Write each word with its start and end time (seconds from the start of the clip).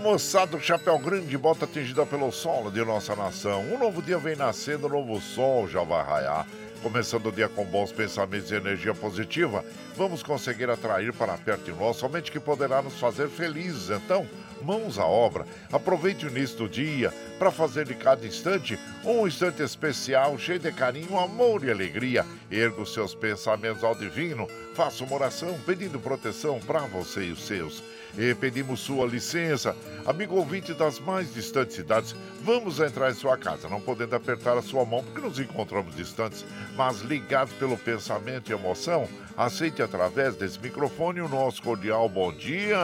moçada 0.00 0.58
Chapéu 0.58 0.98
Grande, 0.98 1.36
bota 1.36 1.66
atingida 1.66 2.06
pelo 2.06 2.32
sol 2.32 2.70
de 2.70 2.82
nossa 2.82 3.14
nação. 3.14 3.60
Um 3.70 3.78
novo 3.78 4.00
dia 4.00 4.16
vem 4.18 4.34
nascendo, 4.34 4.86
um 4.86 4.90
novo 4.90 5.20
sol 5.20 5.68
já 5.68 5.84
vai 5.84 6.02
raiar. 6.02 6.46
Começando 6.82 7.26
o 7.26 7.32
dia 7.32 7.48
com 7.50 7.66
bons 7.66 7.92
pensamentos 7.92 8.50
e 8.50 8.54
energia 8.54 8.94
positiva, 8.94 9.62
vamos 9.94 10.22
conseguir 10.22 10.70
atrair 10.70 11.12
para 11.12 11.36
perto 11.36 11.64
de 11.64 11.72
nós 11.72 11.96
somente 11.96 12.32
que 12.32 12.40
poderá 12.40 12.80
nos 12.80 12.98
fazer 12.98 13.28
felizes. 13.28 13.90
Então, 13.90 14.26
mãos 14.62 14.98
à 14.98 15.04
obra. 15.04 15.44
Aproveite 15.70 16.24
o 16.24 16.30
início 16.30 16.56
do 16.56 16.68
dia 16.68 17.12
para 17.40 17.50
fazer 17.50 17.86
de 17.86 17.94
cada 17.94 18.26
instante 18.26 18.78
um 19.02 19.26
instante 19.26 19.62
especial, 19.62 20.38
cheio 20.38 20.58
de 20.58 20.70
carinho, 20.70 21.18
amor 21.18 21.64
e 21.64 21.70
alegria. 21.70 22.26
Erga 22.50 22.82
os 22.82 22.92
seus 22.92 23.14
pensamentos 23.14 23.82
ao 23.82 23.94
divino, 23.94 24.46
faça 24.74 25.02
uma 25.02 25.14
oração 25.14 25.58
pedindo 25.64 25.98
proteção 25.98 26.60
para 26.60 26.80
você 26.80 27.24
e 27.24 27.32
os 27.32 27.46
seus. 27.46 27.82
E 28.18 28.34
pedimos 28.34 28.80
sua 28.80 29.06
licença, 29.06 29.74
amigo 30.04 30.36
ouvinte 30.36 30.74
das 30.74 31.00
mais 31.00 31.32
distantes 31.32 31.76
cidades, 31.76 32.14
vamos 32.42 32.78
entrar 32.78 33.10
em 33.10 33.14
sua 33.14 33.38
casa, 33.38 33.70
não 33.70 33.80
podendo 33.80 34.14
apertar 34.14 34.58
a 34.58 34.62
sua 34.62 34.84
mão 34.84 35.02
porque 35.02 35.26
nos 35.26 35.38
encontramos 35.38 35.96
distantes, 35.96 36.44
mas 36.76 37.00
ligados 37.00 37.54
pelo 37.54 37.78
pensamento 37.78 38.50
e 38.50 38.52
emoção, 38.52 39.08
aceite 39.34 39.80
através 39.80 40.36
desse 40.36 40.60
microfone 40.60 41.22
o 41.22 41.28
nosso 41.28 41.62
cordial 41.62 42.06
bom 42.06 42.32
dia. 42.34 42.76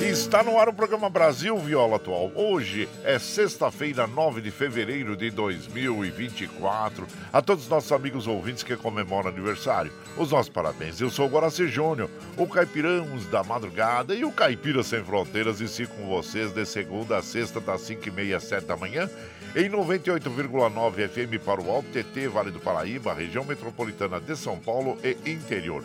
Está 0.00 0.42
no 0.42 0.58
ar 0.58 0.68
o 0.68 0.72
programa 0.72 1.08
Brasil 1.08 1.56
Viola 1.56 1.96
Atual. 1.96 2.32
Hoje 2.34 2.88
é 3.04 3.16
sexta-feira, 3.16 4.08
9 4.08 4.40
de 4.40 4.50
fevereiro 4.50 5.16
de 5.16 5.30
2024. 5.30 7.06
A 7.32 7.40
todos 7.40 7.64
os 7.64 7.70
nossos 7.70 7.92
amigos 7.92 8.26
ouvintes 8.26 8.64
que 8.64 8.76
comemoram 8.76 9.28
aniversário, 9.28 9.92
os 10.16 10.32
nossos 10.32 10.48
parabéns. 10.48 11.00
Eu 11.00 11.10
sou 11.10 11.26
o 11.26 11.30
Guaraci 11.30 11.68
Júnior, 11.68 12.10
o 12.36 12.46
caipirãos 12.46 13.26
da 13.26 13.44
madrugada 13.44 14.16
e 14.16 14.24
o 14.24 14.32
caipira 14.32 14.82
sem 14.82 15.02
fronteiras. 15.04 15.60
E 15.60 15.68
sigo 15.68 15.94
com 15.94 16.08
vocês 16.08 16.52
de 16.52 16.66
segunda 16.66 17.18
a 17.18 17.22
sexta, 17.22 17.60
das 17.60 17.82
5h30 17.82 18.34
às 18.34 18.42
7 18.42 18.66
da 18.66 18.76
manhã, 18.76 19.08
em 19.54 19.70
98,9 19.70 21.08
FM 21.08 21.44
para 21.44 21.60
o 21.60 21.70
Alto 21.70 21.88
TT, 21.90 22.26
Vale 22.26 22.50
do 22.50 22.58
Paraíba, 22.58 23.14
região 23.14 23.44
metropolitana 23.44 24.20
de 24.20 24.36
São 24.36 24.58
Paulo 24.58 24.98
e 25.04 25.30
interior 25.30 25.84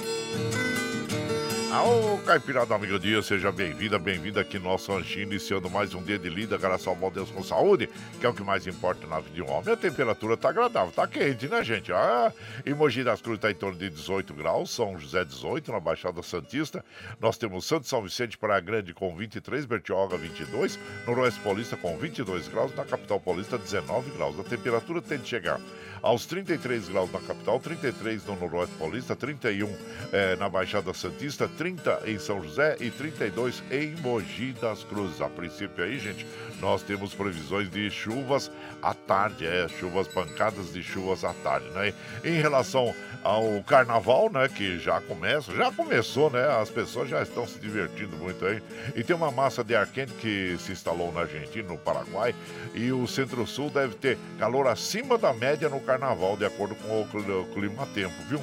Ô, 1.73 2.17
Caipirada 2.25 2.75
Amigo 2.75 2.99
Dia, 2.99 3.21
seja 3.21 3.49
bem-vinda, 3.49 3.97
bem-vinda 3.97 4.41
aqui 4.41 4.59
no 4.59 4.65
nosso 4.65 4.91
ranchinho, 4.91 5.23
iniciando 5.23 5.69
mais 5.69 5.93
um 5.93 6.03
dia 6.03 6.19
de 6.19 6.29
lida, 6.29 6.57
graças 6.57 6.85
ao 6.85 6.95
bom 6.97 7.09
Deus 7.09 7.31
com 7.31 7.41
saúde, 7.41 7.89
que 8.19 8.25
é 8.25 8.29
o 8.29 8.33
que 8.33 8.43
mais 8.43 8.67
importa 8.67 9.07
na 9.07 9.21
vida 9.21 9.35
de 9.35 9.41
um 9.41 9.49
homem. 9.49 9.73
A 9.73 9.77
temperatura 9.77 10.35
tá 10.35 10.49
agradável, 10.49 10.91
tá 10.91 11.07
quente, 11.07 11.47
né, 11.47 11.63
gente? 11.63 11.93
Ah, 11.93 12.33
e 12.65 12.73
Mogi 12.73 13.05
das 13.05 13.21
Cruzes 13.21 13.39
tá 13.39 13.49
em 13.49 13.55
torno 13.55 13.79
de 13.79 13.89
18 13.89 14.33
graus, 14.33 14.69
São 14.69 14.99
José 14.99 15.23
18, 15.23 15.71
na 15.71 15.79
Baixada 15.79 16.21
Santista. 16.21 16.83
Nós 17.21 17.37
temos 17.37 17.65
Santo 17.65 17.87
São 17.87 18.01
Vicente 18.01 18.37
Praia 18.37 18.59
Grande 18.59 18.93
com 18.93 19.15
23, 19.15 19.63
Bertioga 19.65 20.17
22, 20.17 20.77
Noroeste 21.07 21.39
Paulista 21.39 21.77
com 21.77 21.97
22 21.97 22.49
graus, 22.49 22.75
na 22.75 22.83
capital 22.83 23.17
paulista 23.17 23.57
19 23.57 24.11
graus. 24.11 24.37
A 24.37 24.43
temperatura 24.43 25.01
tende 25.01 25.23
a 25.23 25.25
chegar 25.25 25.61
aos 26.01 26.25
33 26.25 26.89
graus 26.89 27.11
na 27.11 27.19
capital, 27.19 27.59
33 27.59 28.25
no 28.25 28.35
Noroeste 28.35 28.75
Paulista, 28.75 29.15
31 29.15 29.75
eh, 30.11 30.35
na 30.37 30.49
Baixada 30.49 30.93
Santista, 30.93 31.47
30 31.47 32.01
em 32.05 32.17
São 32.17 32.41
José 32.41 32.77
e 32.79 32.89
32 32.89 33.63
em 33.71 33.95
Mogi 33.97 34.53
das 34.53 34.83
Cruzes. 34.83 35.21
A 35.21 35.29
princípio 35.29 35.83
aí, 35.83 35.99
gente, 35.99 36.25
nós 36.59 36.81
temos 36.81 37.13
previsões 37.13 37.69
de 37.69 37.89
chuvas 37.89 38.51
à 38.81 38.93
tarde, 38.93 39.45
é, 39.45 39.67
chuvas 39.67 40.07
pancadas 40.07 40.73
de 40.73 40.83
chuvas 40.83 41.23
à 41.23 41.33
tarde, 41.33 41.69
né? 41.69 41.93
Em 42.23 42.41
relação 42.41 42.93
ao 43.23 43.63
carnaval, 43.63 44.29
né, 44.31 44.47
que 44.47 44.79
já 44.79 44.99
começa, 45.01 45.53
já 45.53 45.71
começou, 45.71 46.29
né? 46.29 46.47
As 46.59 46.69
pessoas 46.69 47.09
já 47.09 47.21
estão 47.21 47.47
se 47.47 47.59
divertindo 47.59 48.15
muito 48.17 48.45
aí. 48.45 48.61
E 48.95 49.03
tem 49.03 49.15
uma 49.15 49.31
massa 49.31 49.63
de 49.63 49.75
ar 49.75 49.87
quente 49.87 50.13
que 50.13 50.57
se 50.59 50.71
instalou 50.71 51.11
na 51.11 51.21
Argentina, 51.21 51.67
no 51.67 51.77
Paraguai, 51.77 52.35
e 52.73 52.91
o 52.91 53.07
Centro-Sul 53.07 53.69
deve 53.69 53.95
ter 53.95 54.17
calor 54.39 54.67
acima 54.67 55.17
da 55.17 55.33
média 55.33 55.69
no 55.69 55.79
carnaval, 55.79 56.35
de 56.35 56.45
acordo 56.45 56.75
com 56.75 57.01
o 57.01 57.45
clima-tempo, 57.53 58.15
viu? 58.27 58.39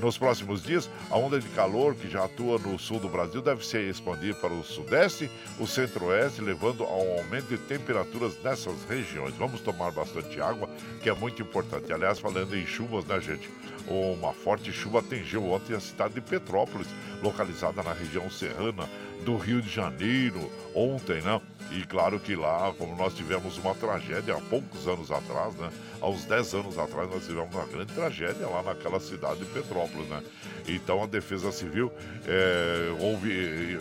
Nos 0.00 0.18
próximos 0.18 0.62
dias, 0.62 0.90
a 1.10 1.16
onda 1.16 1.40
de 1.40 1.48
calor 1.50 1.94
que 1.94 2.10
já 2.10 2.24
atua 2.24 2.58
no 2.58 2.78
sul 2.78 2.98
do 2.98 3.08
Brasil 3.08 3.40
deve 3.40 3.64
se 3.64 3.78
expandir 3.78 4.34
para 4.34 4.52
o 4.52 4.62
sudeste, 4.62 5.30
o 5.58 5.66
centro-oeste, 5.66 6.42
levando 6.42 6.84
a 6.84 6.96
um 6.96 7.18
aumento 7.18 7.46
de 7.46 7.56
temperaturas 7.56 8.36
nessas 8.42 8.84
regiões. 8.88 9.34
Vamos 9.36 9.60
tomar 9.60 9.92
bastante 9.92 10.40
água, 10.40 10.68
que 11.00 11.08
é 11.08 11.14
muito 11.14 11.40
importante. 11.40 11.92
Aliás, 11.92 12.18
falando 12.18 12.54
em 12.54 12.66
chuvas, 12.66 13.06
né, 13.06 13.20
gente? 13.20 13.48
Uma 13.88 14.32
forte 14.32 14.72
chuva 14.72 14.98
atingiu 14.98 15.44
ontem 15.50 15.74
a 15.74 15.80
cidade 15.80 16.14
de 16.14 16.20
Petrópolis, 16.20 16.88
localizada 17.22 17.82
na 17.82 17.92
região 17.92 18.28
serrana 18.28 18.88
do 19.24 19.36
Rio 19.36 19.62
de 19.62 19.68
Janeiro, 19.68 20.50
ontem, 20.74 21.22
né? 21.22 21.40
E 21.70 21.84
claro 21.84 22.20
que 22.20 22.36
lá, 22.36 22.72
como 22.78 22.94
nós 22.96 23.14
tivemos 23.14 23.58
uma 23.58 23.74
tragédia 23.74 24.36
há 24.36 24.40
poucos 24.40 24.86
anos 24.86 25.10
atrás, 25.10 25.54
né? 25.54 25.70
Há 26.00 26.08
uns 26.08 26.24
10 26.24 26.54
anos 26.54 26.78
atrás 26.78 27.10
nós 27.10 27.26
tivemos 27.26 27.52
uma 27.54 27.64
grande 27.66 27.92
tragédia 27.92 28.46
lá 28.46 28.62
naquela 28.62 29.00
cidade 29.00 29.40
de 29.40 29.46
Petrópolis, 29.46 30.08
né? 30.08 30.22
Então 30.68 31.02
a 31.02 31.06
Defesa 31.06 31.50
Civil 31.50 31.92
é, 32.26 32.92
houve, 33.00 33.78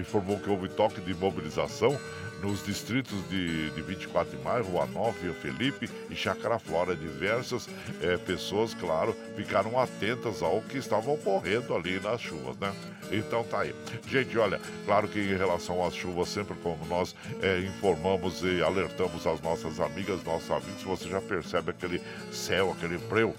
informou 0.00 0.38
que 0.38 0.50
houve 0.50 0.68
toque 0.68 1.00
de 1.00 1.14
mobilização 1.14 1.98
nos 2.42 2.64
distritos 2.64 3.28
de, 3.28 3.70
de 3.70 3.82
24 3.82 4.36
de 4.36 4.42
maio, 4.42 4.64
Rua 4.64 4.86
9, 4.86 5.22
Rio 5.22 5.34
Felipe 5.34 5.90
e 6.10 6.14
Chácara 6.14 6.58
Flora. 6.58 6.94
Diversas 6.94 7.68
é, 8.00 8.16
pessoas, 8.16 8.74
claro, 8.74 9.16
ficaram 9.36 9.78
atentas 9.78 10.42
ao 10.42 10.60
que 10.62 10.78
estava 10.78 11.10
ocorrendo 11.10 11.74
ali 11.74 12.00
nas 12.00 12.20
chuvas, 12.20 12.56
né? 12.58 12.72
Então 13.10 13.42
tá 13.44 13.60
aí. 13.60 13.74
Gente, 14.06 14.36
olha, 14.38 14.60
claro 14.84 15.08
que 15.08 15.18
em 15.18 15.36
relação 15.36 15.84
às 15.84 15.94
chuvas, 15.94 16.28
sempre 16.28 16.54
como 16.62 16.84
nós 16.86 17.14
é, 17.42 17.60
informamos 17.60 18.42
e 18.42 18.62
alertamos 18.62 19.26
as 19.26 19.40
nossas 19.40 19.80
amigas, 19.80 20.22
nossos 20.24 20.50
amigos, 20.50 20.82
você 20.82 21.08
já 21.08 21.20
percebe 21.20 21.70
aquele 21.70 22.00
céu, 22.30 22.72
aquele 22.76 22.98
breu 22.98 23.34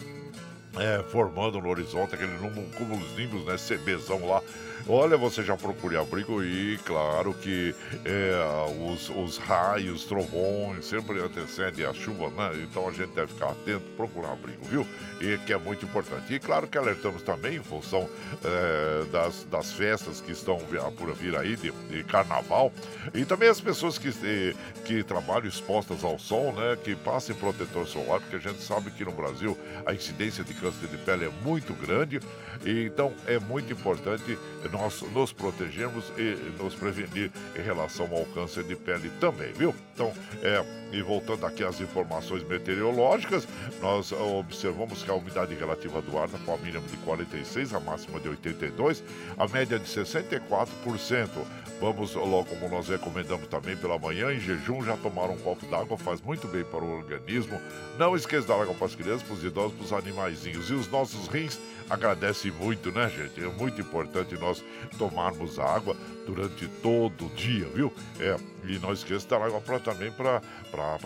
é, 0.77 1.03
formando 1.09 1.59
no 1.59 1.69
horizonte, 1.69 2.15
aquele 2.15 2.33
nimbus, 3.15 3.45
né? 3.45 3.55
CBzão 3.55 4.27
lá 4.27 4.41
Olha, 4.87 5.17
você 5.17 5.43
já 5.43 5.55
procure 5.55 5.97
abrigo 5.97 6.43
e, 6.43 6.77
claro, 6.85 7.33
que 7.33 7.75
é, 8.05 8.91
os, 8.91 9.09
os 9.09 9.37
raios, 9.37 10.05
trovões, 10.05 10.85
sempre 10.85 11.19
antecedem 11.19 11.85
a 11.85 11.93
chuva, 11.93 12.29
né? 12.29 12.59
Então 12.63 12.87
a 12.87 12.91
gente 12.91 13.09
deve 13.09 13.33
ficar 13.33 13.49
atento, 13.49 13.85
procurar 13.95 14.33
abrigo, 14.33 14.63
viu? 14.65 14.87
E 15.21 15.37
que 15.39 15.53
é 15.53 15.57
muito 15.57 15.85
importante. 15.85 16.33
E 16.33 16.39
claro 16.39 16.67
que 16.67 16.77
alertamos 16.77 17.21
também 17.21 17.57
em 17.57 17.63
função 17.63 18.09
é, 18.43 19.05
das, 19.11 19.43
das 19.45 19.73
festas 19.73 20.21
que 20.21 20.31
estão 20.31 20.59
por 20.97 21.13
vir 21.13 21.35
aí, 21.35 21.55
de, 21.55 21.71
de 21.71 22.03
carnaval, 22.03 22.71
e 23.13 23.25
também 23.25 23.49
as 23.49 23.61
pessoas 23.61 23.97
que, 23.97 24.11
que 24.85 25.03
trabalham 25.03 25.47
expostas 25.47 26.03
ao 26.03 26.17
sol, 26.17 26.53
né? 26.53 26.77
Que 26.83 26.95
passem 26.95 27.35
protetor 27.35 27.87
solar, 27.87 28.19
porque 28.21 28.37
a 28.37 28.39
gente 28.39 28.61
sabe 28.61 28.91
que 28.91 29.05
no 29.05 29.11
Brasil 29.11 29.57
a 29.85 29.93
incidência 29.93 30.43
de 30.43 30.53
câncer 30.53 30.87
de 30.87 30.97
pele 30.97 31.25
é 31.25 31.31
muito 31.43 31.73
grande, 31.73 32.19
e 32.65 32.85
então 32.85 33.13
é 33.27 33.37
muito 33.39 33.71
importante 33.71 34.37
nós 34.71 35.01
nos 35.13 35.31
protegermos 35.31 36.11
e 36.17 36.35
nos 36.61 36.75
prevenir 36.75 37.31
em 37.55 37.61
relação 37.61 38.07
ao 38.13 38.25
câncer 38.25 38.63
de 38.63 38.75
pele 38.75 39.09
também, 39.19 39.51
viu? 39.53 39.73
Então, 39.93 40.13
é, 40.41 40.63
e 40.91 41.01
voltando 41.01 41.45
aqui 41.45 41.63
às 41.63 41.79
informações 41.79 42.43
meteorológicas, 42.43 43.47
nós 43.81 44.11
observamos 44.11 45.03
que 45.03 45.11
a 45.11 45.13
umidade 45.13 45.53
relativa 45.55 46.01
do 46.01 46.17
ar 46.17 46.25
está 46.25 46.37
com 46.39 46.53
a 46.53 46.57
mínima 46.57 46.87
de 46.87 46.97
46, 46.97 47.73
a 47.73 47.79
máxima 47.79 48.19
de 48.19 48.29
82, 48.29 49.03
a 49.37 49.47
média 49.47 49.77
de 49.77 49.85
64%. 49.85 51.29
Vamos, 51.79 52.13
logo 52.13 52.43
como 52.45 52.67
nós 52.67 52.89
recomendamos 52.89 53.47
também 53.47 53.77
pela 53.77 53.97
manhã, 53.97 54.33
em 54.33 54.39
jejum, 54.39 54.83
já 54.83 54.97
tomar 54.97 55.29
um 55.29 55.37
copo 55.37 55.65
d'água, 55.67 55.97
faz 55.97 56.19
muito 56.21 56.45
bem 56.45 56.63
para 56.63 56.83
o 56.83 56.97
organismo. 56.97 57.59
Não 57.97 58.17
esqueça 58.17 58.47
da 58.47 58.55
água 58.55 58.73
para 58.73 58.85
as 58.85 58.95
crianças, 58.95 59.23
para 59.23 59.33
os 59.33 59.43
idosos, 59.43 59.77
para 59.77 59.85
os 59.85 59.93
animaizinhos. 59.93 60.69
E 60.69 60.73
os 60.73 60.89
nossos 60.89 61.27
rins 61.29 61.57
agradecem 61.89 62.51
muito, 62.51 62.91
né, 62.91 63.09
gente? 63.09 63.41
É 63.41 63.47
muito 63.47 63.79
importante 63.79 64.37
nós 64.37 64.61
tomarmos 64.97 65.57
água 65.57 65.95
durante 66.25 66.67
todo 66.81 67.27
o 67.27 67.29
dia, 67.29 67.65
viu? 67.73 67.93
É, 68.19 68.35
e 68.65 68.77
não 68.79 68.91
esqueça 68.91 69.27
da 69.29 69.37
água 69.37 69.61
pra, 69.61 69.79
também 69.79 70.11
para 70.11 70.41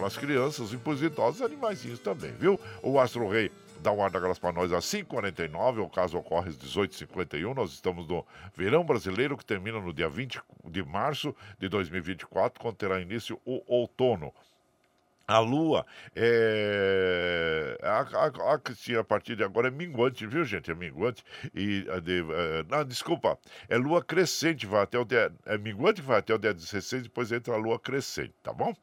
as 0.04 0.18
crianças 0.18 0.74
e 0.74 0.78
para 0.78 0.94
os 0.94 1.04
idosos 1.04 1.40
e 1.42 1.44
animaizinhos 1.44 2.00
também, 2.00 2.32
viu? 2.32 2.60
O 2.82 3.00
Astro 3.00 3.30
Rei 3.30 3.52
dá 3.84 3.92
um 3.92 4.02
ar 4.02 4.10
da 4.10 4.20
graça 4.20 4.40
para 4.40 4.54
nós 4.54 4.72
às 4.72 4.86
5h49, 4.86 5.84
o 5.84 5.90
caso 5.90 6.18
ocorre 6.18 6.50
às 6.50 6.58
18h51. 6.58 7.54
Nós 7.54 7.74
estamos 7.74 8.08
no 8.08 8.26
verão 8.56 8.84
brasileiro 8.84 9.38
que 9.38 9.46
termina 9.46 9.80
no 9.80 9.94
dia 9.94 10.10
20 10.10 10.42
de 10.66 10.84
março 10.84 11.36
de 11.60 11.68
2024, 11.68 12.60
quando 12.60 12.76
terá 12.76 13.00
início 13.02 13.40
o 13.46 13.62
outono. 13.68 14.34
A 15.26 15.40
lua 15.40 15.86
é. 16.16 17.78
A, 17.82 18.02
a, 18.02 18.54
a, 18.54 19.00
a 19.00 19.04
partir 19.06 19.38
de 19.38 19.44
agora 19.44 19.70
é 19.70 19.72
minguante, 19.72 20.28
viu, 20.28 20.44
gente? 20.44 20.70
É 20.70 20.76
minguante. 20.76 21.24
E. 21.56 21.86
De, 22.02 22.20
é, 22.20 22.66
não, 22.70 22.84
desculpa. 22.84 23.40
É 23.70 23.78
lua 23.78 24.04
crescente, 24.04 24.66
vai 24.66 24.82
até 24.82 25.00
o 25.00 25.06
dia. 25.06 25.32
É 25.46 25.58
minguante, 25.58 26.02
vai 26.02 26.20
até 26.20 26.34
o 26.34 26.38
dia 26.38 26.54
16, 26.54 27.04
depois 27.04 27.32
entra 27.32 27.54
a 27.54 27.58
lua 27.58 27.80
crescente, 27.80 28.34
tá 28.44 28.52
bom? 28.52 28.74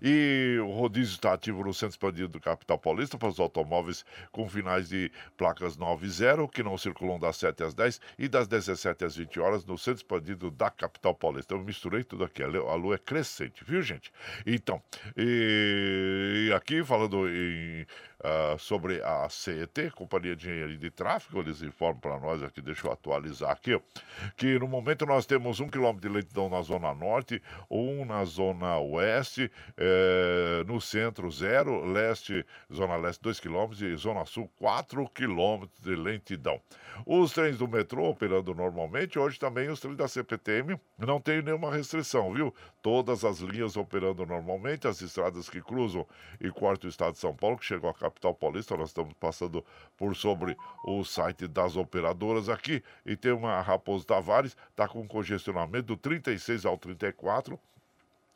E 0.00 0.58
o 0.62 0.70
rodízio 0.70 1.14
está 1.14 1.34
ativo 1.34 1.62
no 1.62 1.74
centro 1.74 1.90
expandido 1.90 2.28
do 2.28 2.40
capital 2.40 2.78
paulista 2.78 3.18
para 3.18 3.28
os 3.28 3.38
automóveis 3.38 4.04
com 4.32 4.48
finais 4.48 4.88
de 4.88 5.12
placas 5.36 5.76
9 5.76 6.06
e 6.06 6.10
0, 6.10 6.48
que 6.48 6.62
não 6.62 6.78
circulam 6.78 7.18
das 7.18 7.36
7 7.36 7.62
às 7.62 7.74
10 7.74 8.00
e 8.18 8.26
das 8.26 8.48
17 8.48 9.04
às 9.04 9.16
20 9.16 9.38
horas 9.38 9.66
no 9.66 9.76
centro 9.76 10.00
expandido 10.00 10.50
da 10.50 10.70
capital 10.70 11.14
paulista. 11.14 11.52
Eu 11.52 11.60
misturei 11.60 12.04
tudo 12.04 12.24
aqui. 12.24 12.42
A 12.42 12.46
lua 12.46 12.94
é 12.94 12.98
crescente, 12.98 13.62
viu, 13.64 13.82
gente? 13.82 14.10
Então. 14.46 14.82
E 15.14 15.89
e 16.46 16.52
aqui, 16.52 16.84
falando 16.84 17.28
em 17.28 17.86
uh, 18.20 18.58
sobre 18.58 19.02
a 19.02 19.28
CET, 19.28 19.90
Companhia 19.90 20.36
de 20.36 20.48
Engenharia 20.48 20.76
de 20.78 20.90
Tráfego, 20.90 21.40
eles 21.40 21.62
informam 21.62 22.00
para 22.00 22.18
nós 22.18 22.42
aqui, 22.42 22.60
deixa 22.60 22.86
eu 22.86 22.92
atualizar 22.92 23.50
aqui, 23.50 23.80
que 24.36 24.58
no 24.58 24.68
momento 24.68 25.06
nós 25.06 25.26
temos 25.26 25.60
um 25.60 25.68
quilômetro 25.68 26.08
de 26.08 26.14
lentidão 26.14 26.48
na 26.48 26.62
Zona 26.62 26.94
Norte, 26.94 27.42
um 27.70 28.04
na 28.04 28.24
Zona 28.24 28.78
Oeste, 28.78 29.50
eh, 29.76 30.64
no 30.66 30.80
centro, 30.80 31.30
zero, 31.30 31.84
leste, 31.84 32.44
Zona 32.72 32.96
Leste, 32.96 33.22
dois 33.22 33.40
quilômetros 33.40 33.82
e 33.82 33.94
Zona 33.96 34.24
Sul, 34.24 34.50
quatro 34.56 35.08
quilômetros 35.08 35.80
de 35.80 35.94
lentidão. 35.94 36.60
Os 37.06 37.32
trens 37.32 37.58
do 37.58 37.66
metrô 37.66 38.08
operando 38.08 38.54
normalmente, 38.54 39.18
hoje 39.18 39.38
também 39.38 39.68
os 39.68 39.80
trens 39.80 39.96
da 39.96 40.06
CPTM 40.06 40.78
não 40.98 41.20
tem 41.20 41.42
nenhuma 41.42 41.72
restrição, 41.72 42.32
viu? 42.32 42.54
Todas 42.82 43.24
as 43.24 43.38
linhas 43.38 43.76
operando 43.76 44.24
normalmente, 44.26 44.86
as 44.86 45.00
estradas 45.00 45.48
que 45.48 45.60
cruzam 45.62 46.06
e 46.40 46.50
cortam 46.50 46.88
o 46.88 46.90
estado 46.90 47.12
de 47.14 47.18
São 47.18 47.34
Paulo, 47.34 47.58
que 47.58 47.64
chegou 47.64 47.90
a 47.90 47.94
capital 48.10 48.34
paulista, 48.34 48.76
nós 48.76 48.90
estamos 48.90 49.14
passando 49.14 49.64
por 49.96 50.14
sobre 50.16 50.56
o 50.84 51.04
site 51.04 51.46
das 51.46 51.76
operadoras 51.76 52.48
aqui, 52.48 52.82
e 53.06 53.16
tem 53.16 53.32
uma 53.32 53.60
Raposo 53.60 54.04
Tavares, 54.04 54.56
está 54.70 54.88
com 54.88 55.06
congestionamento 55.06 55.86
do 55.86 55.96
36 55.96 56.66
ao 56.66 56.76
34, 56.76 57.58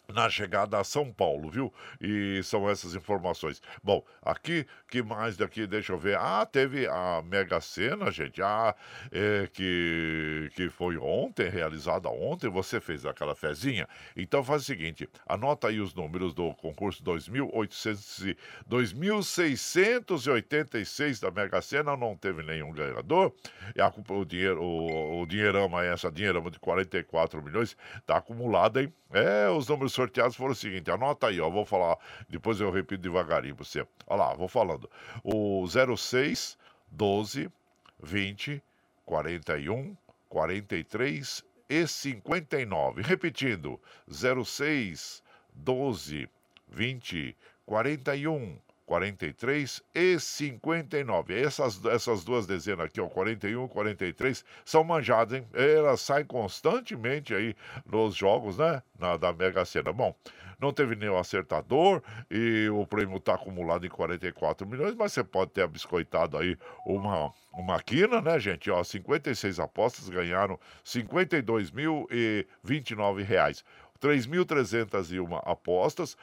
na 0.09 0.29
chegada 0.29 0.79
a 0.79 0.85
São 0.85 1.13
Paulo, 1.13 1.51
viu? 1.51 1.73
E 2.01 2.41
são 2.43 2.69
essas 2.69 2.95
informações. 2.95 3.63
Bom, 3.83 4.05
aqui, 4.23 4.67
que 4.89 5.03
mais 5.03 5.37
daqui, 5.37 5.67
deixa 5.67 5.93
eu 5.93 5.99
ver. 5.99 6.19
Ah, 6.19 6.47
teve 6.47 6.87
a 6.87 7.23
Mega 7.23 7.61
Sena, 7.61 8.11
gente, 8.11 8.43
ah, 8.43 8.75
é, 9.11 9.49
que, 9.53 10.51
que 10.55 10.69
foi 10.69 10.97
ontem, 10.97 11.49
realizada 11.49 12.09
ontem, 12.09 12.49
você 12.49 12.81
fez 12.81 13.07
aquela 13.07 13.35
fezinha. 13.35 13.89
Então 14.17 14.45
faz 14.45 14.63
o 14.63 14.65
seguinte, 14.65 15.09
anota 15.27 15.69
aí 15.69 15.81
os 15.81 15.95
números 15.95 16.35
do 16.35 16.55
concurso 16.55 17.03
2.800 17.03 18.37
2.686 18.69 21.21
da 21.21 21.31
Mega 21.31 21.63
Sena, 21.63 21.97
não 21.97 22.17
teve 22.17 22.43
nenhum 22.43 22.73
ganhador. 22.73 23.33
A, 23.79 23.93
o, 24.13 24.25
dinheiro, 24.25 24.61
o, 24.63 25.23
o 25.23 25.27
dinheirama, 25.27 25.85
essa 25.85 26.11
dinheirama 26.11 26.51
de 26.51 26.59
44 26.59 27.41
milhões, 27.43 27.77
tá 28.07 28.17
acumulada, 28.19 28.83
hein? 28.83 28.93
É, 29.13 29.49
os 29.49 29.69
números 29.69 29.94
sorteados 29.95 30.37
foram 30.37 30.53
o 30.53 30.57
seguinte, 30.57 30.91
anota 30.91 31.29
aí, 31.29 31.41
ó, 31.41 31.49
vou 31.49 31.65
falar, 31.65 31.97
depois 32.29 32.61
eu 32.61 32.71
repito 32.71 33.03
devagarinho 33.03 33.55
pra 33.55 33.65
você. 33.65 33.87
Olha 34.07 34.19
lá, 34.25 34.35
vou 34.35 34.49
falando. 34.49 34.91
O 35.23 35.65
06 35.67 36.59
12 36.91 37.51
20 38.03 38.63
41 39.07 39.97
43 40.29 41.45
e 41.69 41.87
59. 41.87 43.03
Repetindo, 43.03 43.81
06 44.09 45.23
12 45.55 46.29
20 46.69 47.37
41 47.67 48.59
43 48.87 49.83
e 49.95 50.19
59. 50.19 51.41
Essas, 51.41 51.85
essas 51.87 52.25
duas 52.25 52.47
dezenas 52.47 52.87
aqui, 52.87 53.01
ó, 53.01 53.09
41 53.09 53.65
e 53.65 53.69
43, 53.69 54.45
são 54.65 54.85
manjadas, 54.85 55.39
hein? 55.39 55.47
Elas 55.55 56.01
saem 56.01 56.25
constantemente 56.25 57.35
aí 57.35 57.57
nos 57.85 58.15
jogos, 58.15 58.59
né? 58.59 58.83
Na, 58.99 59.17
da 59.17 59.33
Mega 59.33 59.65
Sena. 59.65 59.93
Bom, 59.93 60.15
não 60.61 60.73
teve 60.73 60.97
nenhum 60.97 61.19
acertador 61.19 62.03
e 62.31 62.69
o 62.71 62.87
prêmio 62.87 63.17
está 63.17 63.35
acumulado 63.35 63.85
em 63.87 63.91
44 63.91 64.67
milhões, 64.67 64.95
mas 64.95 65.13
você 65.13 65.25
pode 65.25 65.51
ter 65.51 65.63
abiscoitado 65.63 66.39
aí 66.39 66.57
uma, 66.87 67.33
uma 67.53 67.83
quina, 67.83 68.21
né, 68.21 68.39
gente? 68.39 68.71
Ó, 68.71 68.83
56 68.83 69.61
apostas 69.61 70.09
ganharam 70.09 70.59
52.029 70.85 73.23
reais. 73.23 73.65
3.301 74.01 75.41
apostas, 75.45 76.17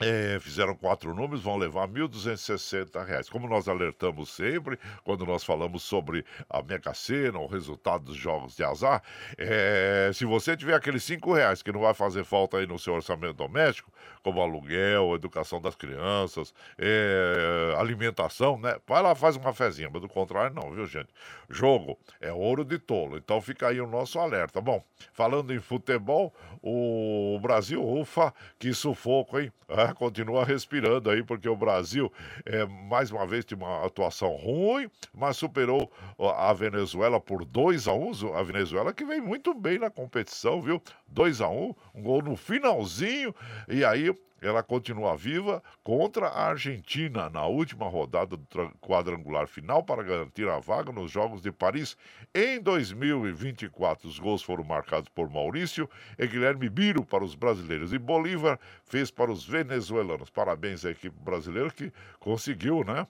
é, 0.00 0.38
fizeram 0.40 0.74
quatro 0.74 1.14
números, 1.14 1.42
vão 1.42 1.56
levar 1.56 1.88
R$ 1.88 2.00
1.260. 2.00 3.28
Como 3.30 3.48
nós 3.48 3.68
alertamos 3.68 4.30
sempre, 4.30 4.78
quando 5.04 5.24
nós 5.24 5.44
falamos 5.44 5.82
sobre 5.82 6.24
a 6.48 6.62
Mega 6.62 6.92
Sena, 6.92 7.38
o 7.38 7.46
resultado 7.46 8.04
dos 8.04 8.16
jogos 8.16 8.56
de 8.56 8.64
azar, 8.64 9.02
é, 9.38 10.10
se 10.12 10.24
você 10.24 10.56
tiver 10.56 10.74
aqueles 10.74 11.04
cinco 11.04 11.32
reais 11.32 11.62
que 11.62 11.72
não 11.72 11.80
vai 11.80 11.94
fazer 11.94 12.24
falta 12.24 12.58
aí 12.58 12.66
no 12.66 12.78
seu 12.78 12.94
orçamento 12.94 13.34
doméstico, 13.34 13.92
como 14.22 14.40
aluguel, 14.40 15.14
educação 15.14 15.60
das 15.60 15.74
crianças, 15.74 16.54
é, 16.78 17.74
alimentação, 17.78 18.58
né? 18.58 18.76
Vai 18.86 19.02
lá, 19.02 19.14
faz 19.14 19.36
uma 19.36 19.52
fezinha, 19.52 19.90
mas 19.92 20.00
do 20.00 20.08
contrário 20.08 20.54
não, 20.54 20.70
viu, 20.70 20.86
gente? 20.86 21.08
Jogo 21.48 21.98
é 22.20 22.32
ouro 22.32 22.64
de 22.64 22.78
tolo, 22.78 23.16
então 23.16 23.40
fica 23.40 23.68
aí 23.68 23.80
o 23.80 23.86
nosso 23.86 24.18
alerta. 24.18 24.60
Bom, 24.60 24.82
falando 25.12 25.52
em 25.52 25.60
futebol, 25.60 26.32
o 26.62 27.38
Brasil, 27.40 27.82
ufa, 27.82 28.32
que 28.58 28.72
sufoco, 28.72 29.38
hein? 29.38 29.52
Ah, 29.84 29.92
continua 29.92 30.44
respirando 30.44 31.10
aí, 31.10 31.24
porque 31.24 31.48
o 31.48 31.56
Brasil, 31.56 32.12
é, 32.46 32.64
mais 32.64 33.10
uma 33.10 33.26
vez, 33.26 33.44
tem 33.44 33.58
uma 33.58 33.84
atuação 33.84 34.30
ruim, 34.36 34.88
mas 35.12 35.36
superou 35.36 35.90
a 36.36 36.52
Venezuela 36.52 37.18
por 37.20 37.44
2 37.44 37.88
a 37.88 37.92
1 37.92 38.10
um, 38.10 38.34
A 38.34 38.42
Venezuela 38.44 38.92
que 38.92 39.04
vem 39.04 39.20
muito 39.20 39.52
bem 39.52 39.80
na 39.80 39.90
competição, 39.90 40.62
viu? 40.62 40.80
2 41.08 41.40
a 41.40 41.48
1 41.48 41.52
um, 41.52 41.74
um 41.96 42.02
gol 42.02 42.22
no 42.22 42.36
finalzinho, 42.36 43.34
e 43.68 43.84
aí 43.84 44.14
ela 44.42 44.62
continua 44.62 45.16
viva 45.16 45.62
contra 45.84 46.26
a 46.26 46.48
Argentina 46.48 47.30
na 47.30 47.46
última 47.46 47.88
rodada 47.88 48.36
do 48.36 48.46
quadrangular 48.80 49.46
final 49.46 49.84
para 49.84 50.02
garantir 50.02 50.48
a 50.48 50.58
vaga 50.58 50.90
nos 50.90 51.10
Jogos 51.10 51.40
de 51.40 51.52
Paris 51.52 51.96
em 52.34 52.60
2024. 52.60 54.08
Os 54.08 54.18
gols 54.18 54.42
foram 54.42 54.64
marcados 54.64 55.08
por 55.08 55.30
Maurício 55.30 55.88
e 56.18 56.26
Guilherme 56.26 56.68
Biro 56.68 57.04
para 57.04 57.24
os 57.24 57.36
brasileiros 57.36 57.92
e 57.92 57.98
Bolívar 57.98 58.58
fez 58.84 59.10
para 59.10 59.30
os 59.30 59.46
venezuelanos. 59.46 60.28
Parabéns 60.28 60.84
à 60.84 60.90
equipe 60.90 61.16
brasileira 61.22 61.70
que 61.70 61.92
conseguiu, 62.18 62.82
né? 62.84 63.06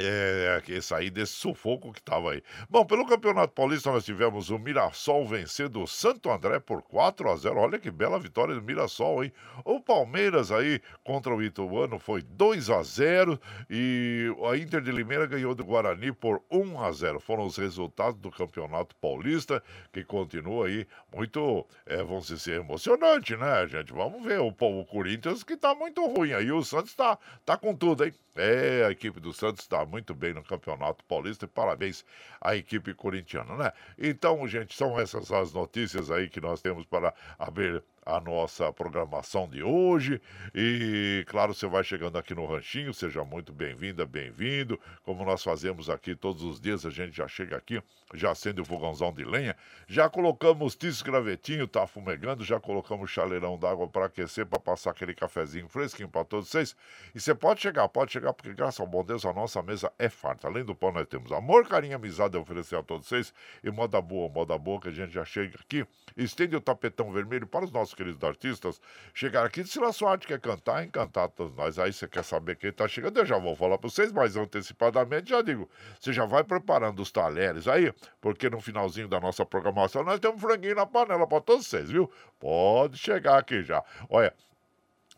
É, 0.00 0.62
é, 0.68 0.80
sair 0.80 1.10
desse 1.10 1.34
sufoco 1.34 1.92
que 1.92 1.98
estava 1.98 2.32
aí. 2.32 2.42
Bom, 2.68 2.82
pelo 2.82 3.06
Campeonato 3.06 3.52
Paulista 3.52 3.92
nós 3.92 4.06
tivemos 4.06 4.48
o 4.48 4.58
Mirassol 4.58 5.26
vencendo 5.26 5.82
o 5.82 5.86
Santo 5.86 6.30
André 6.30 6.58
por 6.60 6.80
4 6.80 7.30
a 7.30 7.36
0. 7.36 7.56
Olha 7.58 7.78
que 7.78 7.90
bela 7.90 8.18
vitória 8.18 8.54
do 8.54 8.62
Mirassol, 8.62 9.22
hein? 9.22 9.30
O 9.66 9.80
Palmeiras 9.80 10.50
aí 10.50 10.80
contra 11.04 11.34
o 11.34 11.42
Ituano 11.42 11.98
foi 11.98 12.22
2 12.22 12.70
a 12.70 12.82
0 12.82 13.38
e 13.68 14.34
a 14.50 14.56
Inter 14.56 14.80
de 14.80 14.90
Limeira 14.90 15.26
ganhou 15.26 15.54
do 15.54 15.62
Guarani 15.62 16.10
por 16.10 16.42
1 16.50 16.80
a 16.82 16.90
0. 16.90 17.20
Foram 17.20 17.44
os 17.44 17.58
resultados 17.58 18.18
do 18.18 18.30
Campeonato 18.30 18.96
Paulista 18.96 19.62
que 19.92 20.02
continua 20.02 20.68
aí 20.68 20.86
muito, 21.14 21.66
é, 21.84 21.96
vamos 21.98 22.28
dizer, 22.28 22.60
emocionante, 22.60 23.36
né, 23.36 23.66
gente? 23.68 23.92
Vamos 23.92 24.24
ver 24.24 24.40
o, 24.40 24.48
o 24.48 24.86
Corinthians 24.86 25.44
que 25.44 25.54
tá 25.54 25.74
muito 25.74 26.02
ruim 26.06 26.32
aí. 26.32 26.50
O 26.50 26.64
Santos 26.64 26.94
tá, 26.94 27.18
tá 27.44 27.58
com 27.58 27.74
tudo, 27.74 28.06
hein? 28.06 28.12
É, 28.34 28.86
a 28.86 28.90
equipe 28.90 29.20
do 29.20 29.30
Santos 29.30 29.62
está 29.62 29.81
muito 29.84 30.14
bem 30.14 30.32
no 30.32 30.42
Campeonato 30.42 31.04
Paulista 31.04 31.44
e 31.44 31.48
parabéns 31.48 32.04
à 32.40 32.56
equipe 32.56 32.94
corintiana, 32.94 33.56
né? 33.56 33.72
Então, 33.98 34.46
gente, 34.46 34.74
são 34.74 34.98
essas 34.98 35.30
as 35.32 35.52
notícias 35.52 36.10
aí 36.10 36.28
que 36.28 36.40
nós 36.40 36.60
temos 36.60 36.84
para 36.84 37.14
abrir 37.38 37.82
a 38.04 38.20
nossa 38.20 38.72
programação 38.72 39.48
de 39.48 39.62
hoje. 39.62 40.20
E, 40.54 41.24
claro, 41.28 41.54
você 41.54 41.66
vai 41.66 41.84
chegando 41.84 42.18
aqui 42.18 42.34
no 42.34 42.46
Ranchinho, 42.46 42.92
seja 42.92 43.24
muito 43.24 43.52
bem-vinda, 43.52 44.04
bem-vindo. 44.04 44.78
Como 45.04 45.24
nós 45.24 45.42
fazemos 45.42 45.88
aqui 45.88 46.14
todos 46.14 46.42
os 46.42 46.60
dias, 46.60 46.84
a 46.84 46.90
gente 46.90 47.16
já 47.16 47.28
chega 47.28 47.56
aqui, 47.56 47.82
já 48.14 48.32
acende 48.32 48.60
o 48.60 48.64
fogãozão 48.64 49.12
de 49.12 49.24
lenha, 49.24 49.56
já 49.86 50.08
colocamos 50.08 50.74
tiço 50.74 51.04
gravetinho, 51.04 51.66
tá 51.68 51.86
fumegando, 51.86 52.44
já 52.44 52.58
colocamos 52.58 53.10
chaleirão 53.10 53.56
d'água 53.58 53.86
para 53.86 54.06
aquecer, 54.06 54.46
para 54.46 54.58
passar 54.58 54.90
aquele 54.90 55.14
cafezinho 55.14 55.68
fresquinho 55.68 56.08
para 56.08 56.24
todos 56.24 56.48
vocês. 56.48 56.76
E 57.14 57.20
você 57.20 57.34
pode 57.34 57.60
chegar, 57.60 57.88
pode 57.88 58.12
chegar, 58.12 58.32
porque 58.32 58.52
graças 58.52 58.80
ao 58.80 58.86
bom 58.86 59.04
Deus 59.04 59.24
a 59.24 59.32
nossa 59.32 59.62
mesa 59.62 59.92
é 59.98 60.08
farta. 60.08 60.48
Além 60.48 60.64
do 60.64 60.74
pão, 60.74 60.92
nós 60.92 61.06
temos 61.06 61.30
amor, 61.30 61.66
carinho, 61.68 61.96
amizade 61.96 62.36
a 62.36 62.40
oferecer 62.40 62.76
a 62.76 62.82
todos 62.82 63.06
vocês. 63.06 63.32
E 63.62 63.70
moda 63.70 64.00
boa, 64.00 64.28
moda 64.28 64.58
boa, 64.58 64.80
que 64.80 64.88
a 64.88 64.92
gente 64.92 65.12
já 65.12 65.24
chega 65.24 65.56
aqui, 65.60 65.86
estende 66.16 66.56
o 66.56 66.60
tapetão 66.60 67.12
vermelho 67.12 67.46
para 67.46 67.64
os 67.64 67.72
nossos 67.72 67.91
nossos 67.92 67.94
queridos 67.94 68.24
artistas 68.24 68.80
chegaram 69.14 69.46
aqui. 69.46 69.64
Se 69.64 69.82
a 69.82 69.92
sua 69.92 70.12
arte 70.12 70.26
quer 70.26 70.40
cantar, 70.40 70.84
encantar 70.84 71.28
todos 71.28 71.54
nós. 71.54 71.78
Aí 71.78 71.92
você 71.92 72.08
quer 72.08 72.24
saber 72.24 72.56
quem 72.56 72.70
está 72.70 72.88
chegando, 72.88 73.18
eu 73.18 73.26
já 73.26 73.38
vou 73.38 73.54
falar 73.54 73.78
para 73.78 73.88
vocês, 73.88 74.10
mas 74.12 74.36
antecipadamente 74.36 75.30
já 75.30 75.42
digo. 75.42 75.68
Você 76.00 76.12
já 76.12 76.24
vai 76.24 76.42
preparando 76.42 77.00
os 77.00 77.10
talheres 77.10 77.68
aí, 77.68 77.92
porque 78.20 78.48
no 78.50 78.60
finalzinho 78.60 79.08
da 79.08 79.20
nossa 79.20 79.44
programação 79.44 80.02
nós 80.02 80.18
temos 80.18 80.36
um 80.36 80.40
franguinho 80.40 80.74
na 80.74 80.86
panela 80.86 81.26
para 81.26 81.40
todos 81.40 81.66
vocês, 81.66 81.90
viu? 81.90 82.10
Pode 82.40 82.98
chegar 82.98 83.38
aqui 83.38 83.62
já. 83.62 83.82
Olha, 84.08 84.34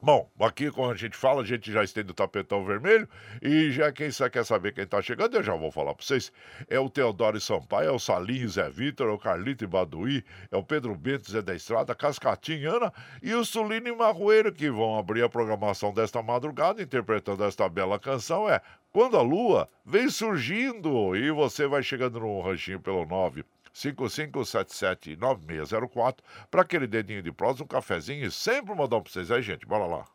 Bom, 0.05 0.31
aqui 0.39 0.71
quando 0.71 0.93
a 0.93 0.97
gente 0.97 1.17
fala, 1.17 1.41
a 1.41 1.47
gente 1.47 1.73
já 1.73 1.83
estende 1.83 2.11
o 2.11 2.15
tapetão 2.15 2.63
vermelho 2.63 3.09
e 3.41 3.71
já 3.71 3.91
quem 3.91 4.11
quer 4.31 4.45
saber 4.45 4.75
quem 4.75 4.85
está 4.85 5.01
chegando, 5.01 5.35
eu 5.35 5.43
já 5.43 5.55
vou 5.55 5.71
falar 5.71 5.95
para 5.95 6.05
vocês. 6.05 6.31
É 6.69 6.79
o 6.79 6.91
Teodoro 6.91 7.41
Sampaio, 7.41 7.89
é 7.89 7.91
o 7.91 7.99
Salinho 7.99 8.47
Zé 8.47 8.69
Vitor, 8.69 9.09
é 9.09 9.13
o 9.13 9.19
Carlito 9.19 9.67
Baduí, 9.67 10.23
é 10.51 10.57
o 10.59 10.63
Pedro 10.63 10.95
Bento 10.95 11.31
Zé 11.31 11.41
da 11.41 11.55
Estrada, 11.55 11.95
Cascatinha 11.95 12.73
Ana 12.73 12.93
e 13.23 13.33
o 13.33 13.47
Sulino 13.47 13.97
Marroeiro 13.97 14.53
que 14.53 14.71
vão 14.71 14.99
abrir 14.99 15.23
a 15.23 15.29
programação 15.31 15.91
desta 15.91 16.23
madrugada 16.23 16.83
interpretando 16.83 17.43
esta 17.43 17.67
bela 17.67 17.99
canção. 17.99 18.47
É 18.47 18.61
Quando 18.93 19.17
a 19.17 19.23
Lua 19.23 19.71
vem 19.87 20.11
surgindo 20.11 21.17
e 21.17 21.31
você 21.31 21.67
vai 21.67 21.83
chegando 21.83 22.21
no 22.21 22.43
ranchinho 22.43 22.79
pelo 22.79 23.07
9 23.07 23.43
55779604 23.75 26.19
para 26.51 26.63
aquele 26.63 26.87
dedinho 26.87 27.23
de 27.23 27.33
prosa, 27.33 27.65
um 27.65 27.67
cafezinho 27.67 28.27
e 28.27 28.31
sempre 28.31 28.73
um 28.73 28.77
modão 28.77 29.03
para 29.03 29.13
vocês 29.13 29.31
aí, 29.31 29.43
gente. 29.43 29.67
Bora 29.67 29.87
lá. 29.87 29.97
lá 29.97 30.14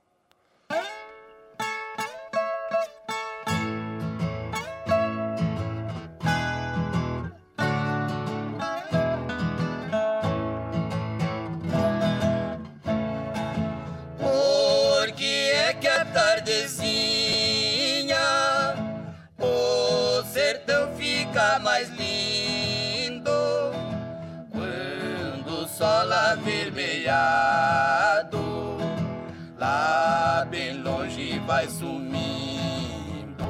vai 31.59 31.67
sumindo. 31.67 33.43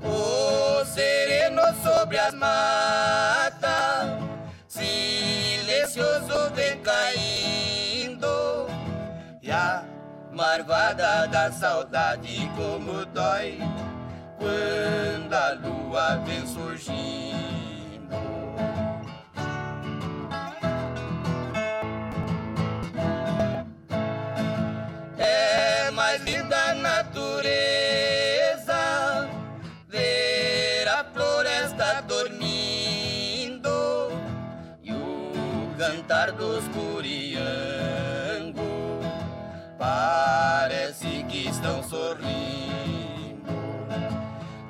O 0.00 0.84
sereno 0.84 1.62
sobre 1.82 2.18
as 2.18 2.32
matas, 2.34 4.22
silencioso 4.68 6.50
vem 6.54 6.78
caindo, 6.82 8.68
e 9.42 9.50
a 9.50 9.84
marvada 10.30 11.26
da 11.26 11.50
saudade 11.50 12.48
como 12.54 13.04
dói 13.06 13.58
quando 14.38 15.34
a 15.34 15.52
lua 15.54 16.16
vem 16.24 16.46
surgindo. 16.46 17.53
Dos 36.32 36.66
curiangos 36.68 37.44
parece 39.78 41.24
que 41.24 41.48
estão 41.48 41.82
sorrindo. 41.82 42.32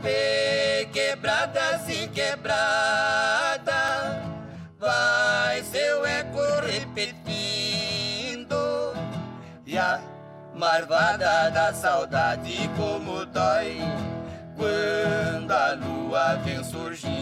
De 0.03 0.87
quebradas 0.93 1.89
e 1.89 2.09
quebrada 2.09 2.84
marvada 10.75 11.51
da 11.51 11.73
saudade 11.73 12.69
como 12.77 13.25
dói 13.27 13.79
quando 14.57 15.53
a 15.53 15.75
lua 15.75 16.35
vem 16.45 16.65
surgindo. 16.65 17.14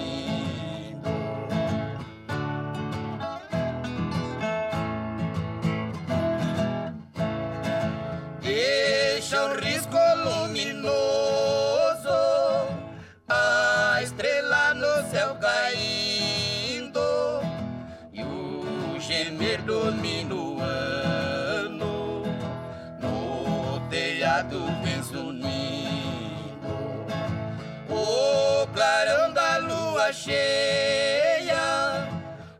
Cheia, 30.12 32.08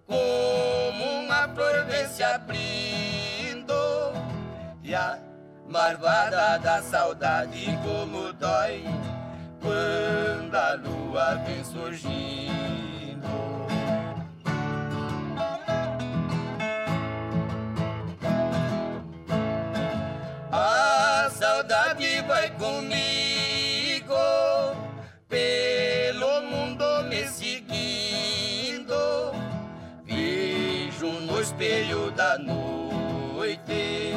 como 0.07 1.05
uma 1.21 1.49
flor 1.49 1.85
vem 1.85 2.07
se 2.09 2.23
abrindo 2.23 3.75
e 4.83 4.95
a 4.95 5.19
marvada 5.69 6.59
da 6.59 6.83
saudade 6.83 7.79
como 7.83 8.33
dói 8.33 8.85
quando 9.61 10.55
a 10.55 10.75
lua 10.75 11.35
vem 11.47 11.63
surgindo. 11.65 12.43
A 20.51 21.31
saudade 21.31 22.21
vai 22.23 22.51
comigo 22.51 23.02
espelho 31.62 32.11
da 32.11 32.37
noite 32.38 34.16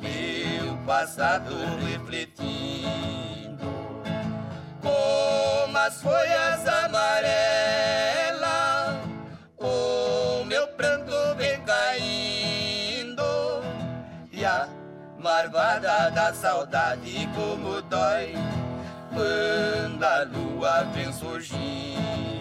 meu 0.00 0.76
passado 0.84 1.54
refletindo 1.86 3.64
como 4.82 5.78
as 5.78 6.02
folhas 6.02 6.66
amarelas 6.66 6.96
o 9.56 10.44
meu 10.46 10.66
pranto 10.68 11.12
vem 11.36 11.60
caindo 11.60 13.22
e 14.32 14.44
a 14.44 14.68
marvada 15.20 16.10
da 16.10 16.34
saudade 16.34 17.28
como 17.36 17.80
dói 17.82 18.34
quando 19.12 20.02
a 20.02 20.24
lua 20.24 20.82
vem 20.92 21.12
surgindo 21.12 22.33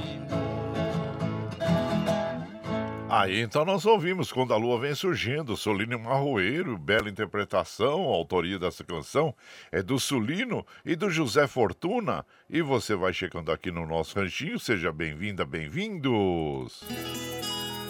Aí 3.16 3.42
então 3.42 3.64
nós 3.64 3.86
ouvimos 3.86 4.32
Quando 4.32 4.56
a 4.56 4.58
Lua 4.58 4.80
Vem 4.80 4.96
Surgindo, 4.96 5.56
Solino 5.56 6.00
Marroeiro, 6.00 6.80
bela 6.80 7.08
interpretação, 7.08 8.12
a 8.12 8.16
autoria 8.16 8.58
dessa 8.58 8.84
canção 8.84 9.36
é 9.72 9.84
do 9.84 10.00
Sulino 10.00 10.66
e 10.84 10.96
do 10.96 11.12
José 11.12 11.46
Fortuna. 11.46 12.26
E 12.50 12.64
você 12.64 12.96
vai 12.96 13.14
chegando 13.14 13.52
aqui 13.52 13.70
no 13.70 13.86
nosso 13.86 14.18
ranchinho, 14.18 14.58
seja 14.60 14.92
bem-vinda, 14.92 15.46
bem-vindos. 15.46 16.84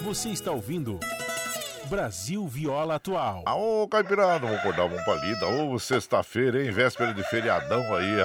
Você 0.02 0.28
está 0.28 0.52
ouvindo 0.52 1.00
Brasil 1.86 2.46
Viola 2.46 2.96
Atual. 2.96 3.44
Ô, 3.46 3.86
Caipirada, 3.88 4.38
vamos 4.46 4.58
acordar, 4.58 4.88
vamos 4.88 5.04
pra 5.04 5.14
lida. 5.16 5.46
Ô, 5.46 5.78
sexta-feira, 5.78 6.62
hein? 6.64 6.70
Véspera 6.70 7.12
de 7.12 7.22
feriadão 7.24 7.82
aí. 7.94 8.16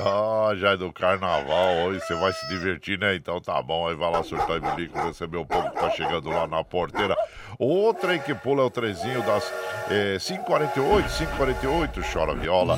Já 0.60 0.72
é 0.72 0.78
do 0.78 0.92
carnaval. 0.92 1.88
Hoje 1.88 2.00
você 2.02 2.16
vai 2.16 2.32
se 2.34 2.48
divertir, 2.48 2.98
né? 2.98 3.16
Então 3.16 3.40
tá 3.42 3.62
bom. 3.62 3.88
Aí 3.88 3.96
vai 3.96 4.12
lá 4.12 4.24
surtar 4.24 4.58
e 4.58 4.60
bilico, 4.60 5.00
receber 5.00 5.38
o 5.38 5.46
povo 5.46 5.70
que 5.72 5.80
tá 5.80 5.90
chegando 5.92 6.30
lá 6.30 6.48
na 6.48 6.64
porteira. 6.64 7.16
O 7.58 7.94
trem 7.94 8.20
que 8.20 8.34
pula 8.34 8.64
é 8.64 8.66
o 8.66 8.70
trezinho 8.70 9.22
das 9.24 9.44
é, 9.90 10.18
5h48, 10.18 11.06
5h48. 11.10 12.14
Chora 12.14 12.34
viola, 12.34 12.78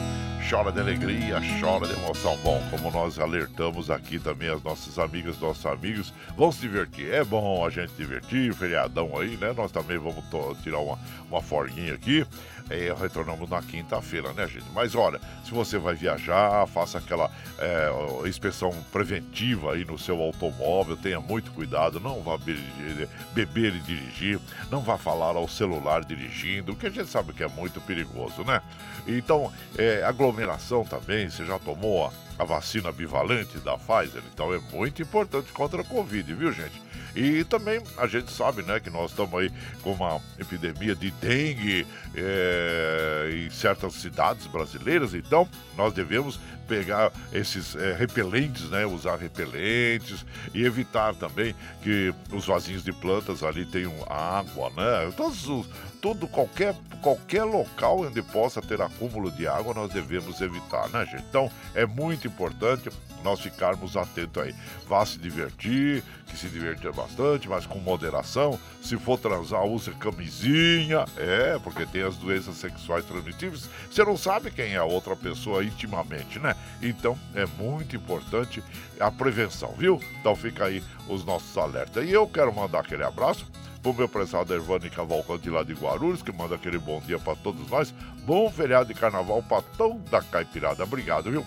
chora 0.52 0.70
de 0.70 0.82
alegria, 0.82 1.40
chora 1.62 1.88
de 1.88 1.94
emoção. 1.94 2.38
Bom, 2.44 2.62
como 2.70 2.92
nós 2.92 3.18
alertamos 3.18 3.90
aqui 3.90 4.20
também 4.20 4.50
as 4.50 4.62
nossas 4.62 5.00
amigas, 5.00 5.40
nossos 5.40 5.66
amigos, 5.66 6.14
vão 6.36 6.52
se 6.52 6.60
divertir. 6.60 7.10
É 7.10 7.24
bom 7.24 7.66
a 7.66 7.70
gente 7.70 7.94
divertir, 7.94 8.54
feriadão 8.54 9.18
aí, 9.18 9.38
né? 9.38 9.54
Nós 9.56 9.72
também 9.72 9.98
vamos 9.98 10.26
tirar 10.62 10.80
uma, 10.80 11.00
uma 11.30 11.42
forguinha 11.42 11.94
aqui. 11.94 12.28
É, 12.72 12.94
retornamos 12.94 13.50
na 13.50 13.62
quinta-feira, 13.62 14.32
né, 14.32 14.48
gente? 14.48 14.66
Mas 14.74 14.96
olha, 14.96 15.20
se 15.44 15.52
você 15.52 15.78
vai 15.78 15.94
viajar, 15.94 16.66
faça 16.68 17.00
aquela 17.00 17.30
é, 17.60 17.92
inspeção 18.28 18.72
preventiva 18.92 19.74
aí 19.74 19.84
no 19.84 19.98
seu 19.98 20.22
automóvel, 20.22 20.96
tenha 20.96 21.20
muito 21.20 21.52
cuidado, 21.52 22.00
não 22.00 22.22
vá 22.22 22.38
beber, 22.38 23.76
e 23.76 23.80
dirigir, 23.80 24.40
não 24.70 24.80
vá 24.80 24.98
falar 24.98 25.36
ao 25.36 25.48
celular 25.50 26.06
dirigindo, 26.06 26.76
que 26.76 26.88
a 26.88 26.90
gente 26.90 27.10
sabe 27.10 27.34
que 27.34 27.44
é 27.44 27.48
muito 27.48 27.82
perigoso, 27.82 28.44
né? 28.44 28.62
Então, 29.06 29.52
é, 29.78 30.04
aglomeração 30.04 30.86
também, 30.86 31.30
você 31.30 31.46
já 31.46 31.60
tomou 31.60 32.06
a, 32.06 32.12
a 32.40 32.46
vacina 32.46 32.92
bivalente 32.92 33.58
da 33.60 33.78
Pfizer, 33.78 34.24
então 34.34 34.54
é 34.54 34.60
muito 34.72 35.02
importante 35.02 35.52
contra 35.52 35.82
a 35.82 35.86
Covid, 35.86 36.34
viu, 36.34 36.52
gente? 36.54 36.82
E 37.16 37.44
também 37.44 37.82
a 37.98 38.08
gente 38.08 38.32
sabe, 38.32 38.62
né, 38.64 38.80
que 38.80 38.90
nós 38.90 39.12
estamos 39.12 39.34
aí 39.40 39.52
com 39.82 39.94
uma 39.94 40.22
epidemia 40.40 40.96
de 40.96 41.12
dengue 41.12 41.86
é, 42.16 43.30
em 43.34 43.50
certas 43.50 43.94
cidades 43.94 44.48
brasileiras, 44.48 45.14
então 45.14 45.48
nós 45.76 45.94
devemos 45.94 46.40
pegar 46.72 47.12
esses 47.34 47.76
é, 47.76 47.92
repelentes, 47.92 48.70
né, 48.70 48.86
usar 48.86 49.18
repelentes 49.18 50.26
e 50.54 50.64
evitar 50.64 51.14
também 51.14 51.54
que 51.84 52.14
os 52.32 52.46
vasinhos 52.46 52.82
de 52.82 52.94
plantas 52.94 53.44
ali 53.44 53.66
tenham 53.66 53.94
água, 54.10 54.70
né? 54.70 55.12
Todos 55.18 55.50
os, 55.50 55.68
tudo, 56.02 56.30
qualquer, 56.30 56.74
qualquer 57.02 57.44
local 57.44 58.00
onde 58.00 58.22
possa 58.22 58.62
ter 58.62 58.82
acúmulo 58.82 59.30
de 59.30 59.46
água, 59.48 59.74
nós 59.74 59.92
devemos 59.92 60.40
evitar, 60.40 60.88
né, 60.90 61.06
gente? 61.06 61.26
Então, 61.30 61.52
é 61.76 61.86
muito 61.86 62.26
importante 62.26 62.90
nós 63.24 63.40
ficarmos 63.40 63.96
atentos 63.96 64.42
aí. 64.42 64.56
Vá 64.88 65.06
se 65.06 65.18
divertir, 65.18 66.04
que 66.26 66.38
se 66.38 66.48
divertir 66.48 66.92
bastante, 66.92 67.48
mas 67.48 67.66
com 67.66 67.80
moderação. 67.80 68.60
Se 68.82 68.98
for 68.98 69.20
transar, 69.20 69.64
use 69.64 69.92
camisinha. 69.92 71.06
É, 71.18 71.60
porque 71.60 71.86
tem 71.86 72.02
as 72.02 72.16
doenças 72.16 72.56
sexuais 72.56 73.06
transmissíveis. 73.06 73.70
Você 73.90 74.04
não 74.04 74.18
sabe 74.18 74.52
quem 74.52 74.74
é 74.74 74.78
a 74.78 74.84
outra 74.84 75.16
pessoa 75.16 75.64
intimamente, 75.64 76.40
né? 76.40 76.56
Então 76.82 77.18
é 77.36 77.46
muito 77.46 77.96
importante 77.96 78.64
a 79.00 79.12
prevenção, 79.12 79.74
viu? 79.78 80.00
Então 80.20 80.36
fica 80.36 80.66
aí 80.66 80.84
os 81.08 81.24
nossos 81.24 81.58
alertas. 81.58 82.08
E 82.08 82.12
eu 82.12 82.28
quero 82.28 82.54
mandar 82.54 82.80
aquele 82.80 83.04
abraço 83.04 83.46
pro 83.82 83.94
meu 83.94 84.08
prezado 84.08 84.54
Ervani 84.54 84.90
Cavalcante 84.90 85.50
lá 85.50 85.64
de 85.64 85.74
Guarulhos, 85.74 86.22
que 86.22 86.32
manda 86.32 86.56
aquele 86.56 86.78
bom 86.78 87.02
dia 87.02 87.20
para 87.20 87.36
todos 87.36 87.68
nós. 87.70 87.94
Bom 88.26 88.50
feriado 88.50 88.94
de 88.94 89.00
carnaval 89.00 89.42
para 89.44 89.62
toda 89.62 90.22
caipirada. 90.22 90.84
Obrigado, 90.84 91.32
viu? 91.32 91.46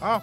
Ah, 0.00 0.22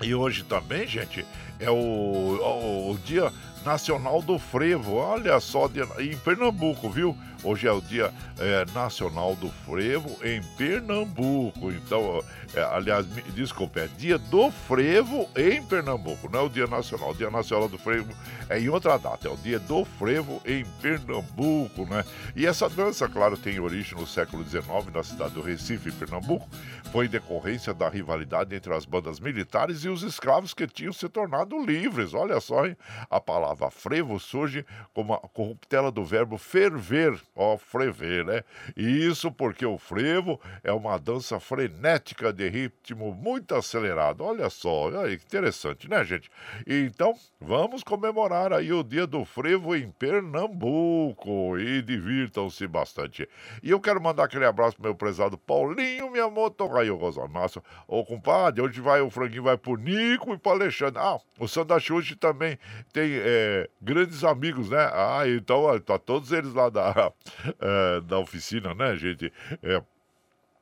e 0.00 0.14
hoje 0.14 0.44
também, 0.44 0.86
gente, 0.86 1.26
é 1.58 1.70
o, 1.70 1.74
o, 1.74 2.92
o 2.92 2.98
Dia 2.98 3.32
Nacional 3.64 4.22
do 4.22 4.38
Frevo. 4.38 4.94
Olha 4.94 5.40
só, 5.40 5.68
em 5.98 6.16
Pernambuco, 6.18 6.88
viu? 6.88 7.16
Hoje 7.44 7.68
é 7.68 7.72
o 7.72 7.80
Dia 7.80 8.12
é, 8.38 8.64
Nacional 8.74 9.36
do 9.36 9.48
Frevo 9.48 10.16
em 10.24 10.42
Pernambuco. 10.56 11.70
Então, 11.70 12.22
é, 12.52 12.62
aliás, 12.62 13.06
me, 13.06 13.22
desculpe, 13.22 13.78
é 13.78 13.86
Dia 13.96 14.18
do 14.18 14.50
Frevo 14.50 15.28
em 15.36 15.62
Pernambuco, 15.62 16.28
não 16.28 16.40
é 16.40 16.42
o 16.42 16.48
Dia 16.48 16.66
Nacional. 16.66 17.10
O 17.10 17.14
Dia 17.14 17.30
Nacional 17.30 17.68
do 17.68 17.78
Frevo 17.78 18.12
é 18.48 18.58
em 18.58 18.68
outra 18.68 18.98
data, 18.98 19.28
é 19.28 19.30
o 19.30 19.36
Dia 19.36 19.60
do 19.60 19.84
Frevo 19.84 20.42
em 20.44 20.64
Pernambuco, 20.82 21.86
né? 21.86 22.04
E 22.34 22.44
essa 22.44 22.68
dança, 22.68 23.08
claro, 23.08 23.36
tem 23.36 23.60
origem 23.60 23.96
no 23.96 24.06
século 24.06 24.44
XIX 24.44 24.66
na 24.92 25.02
cidade 25.04 25.34
do 25.34 25.40
Recife, 25.40 25.92
Pernambuco. 25.92 26.48
Foi 26.90 27.06
em 27.06 27.08
decorrência 27.08 27.72
da 27.72 27.88
rivalidade 27.88 28.54
entre 28.54 28.74
as 28.74 28.84
bandas 28.84 29.20
militares 29.20 29.84
e 29.84 29.88
os 29.88 30.02
escravos 30.02 30.54
que 30.54 30.66
tinham 30.66 30.92
se 30.92 31.08
tornado 31.08 31.56
livres. 31.64 32.14
Olha 32.14 32.40
só, 32.40 32.66
hein? 32.66 32.76
A 33.08 33.20
palavra 33.20 33.70
frevo 33.70 34.18
surge 34.18 34.64
como 34.92 35.14
a 35.14 35.18
corruptela 35.18 35.92
do 35.92 36.04
verbo 36.04 36.38
ferver 36.38 37.20
ó, 37.38 37.56
frever, 37.56 38.24
né? 38.24 38.42
E 38.76 39.06
isso 39.06 39.30
porque 39.30 39.64
o 39.64 39.78
frevo 39.78 40.40
é 40.64 40.72
uma 40.72 40.98
dança 40.98 41.38
frenética 41.38 42.32
de 42.32 42.48
ritmo 42.48 43.14
muito 43.14 43.54
acelerado. 43.54 44.24
Olha 44.24 44.50
só, 44.50 44.68
olha 44.68 45.00
aí, 45.02 45.14
interessante, 45.14 45.88
né, 45.88 46.04
gente? 46.04 46.28
Então, 46.66 47.14
vamos 47.40 47.84
comemorar 47.84 48.52
aí 48.52 48.72
o 48.72 48.82
dia 48.82 49.06
do 49.06 49.24
frevo 49.24 49.76
em 49.76 49.88
Pernambuco 49.92 51.56
e 51.56 51.80
divirtam-se 51.80 52.66
bastante. 52.66 53.28
E 53.62 53.70
eu 53.70 53.80
quero 53.80 54.02
mandar 54.02 54.24
aquele 54.24 54.44
abraço 54.44 54.76
pro 54.76 54.86
meu 54.86 54.94
prezado 54.96 55.38
Paulinho 55.38 56.10
Miyamoto 56.10 56.66
Raio 56.66 56.98
Gozamaço. 56.98 57.62
Ô, 57.86 58.04
compadre, 58.04 58.60
hoje 58.60 58.80
vai 58.80 59.00
o 59.00 59.10
franguinho 59.10 59.44
vai 59.44 59.56
pro 59.56 59.76
Nico 59.76 60.34
e 60.34 60.38
pro 60.38 60.52
Alexandre. 60.52 61.00
Ah, 61.00 61.18
o 61.38 61.46
Sandra 61.46 61.78
Xuxi 61.78 62.16
também 62.16 62.58
tem 62.92 63.12
é, 63.14 63.70
grandes 63.80 64.24
amigos, 64.24 64.70
né? 64.70 64.90
Ah, 64.92 65.22
então, 65.26 65.78
tá 65.80 65.98
todos 65.98 66.32
eles 66.32 66.52
lá 66.52 66.68
da, 66.68 67.12
é, 67.60 68.00
da 68.06 68.18
oficina, 68.18 68.74
né, 68.74 68.96
gente? 68.96 69.32
É, 69.62 69.82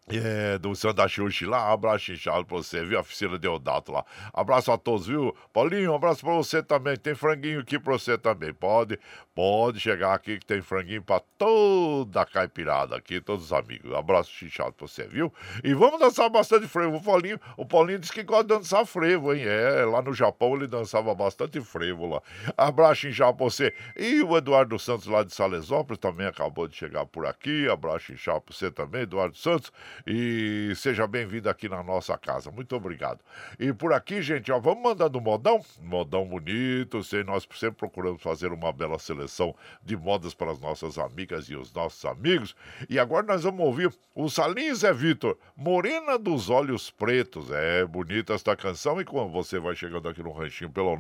é, 0.09 0.57
do 0.59 0.73
Santa 0.77 1.09
Xuxi 1.09 1.45
lá, 1.45 1.73
abraço 1.73 2.13
inchado 2.13 2.45
pra 2.45 2.59
você, 2.59 2.85
viu? 2.85 2.97
A 2.97 3.01
oficina 3.01 3.37
de 3.37 3.49
Odato 3.49 3.91
lá. 3.91 4.05
Abraço 4.33 4.71
a 4.71 4.79
todos, 4.79 5.09
viu? 5.09 5.37
Paulinho, 5.53 5.91
um 5.91 5.97
abraço 5.97 6.21
pra 6.21 6.33
você 6.33 6.63
também. 6.63 6.97
Tem 6.97 7.13
franguinho 7.13 7.59
aqui 7.59 7.77
pra 7.77 7.95
você 7.95 8.17
também. 8.17 8.55
Pode, 8.55 9.01
pode 9.35 9.81
chegar 9.81 10.15
aqui 10.15 10.39
que 10.39 10.47
tem 10.47 10.63
franguinho 10.63 11.03
pra 11.03 11.21
toda 11.37 12.23
a 12.23 12.25
caipirada 12.25 12.95
aqui, 12.95 13.21
todos 13.21 13.47
os 13.47 13.53
amigos. 13.53 13.93
Abraço 13.95 14.45
inchado 14.45 14.75
pra 14.75 14.87
você, 14.87 15.09
viu? 15.09 15.33
E 15.65 15.75
vamos 15.75 15.99
dançar 15.99 16.31
bastante 16.31 16.69
frevo. 16.69 16.99
O 16.99 17.03
Paulinho, 17.03 17.41
o 17.57 17.67
Paulinho 17.67 17.99
disse 17.99 18.13
que 18.13 18.23
gosta 18.23 18.45
de 18.45 18.55
dançar 18.61 18.87
frevo, 18.87 19.35
hein? 19.35 19.43
É, 19.45 19.85
lá 19.85 20.01
no 20.01 20.15
Japão 20.15 20.55
ele 20.55 20.69
dançava 20.69 21.13
bastante 21.17 21.61
frevo 21.61 22.07
lá. 22.07 22.23
Abraço 22.57 23.09
inchado 23.09 23.37
pra 23.37 23.45
você. 23.45 23.75
E 23.97 24.23
o 24.23 24.37
Eduardo 24.37 24.79
Santos 24.79 25.09
lá 25.09 25.25
de 25.25 25.35
Salesópolis 25.35 25.99
também 25.99 26.29
acabou 26.29 26.69
de 26.69 26.77
chegar 26.77 27.07
por 27.07 27.27
aqui. 27.27 27.69
Abraço 27.69 28.13
inchado 28.13 28.43
pra 28.43 28.55
você 28.55 28.71
também, 28.71 29.03
Eduardo 29.03 29.37
Santos. 29.37 29.73
E 30.07 30.73
seja 30.77 31.07
bem-vindo 31.07 31.49
aqui 31.49 31.69
na 31.69 31.83
nossa 31.83 32.19
casa. 32.19 32.51
Muito 32.51 32.75
obrigado. 32.75 33.21
E 33.59 33.73
por 33.73 33.93
aqui, 33.93 34.21
gente, 34.23 34.51
ó, 34.51 34.59
vamos 34.59 34.83
mandando 34.83 35.21
modão. 35.21 35.65
Modão 35.81 36.27
bonito. 36.27 37.05
Sei, 37.05 37.23
nós 37.23 37.47
sempre 37.55 37.77
procuramos 37.77 38.23
fazer 38.23 38.53
uma 38.53 38.73
bela 38.73 38.99
seleção 38.99 39.55
de 39.83 39.97
modas 39.97 40.35
para 40.35 40.51
as 40.51 40.59
nossas 40.59 40.99
amigas 40.99 41.49
e 41.49 41.55
os 41.55 41.73
nossos 41.73 42.05
amigos. 42.05 42.57
E 42.89 42.99
agora 42.99 43.27
nós 43.27 43.45
vamos 43.45 43.65
ouvir 43.65 43.93
o 44.15 44.29
Salim 44.29 44.75
Zé 44.75 44.93
Vitor, 44.93 45.39
Morena 45.57 46.19
dos 46.19 46.51
Olhos 46.51 46.91
Pretos. 46.91 47.51
É 47.51 47.85
bonita 47.85 48.35
esta 48.35 48.57
canção. 48.57 49.01
E 49.01 49.05
quando 49.05 49.31
você 49.31 49.59
vai 49.59 49.77
chegando 49.77 50.09
aqui 50.09 50.23
no 50.23 50.33
ranchinho 50.33 50.71
pelo 50.71 50.97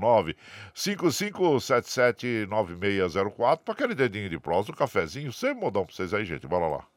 955779604 0.74 3.58
para 3.58 3.74
aquele 3.74 3.94
dedinho 3.94 4.30
de 4.30 4.38
prós, 4.38 4.68
um 4.68 4.72
cafezinho, 4.72 5.32
sem 5.32 5.54
modão 5.54 5.84
para 5.84 5.94
vocês 5.94 6.14
aí, 6.14 6.24
gente. 6.24 6.46
Bora 6.46 6.68
lá. 6.68 6.95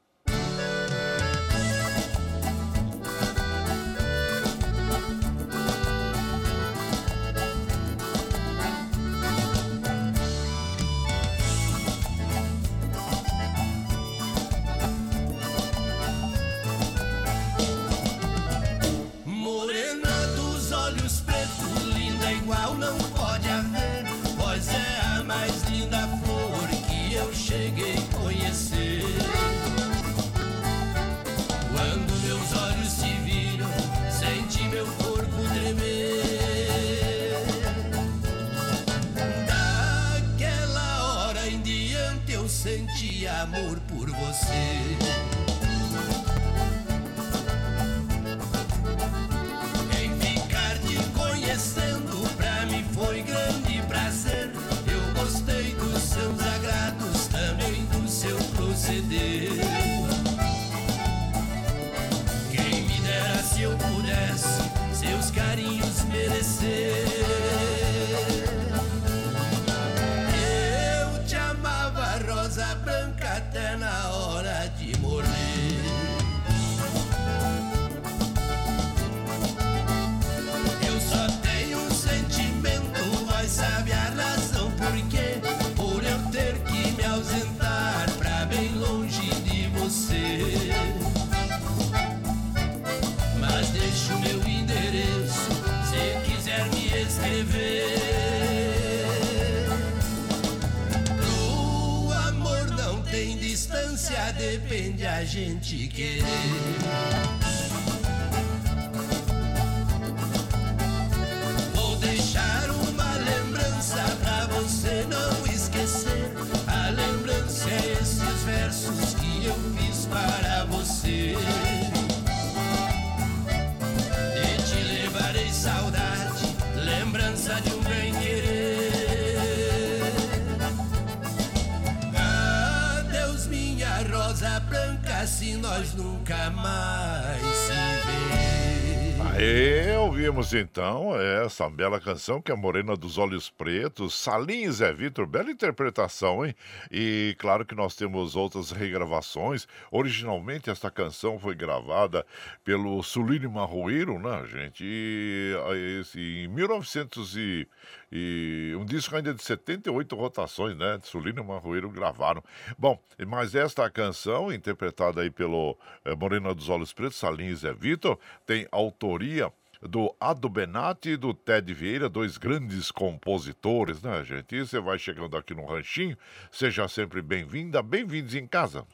Ouvimos 140.29 140.53
então 140.53 141.19
essa 141.19 141.69
bela 141.69 141.99
canção 141.99 142.41
que 142.41 142.51
é 142.51 142.55
Morena 142.55 142.95
dos 142.95 143.17
Olhos 143.17 143.49
Pretos, 143.49 144.13
Salim 144.13 144.69
Zé 144.69 144.93
Vitor, 144.93 145.25
bela 145.25 145.49
interpretação, 145.49 146.45
hein? 146.45 146.53
E 146.91 147.35
claro 147.39 147.65
que 147.65 147.73
nós 147.73 147.95
temos 147.95 148.35
outras 148.35 148.69
regravações. 148.69 149.67
Originalmente 149.89 150.69
esta 150.69 150.91
canção 150.91 151.39
foi 151.39 151.55
gravada 151.55 152.25
pelo 152.63 153.01
Sulino 153.01 153.49
Marroeiro, 153.49 154.19
né, 154.19 154.45
gente? 154.45 154.83
E, 154.83 155.53
esse, 155.99 156.19
em 156.19 156.47
1900 156.47 157.35
e, 157.37 157.67
e 158.11 158.73
um 158.77 158.85
disco 158.85 159.15
ainda 159.15 159.33
de 159.33 159.43
78 159.43 160.15
rotações, 160.15 160.75
né? 160.75 160.99
Sulino 161.03 161.41
e 161.41 161.45
Marroeiro 161.45 161.89
gravaram. 161.89 162.43
Bom, 162.77 162.99
mas 163.27 163.55
esta 163.55 163.89
canção, 163.89 164.51
interpretada 164.51 165.21
aí 165.21 165.29
pelo 165.29 165.77
é, 166.03 166.15
Morena 166.15 166.53
dos 166.53 166.69
Olhos 166.69 166.93
Pretos, 166.93 167.17
Salim 167.17 167.53
Zé 167.55 167.73
Vitor, 167.73 168.17
tem 168.45 168.67
autoria 168.71 169.51
do 169.81 170.13
Ado 170.19 170.49
Benatti 170.49 171.11
e 171.11 171.17
do 171.17 171.33
Ted 171.33 171.73
Vieira, 171.73 172.09
dois 172.09 172.37
grandes 172.37 172.91
compositores, 172.91 174.01
né, 174.01 174.23
gente? 174.25 174.55
E 174.55 174.65
você 174.65 174.79
vai 174.79 174.99
chegando 174.99 175.37
aqui 175.37 175.53
no 175.53 175.65
Ranchinho, 175.65 176.17
seja 176.51 176.87
sempre 176.87 177.21
bem-vinda, 177.21 177.81
bem-vindos 177.81 178.35
em 178.35 178.45
casa. 178.45 178.85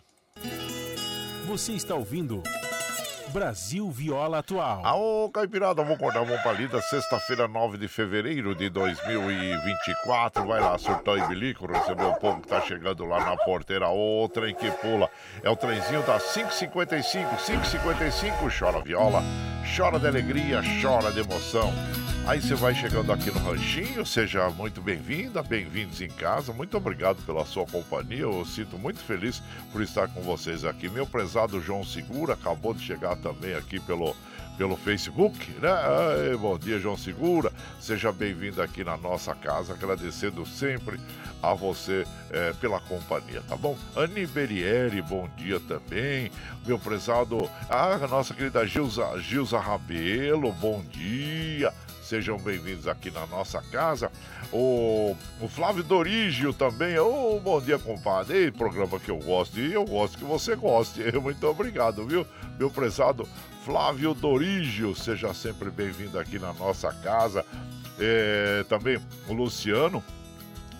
Você 1.47 1.73
está 1.73 1.95
ouvindo 1.95 2.43
Brasil 3.35 3.91
Viola 3.91 4.37
Atual. 4.37 4.85
Aô, 4.85 5.29
Caipirada, 5.29 5.83
vamos 5.83 5.97
acordar 5.97 6.21
uma 6.21 6.37
palida, 6.37 6.81
sexta-feira, 6.81 7.49
9 7.49 7.77
de 7.77 7.85
fevereiro 7.89 8.55
de 8.55 8.69
2024. 8.69 10.47
Vai 10.47 10.61
lá, 10.61 10.77
surtão 10.77 11.17
e 11.17 11.27
bilico, 11.27 11.65
receber 11.67 12.05
o 12.05 12.13
povo 12.13 12.39
que 12.39 12.47
tá 12.47 12.61
chegando 12.61 13.03
lá 13.03 13.19
na 13.25 13.35
porteira. 13.35 13.89
Ô, 13.89 14.29
trem 14.29 14.55
que 14.55 14.71
pula. 14.71 15.09
É 15.43 15.49
o 15.49 15.55
trenzinho 15.57 16.01
das 16.03 16.33
555, 16.33 17.35
555, 17.35 18.47
chora 18.57 18.79
viola, 18.79 19.21
chora 19.73 19.99
de 19.99 20.07
alegria, 20.07 20.61
chora 20.81 21.11
de 21.11 21.19
emoção. 21.19 21.73
Aí 22.27 22.41
você 22.41 22.55
vai 22.55 22.73
chegando 22.73 23.11
aqui 23.11 23.29
no 23.31 23.39
Ranchinho, 23.39 24.05
seja 24.05 24.49
muito 24.49 24.81
bem-vinda, 24.81 25.43
bem-vindos 25.43 26.01
em 26.01 26.09
casa. 26.09 26.51
Muito 26.51 26.75
obrigado 26.75 27.23
pela 27.25 27.45
sua 27.45 27.65
companhia. 27.65 28.21
Eu 28.21 28.45
sinto 28.45 28.77
muito 28.77 28.99
feliz 28.99 29.41
por 29.71 29.81
estar 29.81 30.07
com 30.07 30.21
vocês 30.21 30.65
aqui. 30.65 30.89
Meu 30.89 31.05
prezado 31.05 31.61
João 31.61 31.83
Segura 31.83 32.33
acabou 32.33 32.73
de 32.73 32.83
chegar 32.83 33.15
também 33.17 33.53
aqui 33.53 33.79
pelo 33.79 34.15
pelo 34.57 34.75
Facebook, 34.77 35.37
né? 35.61 35.69
Ai, 35.69 36.37
bom 36.37 36.57
dia, 36.57 36.79
João 36.79 36.97
Segura. 36.97 37.51
Seja 37.79 38.11
bem-vindo 38.11 38.61
aqui 38.61 38.83
na 38.83 38.97
nossa 38.97 39.35
casa, 39.35 39.73
agradecendo 39.73 40.45
sempre 40.45 40.99
a 41.41 41.53
você 41.53 42.05
é, 42.31 42.53
pela 42.53 42.79
companhia, 42.79 43.41
tá 43.47 43.55
bom? 43.55 43.77
Anne 43.95 44.25
Berieri, 44.25 45.01
bom 45.01 45.29
dia 45.37 45.59
também. 45.59 46.31
Meu 46.65 46.79
prezado, 46.79 47.49
a 47.69 47.97
nossa 48.07 48.33
querida 48.33 48.65
Gilza, 48.65 49.17
Gilza 49.19 49.59
Rabelo, 49.59 50.51
bom 50.53 50.83
dia. 50.89 51.71
Sejam 52.01 52.37
bem-vindos 52.37 52.87
aqui 52.87 53.09
na 53.09 53.25
nossa 53.25 53.61
casa. 53.71 54.11
O, 54.57 55.17
o 55.41 55.49
Flávio 55.49 55.83
Dorígio 55.83 56.53
também. 56.53 56.97
Oh, 56.97 57.41
bom 57.41 57.59
dia, 57.59 57.77
compadre. 57.77 58.37
Ei, 58.37 58.51
programa 58.51 58.97
que 58.97 59.11
eu 59.11 59.17
gosto 59.17 59.59
e 59.59 59.73
eu 59.73 59.83
gosto 59.83 60.17
que 60.17 60.23
você 60.23 60.55
goste. 60.55 61.01
Muito 61.21 61.45
obrigado, 61.45 62.05
viu? 62.05 62.25
Meu 62.57 62.71
prezado 62.71 63.27
Flávio 63.65 64.13
Dorígio, 64.13 64.95
seja 64.95 65.33
sempre 65.33 65.69
bem-vindo 65.69 66.17
aqui 66.17 66.39
na 66.39 66.53
nossa 66.53 66.93
casa. 66.93 67.45
É, 67.99 68.63
também 68.69 68.97
o 69.27 69.33
Luciano, 69.33 70.01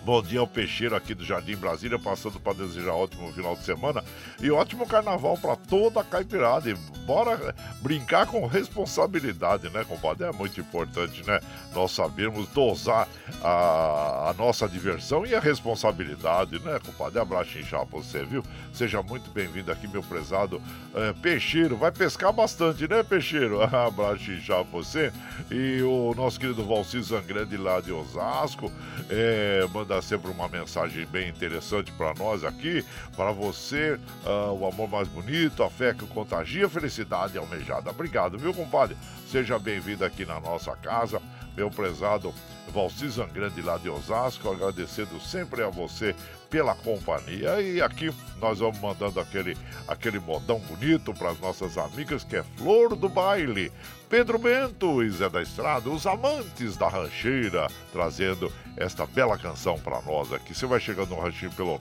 Bom 0.06 0.22
dia 0.22 0.38
ao 0.38 0.46
Peixeiro 0.46 0.94
aqui 0.94 1.16
do 1.16 1.24
Jardim 1.24 1.56
Brasília, 1.56 1.98
passando 1.98 2.38
para 2.38 2.52
desejar 2.52 2.92
ótimo 2.92 3.32
final 3.32 3.56
de 3.56 3.64
semana 3.64 4.04
e 4.40 4.48
ótimo 4.52 4.86
carnaval 4.86 5.36
para 5.36 5.56
toda 5.56 6.00
a 6.00 6.04
caipirada. 6.04 6.70
E 6.70 6.74
bora 7.04 7.52
brincar 7.82 8.24
com 8.24 8.46
responsabilidade, 8.46 9.68
né, 9.68 9.82
compadre? 9.82 10.28
É 10.28 10.30
muito 10.30 10.60
importante, 10.60 11.26
né? 11.26 11.40
Nós 11.74 11.90
sabemos 11.90 12.46
dosar 12.50 13.08
a, 13.42 14.30
a 14.30 14.34
nossa 14.38 14.68
diversão 14.68 15.26
e 15.26 15.34
a 15.34 15.40
responsabilidade, 15.40 16.60
né, 16.60 16.78
compadre? 16.86 17.18
Abraço 17.18 17.58
inchado 17.58 17.86
pra 17.86 17.98
você, 17.98 18.24
viu? 18.24 18.44
Seja 18.72 19.02
muito 19.02 19.28
bem-vindo 19.30 19.72
aqui, 19.72 19.88
meu 19.88 20.04
prezado 20.04 20.62
é, 20.94 21.12
Peixeiro. 21.14 21.76
Vai 21.76 21.90
pescar 21.90 22.32
bastante, 22.32 22.86
né, 22.86 23.02
Peixeiro? 23.02 23.60
Abraço 23.74 24.30
inchado 24.30 24.66
pra 24.66 24.78
você. 24.78 25.12
E 25.50 25.82
o 25.82 26.14
nosso 26.14 26.38
querido 26.38 26.64
Valci 26.64 27.02
Zangrande 27.02 27.56
lá 27.56 27.80
de 27.80 27.90
Osasco 27.90 28.70
é, 29.10 29.66
manda 29.74 29.95
manda 29.96 30.02
sempre 30.02 30.30
uma 30.30 30.48
mensagem 30.48 31.06
bem 31.06 31.28
interessante 31.28 31.90
para 31.92 32.12
nós 32.14 32.44
aqui, 32.44 32.84
para 33.16 33.32
você, 33.32 33.98
uh, 34.24 34.52
o 34.52 34.66
amor 34.66 34.88
mais 34.88 35.08
bonito, 35.08 35.62
a 35.62 35.70
fé 35.70 35.94
que 35.94 36.06
contagia, 36.06 36.68
felicidade 36.68 37.38
almejada. 37.38 37.90
Obrigado, 37.90 38.38
viu, 38.38 38.52
compadre? 38.52 38.96
Seja 39.30 39.58
bem-vindo 39.58 40.04
aqui 40.04 40.26
na 40.26 40.38
nossa 40.40 40.74
casa, 40.76 41.20
meu 41.56 41.70
prezado 41.70 42.34
Valci 42.68 43.08
Zangrande 43.08 43.62
lá 43.62 43.78
de 43.78 43.88
Osasco, 43.88 44.50
agradecendo 44.50 45.18
sempre 45.20 45.62
a 45.62 45.68
você 45.68 46.14
pela 46.50 46.74
companhia. 46.74 47.60
E 47.60 47.82
aqui 47.82 48.12
nós 48.40 48.58
vamos 48.58 48.80
mandando 48.80 49.20
aquele, 49.20 49.56
aquele 49.86 50.18
modão 50.18 50.58
bonito 50.60 51.12
para 51.14 51.30
as 51.30 51.38
nossas 51.40 51.78
amigas, 51.78 52.24
que 52.24 52.36
é 52.36 52.42
Flor 52.56 52.96
do 52.96 53.08
Baile. 53.08 53.72
Pedro 54.08 54.38
Bento 54.38 55.02
e 55.02 55.10
Zé 55.10 55.28
da 55.28 55.42
Estrada, 55.42 55.90
os 55.90 56.06
amantes 56.06 56.76
da 56.76 56.88
rancheira, 56.88 57.66
trazendo 57.92 58.52
esta 58.76 59.04
bela 59.04 59.36
canção 59.36 59.76
para 59.78 60.00
nós 60.02 60.32
aqui. 60.32 60.54
Você 60.54 60.64
vai 60.66 60.78
chegando 60.78 61.10
no 61.10 61.18
ranchinho 61.20 61.50
pelo 61.52 61.76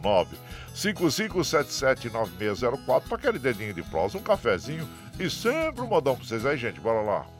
955779604 0.73 3.04
para 3.08 3.17
aquele 3.17 3.38
dedinho 3.38 3.75
de 3.75 3.84
prosa, 3.84 4.17
um 4.17 4.21
cafezinho 4.21 4.89
e 5.19 5.30
sempre 5.30 5.82
um 5.82 5.88
modão 5.88 6.15
para 6.15 6.25
vocês 6.25 6.43
aí, 6.45 6.58
gente. 6.58 6.80
Bora 6.80 7.01
lá. 7.01 7.35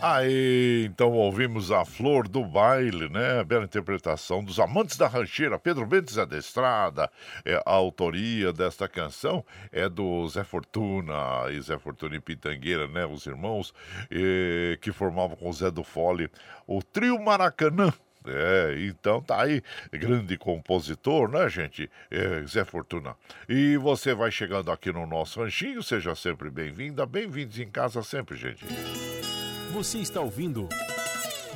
Aí, 0.00 0.84
então 0.84 1.10
ouvimos 1.10 1.72
a 1.72 1.84
Flor 1.84 2.28
do 2.28 2.44
Baile, 2.44 3.08
né? 3.08 3.42
Bela 3.42 3.64
interpretação 3.64 4.44
dos 4.44 4.60
Amantes 4.60 4.96
da 4.96 5.08
Rancheira, 5.08 5.58
Pedro 5.58 5.84
Bentes 5.84 6.16
é 6.16 6.24
da 6.24 6.38
Estrada. 6.38 7.10
É, 7.44 7.56
a 7.66 7.72
autoria 7.72 8.52
desta 8.52 8.86
canção 8.86 9.44
é 9.72 9.88
do 9.88 10.28
Zé 10.28 10.44
Fortuna 10.44 11.50
e 11.50 11.60
Zé 11.60 11.76
Fortuna 11.80 12.14
e 12.14 12.20
Pitangueira, 12.20 12.86
né? 12.86 13.04
Os 13.06 13.26
irmãos 13.26 13.74
e, 14.08 14.78
que 14.80 14.92
formavam 14.92 15.36
com 15.36 15.50
o 15.50 15.52
Zé 15.52 15.68
do 15.68 15.82
Fole 15.82 16.30
o 16.64 16.80
Trio 16.80 17.18
Maracanã. 17.20 17.92
É, 18.24 18.76
então 18.78 19.20
tá 19.20 19.42
aí, 19.42 19.62
grande 19.90 20.36
compositor, 20.38 21.28
né, 21.28 21.48
gente? 21.48 21.90
É, 22.08 22.44
Zé 22.46 22.64
Fortuna. 22.64 23.16
E 23.48 23.76
você 23.76 24.14
vai 24.14 24.30
chegando 24.30 24.70
aqui 24.70 24.92
no 24.92 25.06
nosso 25.06 25.40
ranchinho, 25.40 25.82
seja 25.82 26.14
sempre 26.14 26.50
bem-vinda, 26.50 27.04
bem-vindos 27.04 27.58
em 27.58 27.68
casa 27.68 28.00
sempre, 28.04 28.36
gente. 28.36 28.64
Você 29.72 29.98
está 29.98 30.20
ouvindo 30.20 30.66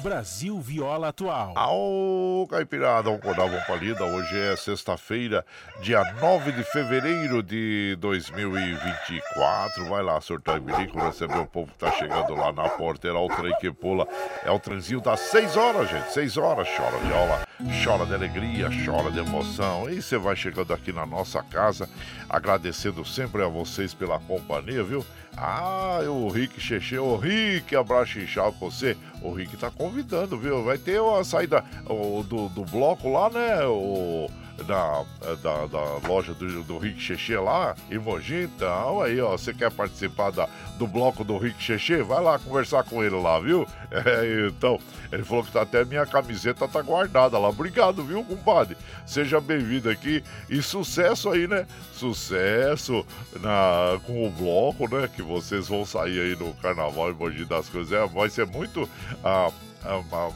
Brasil 0.03 0.61
Viola 0.61 1.09
Atual. 1.09 1.55
Ao 1.57 2.47
Caipirada, 2.47 3.05
vamos 3.05 3.21
acordar, 3.21 3.49
vamos 3.49 3.65
palida. 3.65 4.05
Hoje 4.05 4.39
é 4.39 4.55
sexta-feira, 4.55 5.47
dia 5.81 6.03
9 6.21 6.53
de 6.53 6.63
fevereiro 6.63 7.43
de 7.43 7.97
2024. 8.01 9.87
Vai 9.87 10.03
lá, 10.03 10.21
surtar 10.21 10.61
bilico, 10.61 10.99
receber 10.99 11.39
o 11.39 11.47
povo 11.47 11.73
que 11.73 11.79
tá 11.79 11.91
chegando 11.93 12.35
lá 12.35 12.53
na 12.53 12.69
porteira, 12.69 13.19
o 13.19 13.29
trem 13.29 13.55
que 13.61 13.73
pula. 13.73 14.07
É 14.45 14.51
o 14.51 14.59
trenzinho 14.59 15.01
das 15.01 15.21
6 15.21 15.57
horas, 15.57 15.89
gente. 15.89 16.13
6 16.13 16.37
horas, 16.37 16.69
chora 16.77 16.99
viola, 16.99 17.49
chora 17.83 18.05
de 18.05 18.15
alegria, 18.15 18.69
chora 18.85 19.11
de 19.11 19.21
emoção. 19.21 19.89
E 19.89 20.03
você 20.03 20.19
vai 20.19 20.37
chegando 20.37 20.75
aqui 20.75 20.93
na 20.93 21.07
nossa 21.07 21.43
casa, 21.43 21.89
agradecendo 22.29 23.05
sempre 23.07 23.43
a 23.43 23.49
vocês 23.49 23.95
pela 23.95 24.19
companhia, 24.19 24.83
viu? 24.85 25.05
Ah, 25.37 26.01
o 26.07 26.29
Rick 26.29 26.61
Cheche, 26.61 26.99
o 26.99 27.17
Rick, 27.17 27.75
abraço 27.75 28.19
inchado 28.19 28.53
pra 28.53 28.69
você. 28.69 28.97
O 29.23 29.33
Rick 29.33 29.57
tá 29.57 29.71
convidando, 29.71 30.39
viu? 30.39 30.63
Vai 30.63 30.79
ter 30.79 31.01
uma 31.01 31.25
saída 31.25 31.65
o, 31.87 32.23
do, 32.23 32.49
do 32.51 32.65
bloco 32.65 33.11
lá, 33.11 33.31
né? 33.31 33.65
O 33.65 34.29
da, 34.67 35.05
da, 35.43 35.67
da 35.67 36.09
loja 36.09 36.35
do, 36.35 36.63
do 36.63 36.79
Rick 36.79 37.01
Cheche 37.01 37.37
lá 37.37 37.75
em 37.91 37.99
Mogi. 37.99 38.43
Então, 38.43 39.01
aí, 39.01 39.21
ó, 39.21 39.33
você 39.33 39.53
quer 39.53 39.71
participar 39.71 40.31
da, 40.31 40.49
do 40.79 40.87
bloco 40.87 41.25
do 41.25 41.39
Rick 41.39 41.63
Cheche? 41.63 42.03
Vai 42.03 42.23
lá 42.23 42.39
conversar 42.39 42.85
com 42.85 43.03
ele 43.03 43.17
lá, 43.17 43.39
viu? 43.41 43.67
É, 44.05 44.49
então, 44.49 44.81
ele 45.13 45.23
falou 45.23 45.45
que 45.45 45.53
tá, 45.53 45.63
até 45.63 45.85
minha 45.85 46.07
camiseta 46.07 46.67
tá 46.67 46.81
guardada 46.81 47.39
lá. 47.39 47.51
Obrigado, 47.51 48.03
viu, 48.03 48.25
compadre? 48.25 48.77
Seja 49.07 49.39
bem-vindo 49.39 49.91
aqui 49.91 50.25
e 50.49 50.63
sucesso 50.63 51.29
aí, 51.29 51.47
né? 51.47 51.67
Sucesso 51.93 53.07
na, 53.39 54.01
com 54.07 54.27
o 54.27 54.31
bloco, 54.31 54.89
né? 54.89 55.09
Que 55.15 55.23
vocês 55.23 55.69
vão 55.69 55.85
sair 55.85 56.21
aí 56.21 56.37
no 56.37 56.55
Carnaval 56.55 57.11
em 57.11 57.15
Mogi 57.15 57.45
das 57.45 57.69
Coisas. 57.69 57.93
É, 57.93 58.07
vai 58.07 58.31
ser 58.31 58.47
muito... 58.47 58.89
Ah, 59.23 59.51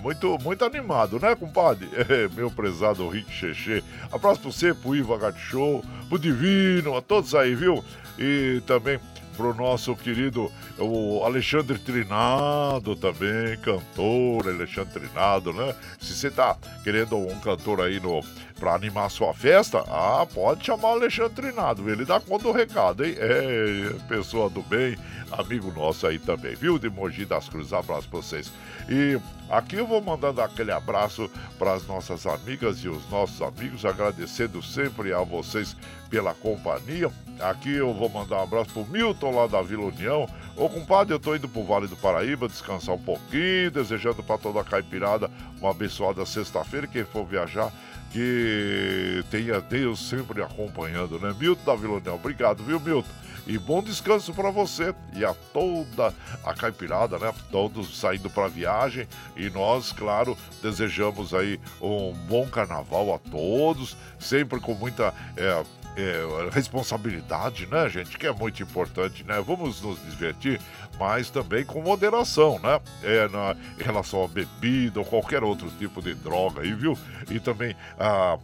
muito, 0.01 0.39
muito 0.39 0.65
animado, 0.65 1.19
né, 1.21 1.35
compadre? 1.35 1.89
É, 2.09 2.29
meu 2.29 2.51
prezado 2.51 3.09
Rick 3.09 3.31
Cheche. 3.33 3.83
Abraço 4.13 4.41
pra 4.41 4.51
você, 4.53 4.73
pro 4.73 4.95
Iva 4.95 5.19
Gat 5.19 5.37
Show, 5.39 5.85
pro 6.09 6.19
Divino, 6.19 6.97
a 6.97 7.03
todos 7.03 7.35
aí, 7.35 7.55
viu? 7.55 7.85
E 8.19 8.63
também 8.67 9.01
pro 9.37 9.55
nosso 9.55 9.95
querido 9.95 10.51
o 10.79 11.23
Alexandre 11.25 11.79
Trinado 11.79 12.97
também, 12.97 13.57
cantor 13.59 14.49
Alexandre 14.49 15.01
Trinado, 15.01 15.53
né? 15.53 15.75
Se 16.01 16.15
você 16.15 16.31
tá 16.31 16.57
querendo 16.83 17.17
um 17.17 17.39
cantor 17.41 17.81
aí 17.81 18.01
no 18.01 18.21
para 18.59 18.75
animar 18.75 19.11
sua 19.11 19.35
festa, 19.35 19.85
ah, 19.89 20.27
pode 20.33 20.65
chamar 20.65 20.89
o 20.89 20.93
Alexandre 20.93 21.35
Trinado, 21.35 21.89
ele 21.91 22.05
dá 22.05 22.19
conta 22.19 22.45
do 22.45 22.53
recado, 22.53 23.05
hein? 23.05 23.15
É, 23.19 23.93
pessoa 24.09 24.49
do 24.49 24.63
bem, 24.63 24.97
amigo 25.31 25.73
nosso 25.73 26.07
aí 26.07 26.19
também, 26.19 26.55
viu? 26.55 26.79
De 26.79 26.89
Mogi 26.89 27.25
das 27.25 27.49
Cruzes, 27.49 27.73
abraço 27.73 28.09
pra 28.09 28.21
vocês. 28.21 28.51
E 28.89 29.21
aqui 29.51 29.77
eu 29.77 29.87
vou 29.87 30.01
mandando 30.01 30.41
aquele 30.41 30.73
abraço 30.73 31.31
para 31.59 31.75
as 31.75 31.87
nossas 31.87 32.27
amigas 32.27 32.79
e 32.79 32.89
os 32.89 33.09
nossos 33.11 33.43
amigos, 33.43 33.85
agradecendo 33.85 34.63
sempre 34.63 35.13
a 35.13 35.21
vocês 35.21 35.77
pela 36.09 36.35
companhia. 36.35 37.11
Aqui 37.41 37.75
eu 37.75 37.93
vou 37.93 38.09
mandar 38.09 38.39
um 38.39 38.43
abraço 38.45 38.71
pro 38.71 38.87
Milton 38.87 39.35
lá 39.35 39.47
da 39.47 39.61
Vila 39.61 39.85
União. 39.85 40.27
Ô 40.57 40.69
compadre, 40.69 41.13
eu 41.13 41.19
tô 41.19 41.35
indo 41.35 41.49
pro 41.49 41.65
Vale 41.65 41.87
do 41.87 41.97
Paraíba 41.97 42.49
descansar 42.49 42.95
um 42.95 43.03
pouquinho, 43.03 43.71
desejando 43.71 44.23
para 44.23 44.39
toda 44.39 44.61
a 44.61 44.65
caipirada 44.65 45.31
uma 45.61 45.71
abençoada 45.71 46.25
sexta-feira. 46.25 46.87
Quem 46.87 47.05
for 47.05 47.27
viajar, 47.27 47.71
que 48.17 49.23
tenha 49.31 49.61
Deus 49.61 50.09
sempre 50.09 50.43
acompanhando, 50.43 51.19
né? 51.19 51.37
Milton 51.39 51.65
da 51.67 51.75
União, 51.75 52.15
obrigado, 52.15 52.65
viu, 52.65 52.81
Milton? 52.81 53.07
E 53.47 53.59
bom 53.59 53.83
descanso 53.83 54.33
para 54.33 54.51
você 54.51 54.95
e 55.13 55.23
a 55.23 55.35
toda 55.53 56.15
a 56.43 56.55
caipirada, 56.55 57.19
né? 57.19 57.31
Todos 57.53 58.01
saindo 58.01 58.31
para 58.31 58.49
viagem 58.49 59.07
e 59.37 59.51
nós, 59.51 59.93
claro, 59.93 60.37
desejamos 60.63 61.35
aí 61.35 61.61
um 61.79 62.15
bom 62.27 62.47
carnaval 62.47 63.15
a 63.15 63.19
todos, 63.19 63.95
sempre 64.19 64.61
com 64.61 64.73
muita 64.73 65.13
é, 65.37 65.63
é, 65.97 66.49
responsabilidade, 66.53 67.67
né, 67.67 67.87
gente? 67.91 68.17
Que 68.17 68.27
é 68.27 68.33
muito 68.33 68.63
importante, 68.63 69.25
né? 69.25 69.43
Vamos 69.47 69.83
nos 69.83 69.99
divertir, 70.09 70.59
mas 70.99 71.31
também 71.31 71.65
com 71.65 71.81
moderação, 71.81 72.59
né? 72.59 72.81
É, 73.03 73.29
na, 73.29 73.57
em 73.79 73.83
relação 73.83 74.25
à 74.25 74.29
bebida 74.29 74.99
ou 75.01 75.05
qualquer 75.05 75.43
outro 75.45 75.71
tipo 75.79 76.01
de 76.03 76.15
droga 76.15 76.63
aí, 76.63 76.73
viu? 76.75 76.99
E 77.31 77.39
também 77.39 77.75
a. 77.99 78.35
Ah, 78.35 78.39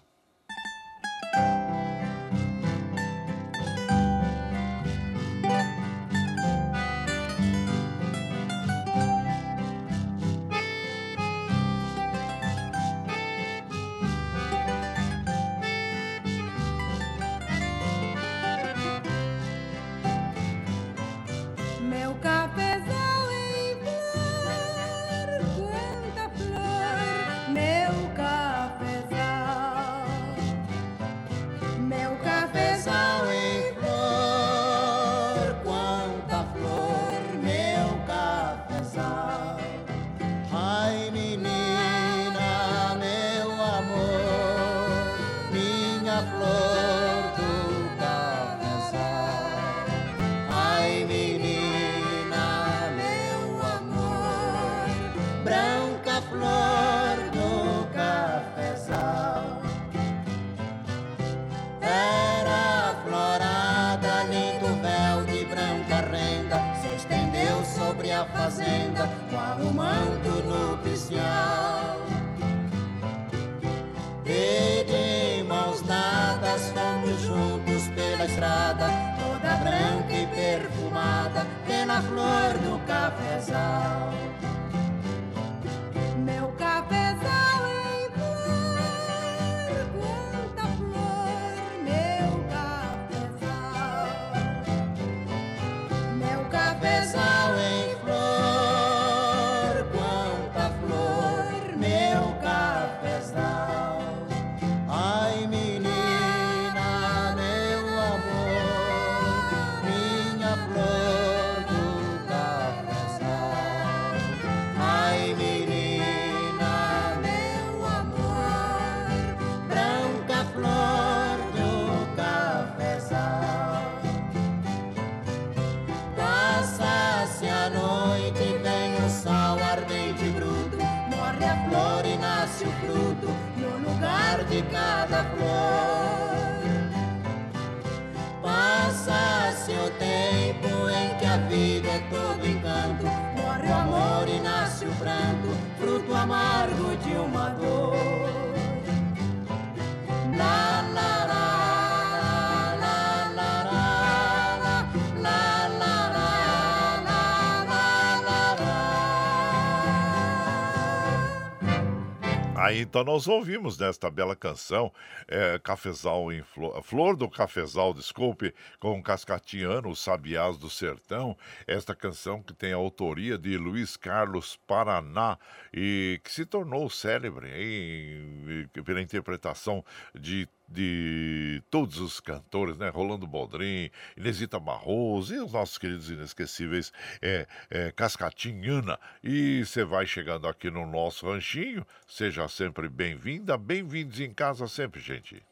Aí 162.71 162.79
então 162.79 163.03
nós 163.03 163.27
ouvimos 163.27 163.77
nesta 163.77 164.09
bela 164.09 164.33
canção, 164.33 164.93
é, 165.27 165.59
Cafezal 165.59 166.31
em 166.31 166.41
Flor, 166.41 166.81
Flor 166.81 167.17
do 167.17 167.29
Cafezal, 167.29 167.93
desculpe, 167.93 168.55
com 168.79 169.03
Cascatiano, 169.03 169.89
os 169.89 169.99
Sabiás 169.99 170.57
do 170.57 170.69
Sertão, 170.69 171.37
esta 171.67 171.93
canção 171.93 172.41
que 172.41 172.53
tem 172.53 172.71
a 172.71 172.77
autoria 172.77 173.37
de 173.37 173.57
Luiz 173.57 173.97
Carlos 173.97 174.57
Paraná 174.65 175.37
e 175.73 176.21
que 176.23 176.31
se 176.31 176.45
tornou 176.45 176.89
célebre 176.89 177.49
hein, 177.53 178.69
pela 178.85 179.01
interpretação 179.01 179.83
de 180.17 180.47
de 180.71 181.61
todos 181.69 181.99
os 181.99 182.19
cantores, 182.19 182.77
né? 182.77 182.89
Rolando 182.89 183.27
Boldrin, 183.27 183.89
Inesita 184.15 184.59
Barroso 184.59 185.33
e 185.35 185.39
os 185.39 185.51
nossos 185.51 185.77
queridos 185.77 186.09
inesquecíveis 186.09 186.91
é, 187.21 187.45
é, 187.69 187.91
Cascatinhana. 187.91 188.99
E 189.23 189.63
você 189.65 189.83
vai 189.83 190.05
chegando 190.05 190.47
aqui 190.47 190.69
no 190.69 190.85
nosso 190.85 191.29
ranchinho, 191.29 191.85
seja 192.07 192.47
sempre 192.47 192.87
bem-vinda, 192.87 193.57
bem-vindos 193.57 194.19
em 194.19 194.33
casa 194.33 194.67
sempre, 194.67 195.01
gente. 195.01 195.43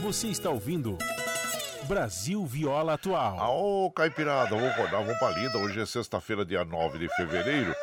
Você 0.00 0.28
está 0.28 0.48
ouvindo 0.48 0.96
Brasil 1.86 2.44
Viola 2.46 2.94
Atual. 2.94 3.38
Ô, 3.56 3.90
Caipirada, 3.90 4.50
vamos 4.50 4.70
acordar, 4.70 5.02
vamos 5.02 5.18
pra 5.18 5.30
lida. 5.30 5.58
Hoje 5.58 5.80
é 5.80 5.86
sexta-feira, 5.86 6.44
dia 6.44 6.64
9 6.64 6.98
de 6.98 7.08
fevereiro 7.16 7.74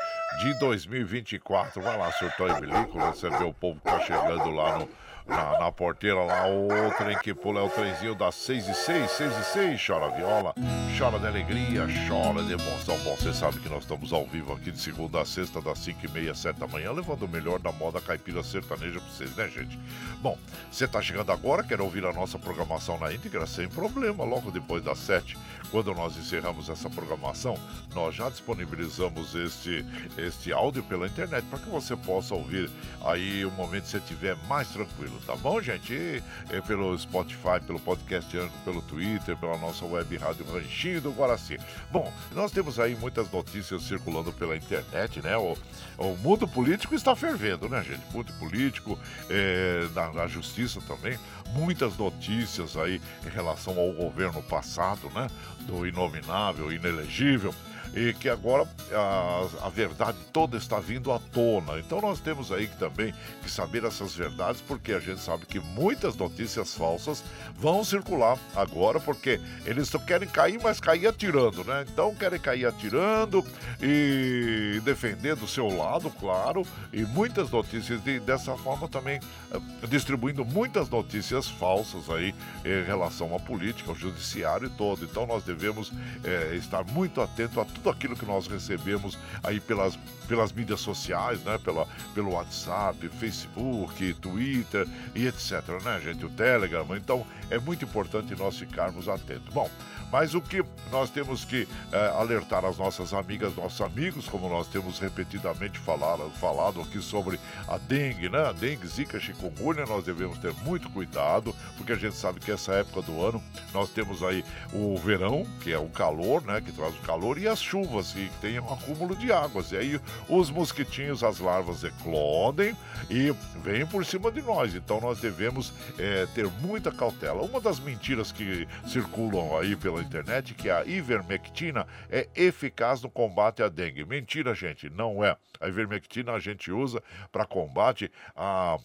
de 0.42 0.60
2024. 0.60 1.82
Vai 1.82 1.98
lá, 1.98 2.12
surtou 2.12 2.48
e 2.48 2.62
bilico, 2.62 3.00
receber 3.00 3.44
o 3.44 3.54
povo 3.54 3.80
que 3.80 3.86
tá 3.86 4.00
chegando 4.02 4.50
lá 4.52 4.80
no 4.80 4.90
na, 5.28 5.60
na 5.60 5.72
porteira 5.72 6.24
lá, 6.24 6.46
o 6.48 6.92
trem 6.98 7.18
que 7.18 7.34
pula 7.34 7.62
é 7.62 7.64
o 7.64 7.70
trenzinho 7.70 8.14
das 8.14 8.36
6 8.36 8.68
e 8.68 8.74
6, 8.76 9.12
6 9.12 9.38
e 9.38 9.44
6, 9.44 9.86
chora 9.86 10.10
viola, 10.16 10.54
chora 10.98 11.18
de 11.18 11.26
alegria, 11.26 11.88
chora 12.08 12.44
de 12.44 12.54
emoção. 12.54 12.98
Bom, 13.00 13.16
você 13.16 13.34
sabe 13.34 13.60
que 13.60 13.68
nós 13.68 13.82
estamos 13.82 14.14
ao 14.14 14.26
vivo 14.26 14.54
aqui 14.54 14.72
de 14.72 14.80
segunda 14.80 15.22
a 15.22 15.26
sexta, 15.26 15.60
das 15.62 15.80
5 15.80 16.06
e 16.06 16.10
meia, 16.10 16.36
7 16.36 16.60
da 16.60 16.68
manhã, 16.68 16.92
levando 16.92 17.24
o 17.24 17.28
melhor 17.28 17.60
da 17.60 17.72
moda 17.72 18.00
caipira 18.00 18.44
sertaneja 18.44 19.00
pra 19.00 19.10
vocês, 19.10 19.36
né, 19.36 19.48
gente? 19.50 19.80
Bom, 20.22 20.38
você 20.72 20.88
tá 20.88 21.02
chegando 21.02 21.32
agora, 21.32 21.64
quer 21.64 21.82
ouvir 21.82 22.06
a 22.06 22.14
nossa 22.14 22.38
programação 22.38 23.00
na 23.00 23.12
íntegra, 23.12 23.48
sem 23.48 23.68
problema, 23.68 24.24
logo 24.24 24.52
depois 24.52 24.84
das 24.84 25.00
7, 25.00 25.36
quando 25.72 25.94
nós 25.96 26.16
encerramos 26.18 26.70
essa 26.70 26.90
programação, 26.90 27.58
nós 27.96 28.14
já 28.14 28.30
disponibilizamos 28.30 29.34
este, 29.34 29.84
este 30.18 30.54
áudio 30.54 30.84
pela 30.84 31.08
internet 31.08 31.44
para 31.46 31.60
que 31.60 31.70
você 31.70 31.96
possa 31.96 32.36
ouvir 32.36 32.70
aí 33.04 33.44
o 33.44 33.52
momento 33.52 33.84
que 33.84 33.90
você 33.90 33.98
estiver 33.98 34.36
mais 34.48 34.68
tranquilo 34.70 35.15
tá 35.26 35.36
bom, 35.36 35.62
gente? 35.62 35.94
E, 35.94 36.62
pelo 36.68 36.98
Spotify, 36.98 37.60
pelo 37.66 37.80
podcast 37.80 38.38
Anco, 38.38 38.58
pelo 38.64 38.82
Twitter, 38.82 39.38
pela 39.38 39.58
nossa 39.58 39.86
web 39.86 40.18
rádio 40.18 40.46
Ranchinho 40.52 41.02
do 41.02 41.12
Guaraci. 41.12 41.58
Bom, 41.92 42.12
nós 42.32 42.52
temos 42.52 42.80
aí 42.80 42.96
muitas 42.96 43.32
notícias 43.32 43.84
circulando 43.84 44.32
pela 44.34 44.56
internet, 44.56 45.22
né? 45.22 45.38
O, 45.38 45.58
o 45.98 46.16
mundo 46.18 46.48
político 46.48 46.96
está 46.96 47.16
fervendo, 47.16 47.70
né, 47.70 47.84
gente? 47.84 48.02
Mundo 48.14 48.32
político, 48.40 48.98
é, 49.30 49.88
na, 49.94 50.12
na 50.12 50.28
justiça 50.28 50.80
também, 50.82 51.18
muitas 51.54 51.98
notícias 51.98 52.76
aí 52.78 53.02
em 53.26 53.30
relação 53.30 53.78
ao 53.78 53.92
governo 53.94 54.42
passado, 54.44 55.10
né? 55.14 55.28
Do 55.62 55.86
inominável, 55.88 56.72
inelegível 56.72 57.54
e 57.96 58.14
que 58.14 58.28
agora 58.28 58.68
a, 58.92 59.68
a, 59.68 59.70
verdade 59.70 60.18
toda 60.34 60.58
está 60.58 60.80
vindo 60.80 61.14
à 61.14 61.20
tona. 61.20 61.80
Então 61.80 62.02
nós 62.02 62.20
temos 62.20 62.52
aí 62.52 62.68
que 62.68 62.78
também 62.78 63.14
que 63.42 63.50
saber 63.50 63.86
essas 63.86 64.14
verdades, 64.14 64.62
porque 64.62 64.92
a 64.92 65.00
gente 65.00 65.22
sabe 65.22 65.46
que 65.46 65.60
muitas 65.60 66.16
notícias 66.16 66.76
falsas 66.76 67.24
vão 67.58 67.86
circular 67.86 68.38
agora, 68.54 69.00
porque 69.00 69.40
eles 69.66 69.90
querem 70.06 70.28
cair, 70.28 70.60
mas 70.62 70.82
cair 70.82 71.08
atirando, 71.08 71.64
né? 71.64 71.86
Então 71.90 72.14
querem 72.14 72.40
cair 72.40 72.66
atirando 72.66 73.46
e 73.82 74.82
defendendo 74.84 75.44
o 75.44 75.48
seu 75.48 75.68
lado, 75.70 76.10
claro, 76.20 76.68
e 76.92 77.04
muitas 77.04 77.50
notícias 77.50 78.02
e 78.06 78.20
dessa 78.20 78.58
forma 78.58 78.90
também 78.90 79.22
eh, 79.52 79.88
distribuindo 79.88 80.44
muitas 80.44 80.90
notícias 80.90 81.48
falsas 81.48 82.10
aí 82.10 82.36
em 82.66 82.84
relação 82.84 83.34
à 83.34 83.40
política, 83.40 83.92
ao 83.92 83.96
judiciário 83.96 84.70
todo. 84.72 85.06
Então 85.06 85.26
nós 85.26 85.44
devemos 85.44 85.94
é, 86.24 86.56
estar 86.56 86.84
muito 86.84 87.22
atento 87.22 87.62
a 87.62 87.66
tudo 87.66 87.85
tudo 87.86 87.90
aquilo 87.92 88.16
que 88.16 88.26
nós 88.26 88.48
recebemos 88.48 89.18
aí 89.44 89.60
pelas, 89.60 89.96
pelas 90.28 90.52
mídias 90.52 90.80
sociais, 90.80 91.44
né? 91.44 91.60
Pela, 91.60 91.88
pelo 92.16 92.32
WhatsApp, 92.32 93.08
Facebook, 93.10 94.14
Twitter 94.16 94.88
e 95.14 95.28
etc, 95.28 95.62
né, 95.84 96.02
gente? 96.04 96.26
O 96.26 96.30
Telegram. 96.30 96.86
Então 96.96 97.26
é 97.50 97.60
muito 97.60 97.86
importante 97.86 98.36
nós 98.36 98.58
ficarmos 98.58 99.08
atentos. 99.08 99.54
Bom, 99.54 99.70
mas 100.12 100.34
o 100.34 100.42
que 100.42 100.64
nós 100.92 101.10
temos 101.10 101.44
que 101.44 101.68
é, 101.92 102.08
alertar 102.18 102.64
as 102.64 102.78
nossas 102.78 103.14
amigas, 103.14 103.56
nossos 103.56 103.82
amigos, 103.82 104.28
como 104.30 104.48
nós 104.48 104.68
temos 104.68 104.98
repetidamente 104.98 105.78
falado, 105.80 106.32
falado 106.40 106.80
aqui 106.82 107.02
sobre 107.02 107.38
a 107.68 107.78
dengue, 107.78 108.30
né? 108.30 108.48
A 108.48 108.52
dengue, 108.52 108.88
zika, 108.88 109.20
chikungunya, 109.20 109.86
nós 109.86 110.06
devemos 110.06 110.38
ter 110.38 110.54
muito 110.64 110.90
cuidado, 110.90 111.54
porque 111.76 111.92
a 111.92 111.98
gente 111.98 112.16
sabe 112.16 112.40
que 112.40 112.50
essa 112.50 112.74
época 112.74 113.02
do 113.02 113.22
ano 113.22 113.44
nós 113.74 113.90
temos 113.90 114.24
aí 114.24 114.44
o 114.72 114.98
verão, 114.98 115.46
que 115.62 115.74
é 115.74 115.78
o 115.78 115.90
calor, 115.90 116.42
né? 116.44 116.62
Que 116.62 116.72
traz 116.72 116.96
o 116.96 117.02
calor, 117.02 117.38
e 117.38 117.48
as 117.48 117.60
chuvas, 117.60 117.75
que 117.84 118.30
tem 118.42 118.60
um 118.60 118.74
acúmulo 118.74 119.16
de 119.16 119.32
águas. 119.32 119.72
E 119.72 119.78
aí 119.78 120.02
os 120.30 120.50
mosquitinhos, 120.50 121.24
as 121.24 121.40
larvas 121.40 121.84
eclodem 121.84 122.76
e 123.10 123.32
vêm 123.62 123.86
por 123.86 124.06
cima 124.06 124.32
de 124.32 124.42
nós. 124.42 124.76
Então 124.76 125.02
nós 125.02 125.20
devemos 125.20 125.74
é, 125.98 126.26
ter 126.28 126.48
muita 126.62 126.92
cautela. 126.92 127.42
Uma 127.42 127.60
das 127.60 127.80
mentiras 127.80 128.32
que 128.32 128.68
circulam 128.86 129.58
aí 129.58 129.76
pela 129.76 130.02
internet 130.02 130.54
que 130.54 130.70
a 130.70 130.86
ivermectina 130.86 131.88
é 132.10 132.28
eficaz 132.36 133.02
no 133.02 133.10
combate 133.10 133.64
à 133.64 133.70
dengue. 133.70 134.06
Mentira, 134.06 134.54
gente, 134.54 134.90
não 134.90 135.24
é. 135.24 135.36
A 135.60 135.68
ivermectina 135.68 136.34
a 136.34 136.40
gente 136.40 136.72
usa 136.72 137.02
para 137.32 137.46
combate 137.46 138.12
a 138.36 138.78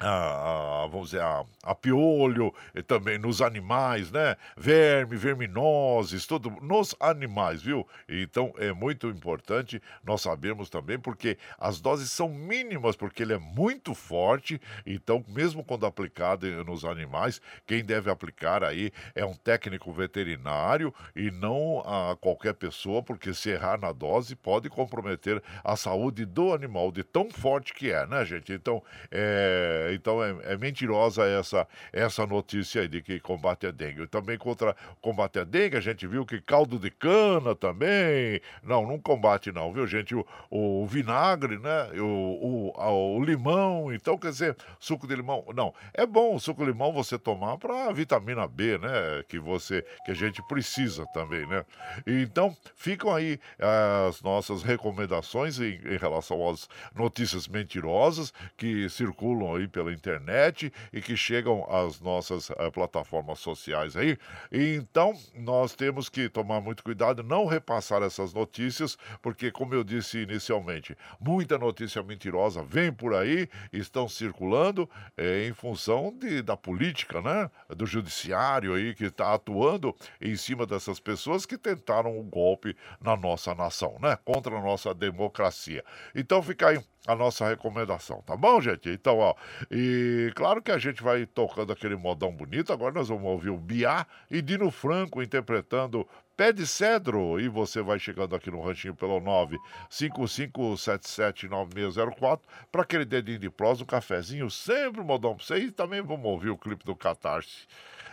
a, 0.00 0.84
a, 0.84 0.86
vamos 0.86 1.10
dizer, 1.10 1.22
a, 1.22 1.44
a, 1.62 1.74
piolho, 1.74 2.54
também 2.86 3.18
nos 3.18 3.42
animais, 3.42 4.10
né? 4.10 4.36
Verme, 4.56 5.16
verminoses, 5.16 6.26
tudo 6.26 6.50
nos 6.62 6.94
animais, 6.98 7.62
viu? 7.62 7.86
Então 8.08 8.52
é 8.56 8.72
muito 8.72 9.08
importante 9.08 9.80
nós 10.02 10.22
sabermos 10.22 10.70
também, 10.70 10.98
porque 10.98 11.36
as 11.58 11.80
doses 11.80 12.10
são 12.10 12.28
mínimas, 12.28 12.96
porque 12.96 13.22
ele 13.22 13.34
é 13.34 13.38
muito 13.38 13.94
forte, 13.94 14.60
então, 14.86 15.22
mesmo 15.28 15.62
quando 15.62 15.84
aplicado 15.84 16.46
nos 16.64 16.84
animais, 16.84 17.40
quem 17.66 17.84
deve 17.84 18.10
aplicar 18.10 18.64
aí 18.64 18.90
é 19.14 19.24
um 19.24 19.34
técnico 19.34 19.92
veterinário 19.92 20.94
e 21.14 21.30
não 21.30 21.80
a 21.80 22.16
qualquer 22.16 22.54
pessoa, 22.54 23.02
porque 23.02 23.34
se 23.34 23.50
errar 23.50 23.78
na 23.78 23.92
dose 23.92 24.34
pode 24.34 24.70
comprometer 24.70 25.42
a 25.62 25.76
saúde 25.76 26.24
do 26.24 26.54
animal, 26.54 26.90
de 26.90 27.02
tão 27.02 27.30
forte 27.30 27.74
que 27.74 27.90
é, 27.90 28.06
né, 28.06 28.24
gente? 28.24 28.52
Então, 28.52 28.82
é 29.10 29.89
então 29.94 30.22
é, 30.22 30.36
é, 30.44 30.56
mentirosa 30.56 31.24
essa, 31.24 31.66
essa 31.92 32.26
notícia 32.26 32.82
aí 32.82 32.88
de 32.88 33.00
que 33.02 33.18
combate 33.20 33.66
a 33.66 33.70
dengue. 33.70 34.06
Também 34.06 34.36
contra 34.36 34.76
combate 35.00 35.38
a 35.38 35.44
dengue, 35.44 35.76
a 35.76 35.80
gente 35.80 36.06
viu 36.06 36.26
que 36.26 36.40
caldo 36.40 36.78
de 36.78 36.90
cana 36.90 37.54
também. 37.54 38.40
Não, 38.62 38.86
não 38.86 38.98
combate, 38.98 39.52
não, 39.52 39.72
viu, 39.72 39.86
gente? 39.86 40.14
O, 40.14 40.24
o 40.50 40.86
vinagre, 40.86 41.58
né? 41.58 41.90
O, 42.00 42.72
o, 42.76 43.16
o, 43.18 43.24
limão. 43.24 43.92
Então, 43.92 44.18
quer 44.18 44.30
dizer, 44.30 44.56
suco 44.78 45.06
de 45.06 45.14
limão. 45.14 45.44
Não, 45.54 45.74
é 45.94 46.06
bom 46.06 46.34
o 46.34 46.40
suco 46.40 46.64
de 46.64 46.70
limão 46.70 46.92
você 46.92 47.18
tomar 47.18 47.56
para 47.58 47.92
vitamina 47.92 48.46
B, 48.46 48.78
né? 48.78 49.24
Que 49.28 49.38
você, 49.38 49.84
que 50.04 50.10
a 50.10 50.14
gente 50.14 50.42
precisa 50.46 51.06
também, 51.12 51.46
né? 51.46 51.64
Então, 52.06 52.56
ficam 52.74 53.14
aí 53.14 53.38
as 53.58 54.20
nossas 54.22 54.62
recomendações 54.62 55.58
em, 55.58 55.80
em 55.84 55.96
relação 55.96 56.48
às 56.48 56.68
notícias 56.94 57.48
mentirosas 57.48 58.32
que 58.56 58.88
circulam 58.88 59.56
aí 59.56 59.68
pela 59.68 59.79
internet 59.88 60.72
e 60.92 61.00
que 61.00 61.16
chegam 61.16 61.64
às 61.70 62.00
nossas 62.00 62.50
uh, 62.50 62.72
plataformas 62.72 63.38
sociais 63.38 63.96
aí. 63.96 64.18
E, 64.50 64.74
então, 64.74 65.14
nós 65.36 65.74
temos 65.74 66.08
que 66.08 66.28
tomar 66.28 66.60
muito 66.60 66.82
cuidado, 66.82 67.22
não 67.22 67.46
repassar 67.46 68.02
essas 68.02 68.34
notícias, 68.34 68.98
porque, 69.22 69.50
como 69.50 69.74
eu 69.74 69.84
disse 69.84 70.18
inicialmente, 70.18 70.96
muita 71.20 71.56
notícia 71.56 72.02
mentirosa 72.02 72.62
vem 72.62 72.92
por 72.92 73.14
aí, 73.14 73.48
estão 73.72 74.08
circulando 74.08 74.90
é, 75.16 75.46
em 75.46 75.52
função 75.52 76.12
de, 76.18 76.42
da 76.42 76.56
política, 76.56 77.20
né? 77.22 77.50
Do 77.68 77.86
judiciário 77.86 78.74
aí 78.74 78.94
que 78.94 79.04
está 79.04 79.34
atuando 79.34 79.94
em 80.20 80.36
cima 80.36 80.66
dessas 80.66 80.98
pessoas 80.98 81.46
que 81.46 81.56
tentaram 81.56 82.16
o 82.16 82.20
um 82.20 82.28
golpe 82.28 82.76
na 83.00 83.16
nossa 83.16 83.54
nação, 83.54 83.96
né? 84.00 84.18
Contra 84.24 84.56
a 84.56 84.60
nossa 84.60 84.94
democracia. 84.94 85.84
Então 86.14 86.42
fica 86.42 86.68
aí 86.68 86.80
a 87.06 87.14
nossa 87.14 87.48
recomendação, 87.48 88.22
tá 88.22 88.36
bom, 88.36 88.60
gente? 88.60 88.90
Então, 88.90 89.18
ó, 89.18 89.34
E 89.70 90.30
claro 90.34 90.62
que 90.62 90.70
a 90.70 90.78
gente 90.78 91.02
vai 91.02 91.26
tocando 91.26 91.72
aquele 91.72 91.96
modão 91.96 92.30
bonito. 92.30 92.72
Agora 92.72 92.94
nós 92.94 93.08
vamos 93.08 93.24
ouvir 93.24 93.50
o 93.50 93.56
Biá 93.56 94.06
e 94.30 94.42
Dino 94.42 94.70
Franco 94.70 95.22
interpretando 95.22 96.06
Pé 96.36 96.52
de 96.52 96.66
Cedro. 96.66 97.40
E 97.40 97.48
você 97.48 97.82
vai 97.82 97.98
chegando 97.98 98.36
aqui 98.36 98.50
no 98.50 98.60
ranchinho 98.60 98.94
pelo 98.94 99.20
955779604 99.90 102.40
para 102.70 102.82
aquele 102.82 103.04
dedinho 103.04 103.38
de 103.38 103.50
prosa, 103.50 103.82
um 103.82 103.86
cafezinho, 103.86 104.50
sempre 104.50 105.00
um 105.00 105.04
modão 105.04 105.34
para 105.34 105.44
você. 105.44 105.56
E 105.58 105.70
também 105.70 106.02
vamos 106.02 106.26
ouvir 106.26 106.50
o 106.50 106.58
clipe 106.58 106.84
do 106.84 106.94
Catarse. 106.94 107.66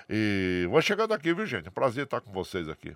E 0.10 0.66
vou 0.70 0.82
chegando 0.82 1.14
aqui, 1.14 1.34
viu, 1.34 1.46
gente? 1.46 1.70
Prazer 1.70 2.06
estar 2.06 2.22
com 2.22 2.32
vocês 2.32 2.70
aqui 2.70 2.96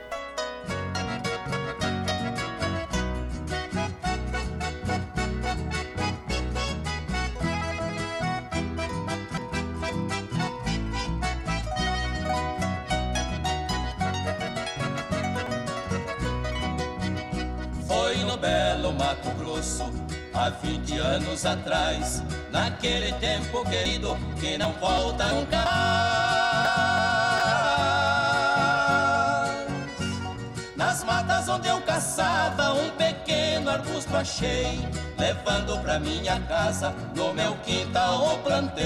Há 20.41 20.49
20 20.49 20.97
anos 20.97 21.45
atrás, 21.45 22.23
naquele 22.51 23.13
tempo 23.13 23.63
querido 23.69 24.17
que 24.39 24.57
não 24.57 24.71
volta 24.73 25.25
nunca 25.25 25.57
mais. 25.57 26.41
Nas 30.75 31.03
matas 31.03 31.47
onde 31.47 31.67
eu 31.67 31.79
caçava, 31.81 32.73
um 32.73 32.89
pequeno 32.91 33.69
arbusto 33.69 34.17
achei, 34.17 34.79
levando 35.15 35.77
pra 35.79 35.99
minha 35.99 36.39
casa, 36.39 36.91
no 37.15 37.31
meu 37.33 37.53
quintal 37.57 38.33
o 38.33 38.39
plantei. 38.39 38.81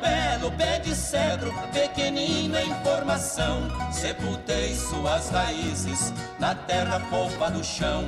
Belo 0.00 0.52
pé 0.52 0.78
de 0.78 0.94
cedro, 0.94 1.52
pequenino 1.72 2.56
em 2.58 2.74
formação. 2.82 3.68
Sepultei 3.90 4.74
suas 4.74 5.30
raízes 5.30 6.12
na 6.38 6.54
terra 6.54 7.00
fofa 7.10 7.50
do 7.50 7.64
chão. 7.64 8.04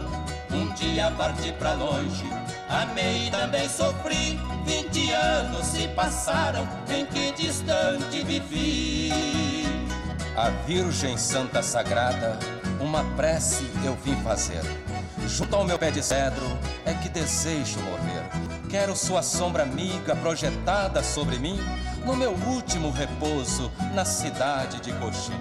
Um 0.51 0.73
dia 0.75 1.11
parti 1.11 1.53
pra 1.53 1.75
longe, 1.75 2.25
amei 2.69 3.29
e 3.29 3.31
também 3.31 3.69
sofri. 3.69 4.41
Vinte 4.65 5.11
anos 5.13 5.67
se 5.67 5.89
passaram 5.89 6.67
em 6.89 7.05
que 7.07 7.33
distante 7.33 8.23
vivi. 8.23 9.13
A 10.37 10.51
Virgem 10.67 11.17
Santa 11.17 11.63
Sagrada, 11.63 12.39
uma 12.81 13.05
prece 13.17 13.69
eu 13.85 13.97
vim 13.97 14.17
fazer. 14.23 14.63
Junto 15.27 15.57
ao 15.57 15.65
meu 15.65 15.79
pé 15.79 15.91
de 15.91 16.03
cedro 16.03 16.47
é 16.87 16.95
que 16.95 17.09
desejo 17.09 17.81
morrer. 17.81 18.48
Quero 18.69 18.95
sua 18.95 19.23
sombra 19.23 19.63
amiga 19.63 20.15
projetada 20.15 21.03
sobre 21.03 21.39
mim 21.39 21.59
no 22.05 22.15
meu 22.15 22.33
último 22.33 22.91
repouso 22.91 23.73
na 23.95 24.05
cidade 24.05 24.79
de 24.83 24.93
Coxim. 24.93 25.33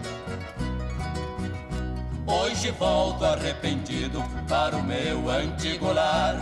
Hoje 2.25 2.71
volto 2.71 3.25
arrependido 3.25 4.23
para 4.47 4.77
o 4.77 4.83
meu 4.83 5.29
antigo 5.29 5.91
lar, 5.91 6.35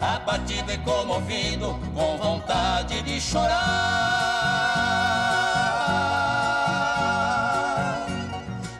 abatido 0.00 0.72
e 0.72 0.78
comovido, 0.78 1.78
com 1.94 2.18
vontade 2.18 3.00
de 3.02 3.20
chorar. 3.20 3.54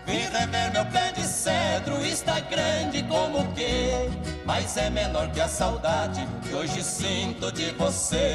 Vim 0.04 0.28
rever 0.28 0.72
meu 0.72 0.86
pé 0.86 1.12
de 1.12 1.22
cedro, 1.22 2.04
está 2.04 2.40
grande 2.40 3.04
como 3.04 3.46
que 3.52 4.23
mas 4.44 4.76
é 4.76 4.90
menor 4.90 5.30
que 5.30 5.40
a 5.40 5.48
saudade 5.48 6.26
que 6.42 6.54
hoje 6.54 6.82
sinto 6.82 7.50
de 7.52 7.70
você. 7.72 8.34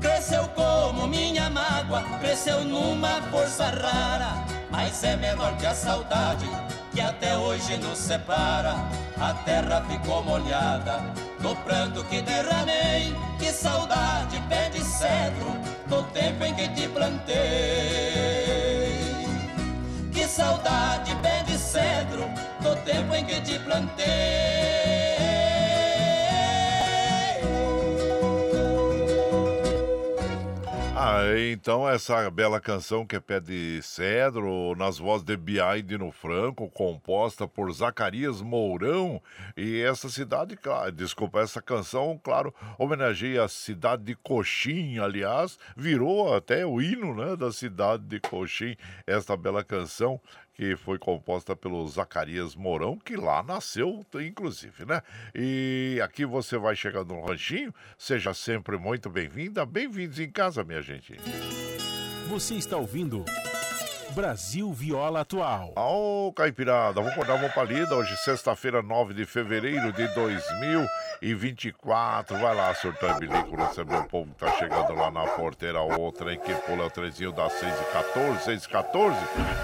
Cresceu 0.00 0.48
como 0.48 1.06
minha 1.06 1.50
mágoa, 1.50 2.02
cresceu 2.20 2.64
numa 2.64 3.20
força 3.30 3.66
rara, 3.66 4.44
mas 4.70 5.02
é 5.04 5.16
menor 5.16 5.56
que 5.56 5.66
a 5.66 5.74
saudade 5.74 6.48
que 6.92 7.00
até 7.00 7.36
hoje 7.36 7.76
nos 7.76 7.98
separa. 7.98 8.74
A 9.20 9.34
terra 9.44 9.84
ficou 9.88 10.22
molhada 10.24 11.00
no 11.40 11.54
pranto 11.56 12.04
que 12.04 12.20
derramei. 12.22 13.14
Que 13.38 13.52
saudade, 13.52 14.42
pé 14.48 14.70
de 14.70 14.82
cedro, 14.82 15.56
do 15.86 16.02
tempo 16.12 16.44
em 16.44 16.54
que 16.54 16.68
te 16.68 16.88
plantei. 16.88 17.34
Que 20.12 20.26
saudade, 20.26 21.14
pé 21.16 21.42
de 21.44 21.58
cedro, 21.58 22.22
do 22.22 22.49
tempo 22.90 23.14
em 23.14 23.24
que 23.24 23.40
te 23.40 23.58
plantei. 23.60 24.50
Ah, 31.02 31.22
então 31.50 31.88
essa 31.88 32.30
bela 32.30 32.60
canção 32.60 33.06
que 33.06 33.16
é 33.16 33.20
Pé 33.20 33.40
de 33.40 33.80
Cedro, 33.82 34.74
nas 34.76 34.98
vozes 34.98 35.24
de 35.24 35.34
Bia 35.34 35.78
e 35.78 35.82
Dino 35.82 36.10
Franco, 36.10 36.68
composta 36.68 37.48
por 37.48 37.72
Zacarias 37.72 38.42
Mourão. 38.42 39.22
E 39.56 39.80
essa 39.80 40.10
cidade, 40.10 40.56
claro, 40.56 40.92
desculpa, 40.92 41.40
essa 41.40 41.62
canção, 41.62 42.20
claro, 42.22 42.54
homenageia 42.76 43.44
a 43.44 43.48
cidade 43.48 44.02
de 44.02 44.14
Coxim, 44.14 44.98
aliás, 44.98 45.58
virou 45.74 46.34
até 46.34 46.66
o 46.66 46.82
hino 46.82 47.14
né, 47.14 47.34
da 47.34 47.50
cidade 47.50 48.04
de 48.04 48.20
Coxim, 48.20 48.76
esta 49.06 49.34
bela 49.38 49.64
canção 49.64 50.20
que 50.60 50.76
foi 50.76 50.98
composta 50.98 51.56
pelo 51.56 51.88
Zacarias 51.88 52.54
Mourão, 52.54 52.98
que 52.98 53.16
lá 53.16 53.42
nasceu, 53.42 54.04
inclusive, 54.16 54.84
né? 54.84 55.00
E 55.34 55.98
aqui 56.04 56.26
você 56.26 56.58
vai 56.58 56.76
chegando 56.76 57.14
no 57.14 57.24
ranchinho, 57.24 57.74
seja 57.96 58.34
sempre 58.34 58.76
muito 58.76 59.08
bem-vinda, 59.08 59.64
bem-vindos 59.64 60.20
em 60.20 60.30
casa, 60.30 60.62
minha 60.62 60.82
gente. 60.82 61.16
Você 62.28 62.56
está 62.56 62.76
ouvindo 62.76 63.24
Brasil 64.14 64.72
Viola 64.72 65.20
Atual. 65.20 65.74
Ô, 65.76 66.32
Caipirada, 66.32 66.94
vamos 66.94 67.12
acordar 67.12 67.34
uma 67.34 67.48
palida. 67.48 67.94
Hoje, 67.94 68.16
sexta-feira, 68.16 68.82
9 68.82 69.14
de 69.14 69.24
fevereiro 69.24 69.92
de 69.92 70.08
2024. 70.08 72.36
Vai 72.38 72.52
lá, 72.54 72.74
surtar 72.74 73.20
bilico, 73.20 73.54
receber 73.54 73.96
o 73.96 74.04
povo 74.04 74.32
que 74.32 74.40
tá 74.44 74.50
chegando 74.52 74.94
lá 74.94 75.10
na 75.10 75.26
porteira. 75.28 75.80
Outra, 75.80 76.36
que 76.36 76.54
pula 76.66 76.86
o 76.86 76.90
trezinho 76.90 77.32
das 77.32 77.52
6 77.52 77.72
e 77.72 77.84
14, 77.92 78.44
6 78.44 78.64
e 78.64 78.68
14. 78.68 79.16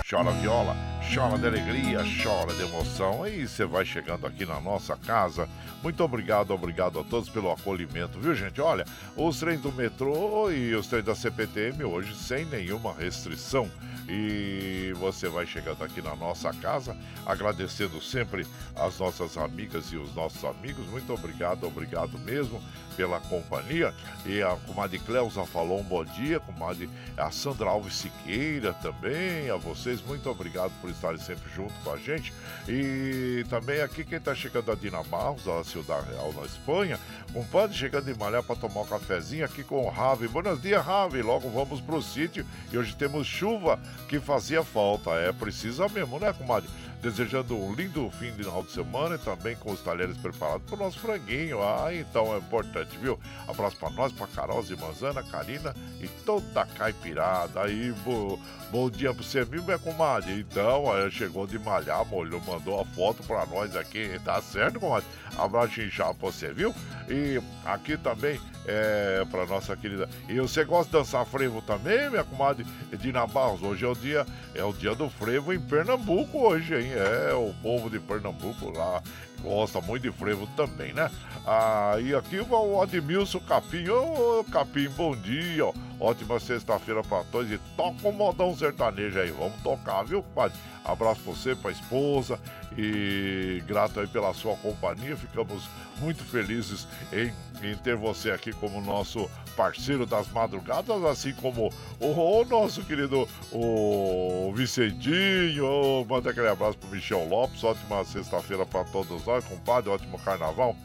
Chora 0.09 0.31
viola, 0.33 0.77
chora 1.13 1.37
de 1.39 1.47
alegria, 1.47 2.05
chora 2.23 2.55
de 2.55 2.63
emoção. 2.63 3.27
E 3.27 3.49
você 3.49 3.65
vai 3.65 3.85
chegando 3.85 4.25
aqui 4.27 4.47
na 4.47 4.61
nossa 4.61 4.97
casa. 4.97 5.49
Muito 5.83 6.05
obrigado, 6.05 6.53
obrigado 6.53 7.01
a 7.01 7.05
todos 7.05 7.29
pelo 7.29 7.51
acolhimento, 7.51 8.21
viu, 8.21 8.35
gente? 8.35 8.61
Olha, 8.61 8.85
os 9.17 9.41
trens 9.41 9.61
do 9.61 9.73
metrô 9.73 10.51
e 10.51 10.75
os 10.75 10.87
trens 10.87 11.05
da 11.05 11.15
CPTM 11.15 11.85
hoje 11.85 12.15
sem 12.15 12.45
nenhuma 12.45 12.95
restrição. 12.95 13.71
E 14.09 14.93
você 14.97 15.29
vai 15.29 15.47
chegando 15.47 15.83
aqui 15.83 16.01
na 16.01 16.15
nossa 16.15 16.53
casa, 16.53 16.97
agradecendo 17.25 18.01
sempre 18.01 18.47
as 18.77 18.99
nossas 18.99 19.37
amigas 19.37 19.87
e 19.93 19.97
os 19.97 20.15
nossos 20.15 20.45
amigos. 20.45 20.87
Muito 20.87 21.13
obrigado, 21.13 21.65
obrigado 21.67 22.19
mesmo 22.19 22.63
pela 22.97 23.21
companhia. 23.21 23.95
E 24.25 24.43
a 24.43 24.57
comadre 24.67 24.99
Cleusa 24.99 25.45
falou 25.45 25.81
um 25.81 25.85
bom 25.85 26.05
dia, 26.05 26.41
comadre 26.41 26.89
a 27.17 27.31
Sandra 27.31 27.69
Alves 27.69 27.95
Siqueira 27.95 28.73
também, 28.75 29.51
a 29.51 29.57
vocês, 29.57 30.03
muito 30.03 30.29
obrigado 30.29 30.73
por 30.81 30.91
estarem 30.91 31.19
sempre 31.19 31.51
junto 31.53 31.75
com 31.85 31.93
a 31.93 31.97
gente. 31.97 32.33
E 32.69 33.45
também 33.49 33.81
aqui 33.81 34.05
quem 34.05 34.19
está 34.19 34.35
chegando 34.35 34.73
a 34.73 34.75
Dina 34.75 35.03
Barros, 35.05 35.45
da 35.45 35.63
Ciudad 35.63 36.03
Real 36.05 36.33
na 36.33 36.43
Espanha, 36.43 36.99
compadre 37.33 37.77
chegando 37.77 38.11
em 38.11 38.15
Malhar 38.15 38.43
para 38.43 38.57
tomar 38.57 38.81
um 38.81 38.87
cafezinho 38.87 39.45
aqui 39.45 39.63
com 39.63 39.85
o 39.85 39.91
Ravi. 39.91 40.27
Buenos 40.27 40.61
dias, 40.61 40.85
Ravi. 40.85 41.23
Logo 41.23 41.49
vamos 41.51 41.81
pro 41.81 42.03
sítio 42.03 42.45
e 42.73 42.79
hoje 42.79 42.95
temos 42.97 43.27
chuva 43.27 43.79
que 44.09 44.19
fazia 44.19 44.65
falta. 44.65 45.11
É, 45.11 45.33
precisa 45.33 45.89
mesmo, 45.89 46.19
né, 46.19 46.33
comadre? 46.33 46.69
Desejando 47.07 47.57
um 47.57 47.73
lindo 47.73 48.11
fim 48.19 48.33
de 48.33 48.39
final 48.39 48.65
de 48.65 48.73
semana 48.73 49.15
e 49.15 49.19
também 49.19 49.55
com 49.55 49.71
os 49.71 49.81
talheres 49.81 50.17
preparados 50.17 50.67
para 50.67 50.75
o 50.75 50.79
nosso 50.79 50.99
franguinho. 50.99 51.63
Ah, 51.63 51.95
então 51.95 52.35
é 52.35 52.39
importante, 52.39 52.99
viu? 52.99 53.17
Abraço 53.47 53.77
para 53.77 53.91
nós, 53.91 54.13
para 54.13 54.27
Carol 54.27 54.61
Zimanzana, 54.61 55.23
Karina 55.23 55.73
e 56.01 56.09
toda 56.25 56.63
a 56.63 56.67
caipirada. 56.67 57.63
Aí, 57.63 57.93
bo, 58.05 58.41
bom 58.71 58.91
dia 58.91 59.13
para 59.13 59.23
você, 59.23 59.45
viu, 59.45 59.63
minha 59.63 59.79
comadre? 59.79 60.41
Então, 60.41 60.85
chegou 61.11 61.47
de 61.47 61.59
malhar, 61.59 62.05
molhou, 62.07 62.41
mandou 62.47 62.81
a 62.81 62.85
foto 62.85 63.23
para 63.23 63.47
nós 63.47 63.77
aqui. 63.77 64.21
Tá 64.25 64.41
certo, 64.43 64.81
comadre? 64.81 65.09
Abraço 65.37 65.81
inchado 65.81 66.15
para 66.15 66.31
você, 66.31 66.53
viu? 66.53 66.75
E 67.09 67.41
aqui 67.65 67.97
também 67.97 68.41
é, 68.67 69.25
para 69.31 69.47
nossa 69.47 69.77
querida. 69.77 70.09
E 70.29 70.39
você 70.41 70.65
gosta 70.65 70.87
de 70.87 70.99
dançar 70.99 71.25
frevo 71.27 71.63
também, 71.63 72.11
minha 72.11 72.25
comadre 72.25 72.67
Edina 72.93 73.27
Barros? 73.27 73.63
Hoje 73.63 73.85
é 73.85 73.89
o 73.89 73.95
dia, 73.95 74.27
é 74.55 74.65
o 74.65 74.73
dia 74.73 74.95
do 74.95 75.09
frevo 75.09 75.53
em 75.53 75.61
Pernambuco 75.61 76.39
hoje, 76.39 76.75
hein? 76.75 76.93
É, 76.93 77.35
o 77.35 77.55
povo 77.63 77.89
de 77.89 77.99
Pernambuco 77.99 78.71
lá 78.77 79.03
gosta 79.43 79.81
muito 79.81 80.03
de 80.03 80.13
frevo 80.13 80.47
também, 80.57 80.93
né? 80.93 81.11
Ah, 81.47 81.97
e 82.01 82.15
aqui 82.15 82.41
o 82.41 82.83
Admilson 82.83 83.41
Capim. 83.41 83.89
Ô, 83.89 84.45
Capim, 84.51 84.89
bom 84.89 85.15
dia. 85.15 85.65
Ótima 85.99 86.39
sexta-feira 86.41 87.03
para 87.03 87.25
todos 87.25 87.51
e 87.51 87.59
toca 87.77 88.09
um 88.09 88.13
modão 88.13 88.55
sertanejo 88.57 89.19
aí. 89.19 89.31
Vamos 89.31 89.61
tocar, 89.63 90.03
viu, 90.03 90.23
compadre? 90.23 90.59
Abraço 90.85 91.21
pra 91.23 91.33
você, 91.33 91.55
pra 91.55 91.71
esposa 91.71 92.39
e 92.77 93.63
grato 93.67 94.01
aí 94.01 94.07
pela 94.07 94.35
sua 94.35 94.57
companhia. 94.57 95.17
Ficamos 95.17 95.69
muito 95.99 96.25
felizes 96.25 96.87
em, 97.13 97.33
em 97.67 97.77
ter 97.77 97.97
você 97.97 98.31
aqui 98.31 98.53
como 98.53 98.81
nosso 98.81 99.31
parceiro 99.57 100.05
das 100.07 100.29
madrugadas, 100.29 101.03
assim 101.05 101.33
como 101.33 101.73
o, 101.99 102.07
o 102.07 102.45
nosso 102.45 102.85
querido 102.85 103.27
o 103.51 104.53
Vicentinho. 104.55 106.05
Manda 106.09 106.31
aquele 106.31 106.49
abraço 106.49 106.79
pro 106.79 106.91
Michel 106.91 107.27
Lopes. 107.29 107.65
Ótima 107.65 108.05
sexta-feira 108.05 108.67
para 108.67 108.85
todos 108.85 109.25
nós, 109.25 109.45
compadre. 109.45 109.91
Ótimo 109.91 110.19
carnaval. 110.19 110.77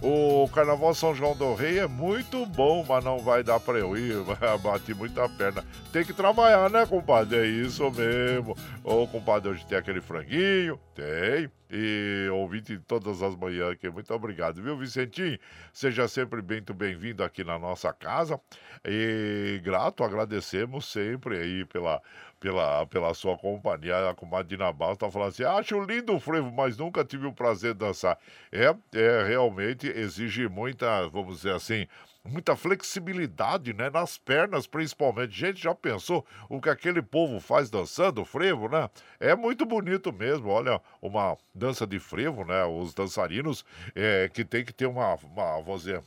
O 0.00 0.48
Carnaval 0.54 0.94
São 0.94 1.12
João 1.12 1.34
do 1.36 1.54
Rei 1.54 1.80
é 1.80 1.88
muito 1.88 2.46
bom, 2.46 2.84
mas 2.88 3.04
não 3.04 3.18
vai 3.18 3.42
dar 3.42 3.58
pra 3.58 3.78
eu 3.78 3.96
ir. 3.96 4.14
Bati 4.62 4.94
muita 4.94 5.28
perna. 5.28 5.64
Tem 5.92 6.04
que 6.04 6.12
trabalhar, 6.12 6.70
né, 6.70 6.86
compadre? 6.86 7.38
É 7.38 7.46
isso 7.46 7.90
mesmo. 7.90 8.56
Ô, 8.84 9.08
compadre, 9.08 9.50
hoje 9.50 9.66
tem 9.66 9.76
aquele 9.76 10.00
franguinho. 10.00 10.78
Tem. 10.94 11.50
E 11.68 12.28
ouvinte 12.32 12.78
todas 12.86 13.20
as 13.22 13.34
manhãs 13.34 13.72
aqui. 13.72 13.90
Muito 13.90 14.14
obrigado, 14.14 14.62
viu, 14.62 14.76
Vicentinho? 14.78 15.36
Seja 15.72 16.06
sempre 16.06 16.40
muito 16.42 16.72
bem-vindo 16.72 17.24
aqui 17.24 17.42
na 17.42 17.58
nossa 17.58 17.92
casa. 17.92 18.40
E 18.84 19.60
grato, 19.64 20.04
agradecemos 20.04 20.86
sempre 20.86 21.38
aí 21.38 21.64
pela 21.64 22.00
pela, 22.40 22.86
pela 22.86 23.14
sua 23.14 23.36
companhia. 23.36 24.10
A 24.10 24.14
comadre 24.14 24.48
Dinabal 24.48 24.92
está 24.92 25.10
falando 25.10 25.28
assim: 25.28 25.44
acho 25.44 25.80
lindo 25.80 26.14
o 26.14 26.20
frevo, 26.20 26.50
mas 26.50 26.76
nunca 26.76 27.04
tive 27.04 27.26
o 27.26 27.32
prazer 27.32 27.72
de 27.72 27.80
dançar. 27.80 28.18
É, 28.52 28.74
é 28.94 29.24
realmente 29.26 29.86
exige 29.86 30.48
muita, 30.48 31.08
vamos 31.08 31.38
dizer 31.38 31.54
assim, 31.54 31.86
muita 32.24 32.56
flexibilidade, 32.56 33.72
né? 33.72 33.90
Nas 33.90 34.18
pernas, 34.18 34.66
principalmente. 34.66 35.32
Gente, 35.32 35.62
já 35.62 35.74
pensou 35.74 36.24
o 36.48 36.60
que 36.60 36.68
aquele 36.68 37.02
povo 37.02 37.40
faz 37.40 37.70
dançando 37.70 38.24
frevo, 38.24 38.68
né? 38.68 38.88
É 39.18 39.34
muito 39.34 39.64
bonito 39.64 40.12
mesmo. 40.12 40.48
Olha, 40.48 40.80
uma 41.00 41.36
dança 41.54 41.86
de 41.86 41.98
frevo, 41.98 42.44
né? 42.44 42.64
Os 42.64 42.94
dançarinos 42.94 43.64
é, 43.94 44.28
que 44.32 44.44
tem 44.44 44.64
que 44.64 44.72
ter 44.72 44.86
uma, 44.86 45.14
uma 45.14 45.60
vamos 45.60 45.82
dizer, 45.82 46.02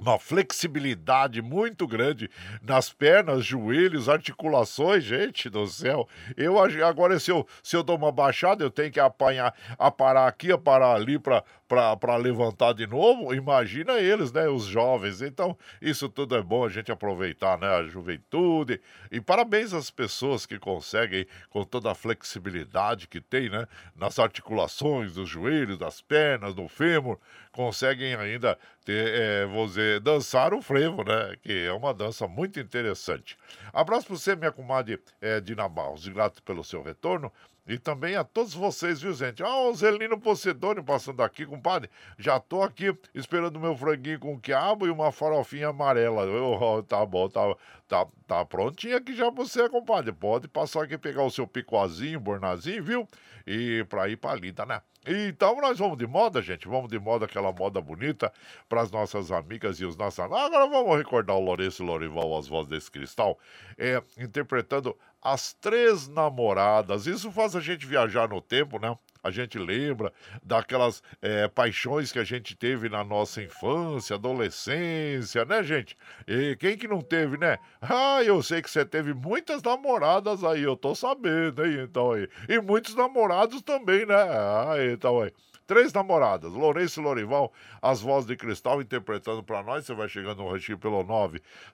uma 0.00 0.18
flexibilidade 0.18 1.42
muito 1.42 1.86
grande 1.86 2.30
nas 2.62 2.90
pernas, 2.90 3.44
joelhos, 3.44 4.08
articulações, 4.08 5.04
gente 5.04 5.50
do 5.50 5.66
céu. 5.66 6.08
Eu 6.36 6.58
agora 6.58 7.20
se 7.20 7.30
eu, 7.30 7.46
se 7.62 7.76
eu 7.76 7.82
dou 7.82 7.96
uma 7.96 8.10
baixada, 8.10 8.64
eu 8.64 8.70
tenho 8.70 8.90
que 8.90 8.98
apanhar, 8.98 9.54
aparar 9.78 10.26
aqui, 10.26 10.50
aparar 10.50 10.94
ali 10.94 11.18
para 11.18 11.44
para 11.70 12.16
levantar 12.16 12.72
de 12.72 12.84
novo, 12.84 13.32
imagina 13.32 13.92
eles, 13.92 14.32
né, 14.32 14.48
os 14.48 14.64
jovens. 14.64 15.22
Então, 15.22 15.56
isso 15.80 16.08
tudo 16.08 16.34
é 16.34 16.42
bom 16.42 16.64
a 16.64 16.68
gente 16.68 16.90
aproveitar, 16.90 17.56
né, 17.58 17.68
a 17.68 17.84
juventude. 17.84 18.80
E 19.08 19.20
parabéns 19.20 19.72
às 19.72 19.88
pessoas 19.88 20.44
que 20.44 20.58
conseguem, 20.58 21.26
com 21.48 21.62
toda 21.62 21.92
a 21.92 21.94
flexibilidade 21.94 23.06
que 23.06 23.20
tem, 23.20 23.48
né, 23.48 23.68
nas 23.94 24.18
articulações, 24.18 25.14
dos 25.14 25.28
joelhos, 25.28 25.78
das 25.78 26.02
pernas, 26.02 26.56
do 26.56 26.66
fêmur, 26.66 27.20
conseguem 27.60 28.14
ainda 28.14 28.58
ter, 28.86 29.12
é, 29.14 29.46
vou 29.46 29.66
dizer, 29.66 30.00
dançar 30.00 30.54
o 30.54 30.62
frevo, 30.62 31.04
né, 31.04 31.36
que 31.42 31.66
é 31.66 31.72
uma 31.72 31.92
dança 31.92 32.26
muito 32.26 32.58
interessante. 32.58 33.36
Abraço 33.70 34.06
para 34.06 34.16
você, 34.16 34.34
minha 34.34 34.50
comadre 34.50 34.98
é, 35.20 35.42
Dina 35.42 35.68
Barros, 35.68 36.08
grato 36.08 36.42
pelo 36.42 36.64
seu 36.64 36.82
retorno. 36.82 37.30
E 37.68 37.78
também 37.78 38.16
a 38.16 38.24
todos 38.24 38.54
vocês, 38.54 39.02
viu, 39.02 39.12
gente? 39.12 39.42
Ah, 39.42 39.60
o 39.60 39.74
Zelino 39.74 40.18
Pocedônio 40.18 40.82
passando 40.82 41.22
aqui, 41.22 41.44
compadre. 41.44 41.90
Já 42.18 42.40
tô 42.40 42.62
aqui 42.62 42.92
esperando 43.14 43.60
meu 43.60 43.76
franguinho 43.76 44.18
com 44.18 44.40
quiabo 44.40 44.86
e 44.86 44.90
uma 44.90 45.12
farofinha 45.12 45.68
amarela. 45.68 46.26
Oh, 46.26 46.82
tá 46.82 47.04
bom, 47.04 47.28
tá, 47.28 47.54
tá, 47.86 48.06
tá 48.26 48.44
prontinho 48.44 48.96
aqui 48.96 49.14
já 49.14 49.30
pra 49.30 49.44
você, 49.44 49.68
compadre. 49.68 50.10
Pode 50.10 50.48
passar 50.48 50.82
aqui 50.82 50.96
pegar 50.96 51.22
o 51.22 51.30
seu 51.30 51.46
picoazinho, 51.46 52.18
bornazinho, 52.18 52.82
viu? 52.82 53.08
E 53.46 53.84
pra 53.88 54.08
ir 54.08 54.16
pra 54.16 54.34
lida, 54.34 54.66
né? 54.66 54.80
Então 55.06 55.56
nós 55.60 55.78
vamos 55.78 55.96
de 55.96 56.06
moda, 56.06 56.42
gente. 56.42 56.68
Vamos 56.68 56.90
de 56.90 56.98
moda, 56.98 57.24
aquela 57.24 57.52
moda 57.52 57.80
bonita 57.80 58.32
para 58.68 58.82
as 58.82 58.90
nossas 58.90 59.32
amigas 59.32 59.80
e 59.80 59.84
os 59.84 59.96
nossos. 59.96 60.18
Agora 60.18 60.68
vamos 60.68 60.96
recordar 60.98 61.36
o 61.36 61.40
Lourenço 61.40 61.82
Lorival, 61.82 62.36
as 62.36 62.46
vozes 62.46 62.70
desse 62.70 62.90
cristal, 62.90 63.38
é, 63.78 64.02
interpretando 64.18 64.96
as 65.22 65.54
três 65.54 66.06
namoradas. 66.08 67.06
Isso 67.06 67.32
faz 67.32 67.56
a 67.56 67.60
gente 67.60 67.86
viajar 67.86 68.28
no 68.28 68.40
tempo, 68.40 68.78
né? 68.78 68.96
A 69.22 69.30
gente 69.30 69.58
lembra 69.58 70.12
daquelas 70.42 71.02
é, 71.20 71.48
paixões 71.48 72.10
que 72.10 72.18
a 72.18 72.24
gente 72.24 72.56
teve 72.56 72.88
na 72.88 73.04
nossa 73.04 73.42
infância, 73.42 74.16
adolescência, 74.16 75.44
né, 75.44 75.62
gente? 75.62 75.96
E 76.26 76.56
quem 76.56 76.76
que 76.76 76.88
não 76.88 77.00
teve, 77.00 77.36
né? 77.36 77.58
Ah, 77.80 78.22
eu 78.24 78.42
sei 78.42 78.62
que 78.62 78.70
você 78.70 78.84
teve 78.84 79.12
muitas 79.12 79.62
namoradas 79.62 80.42
aí, 80.44 80.62
eu 80.62 80.76
tô 80.76 80.94
sabendo, 80.94 81.64
hein? 81.64 81.80
Então 81.82 82.12
aí. 82.12 82.28
E 82.48 82.60
muitos 82.60 82.94
namorados 82.94 83.62
também, 83.62 84.06
né? 84.06 84.14
Ah, 84.14 84.74
então 84.92 85.20
aí. 85.20 85.32
Três 85.70 85.92
namoradas, 85.92 86.52
Lourenço 86.52 87.00
Lorival, 87.00 87.52
as 87.80 88.00
vozes 88.00 88.26
de 88.26 88.36
cristal 88.36 88.82
interpretando 88.82 89.40
para 89.40 89.62
nós. 89.62 89.86
Você 89.86 89.94
vai 89.94 90.08
chegando 90.08 90.42
no 90.42 90.50
ranchinho 90.50 90.76
pelo 90.76 91.04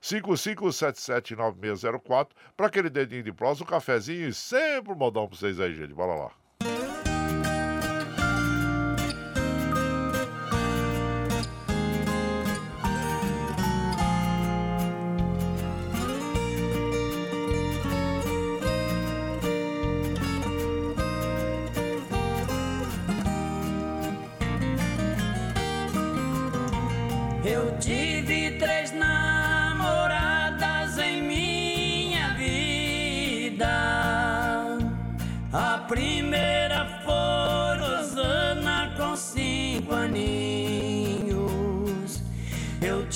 955779604 0.01 2.27
para 2.55 2.67
aquele 2.67 2.91
dedinho 2.91 3.23
de 3.23 3.33
prosa, 3.33 3.63
um 3.63 3.65
cafezinho 3.65 4.29
e 4.29 4.33
sempre 4.35 4.93
um 4.93 4.95
modão 4.95 5.27
para 5.27 5.35
vocês 5.35 5.59
aí, 5.59 5.73
gente. 5.73 5.95
Bora 5.95 6.13
lá. 6.13 6.46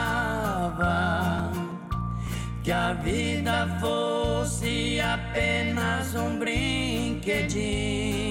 que 2.62 2.70
a 2.70 2.92
vida 2.92 3.78
fosse 3.80 5.00
apenas 5.00 6.14
um 6.16 6.38
brinquedinho. 6.38 8.29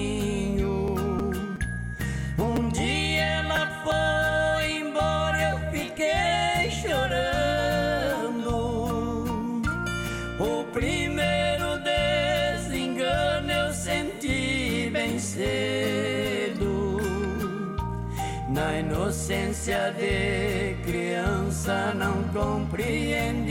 Inocência 19.69 19.93
de 19.97 20.75
criança 20.83 21.93
não 21.95 22.23
compreendi 22.33 23.49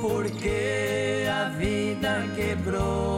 porque 0.00 1.26
a 1.30 1.48
vida 1.50 2.24
quebrou 2.34 3.15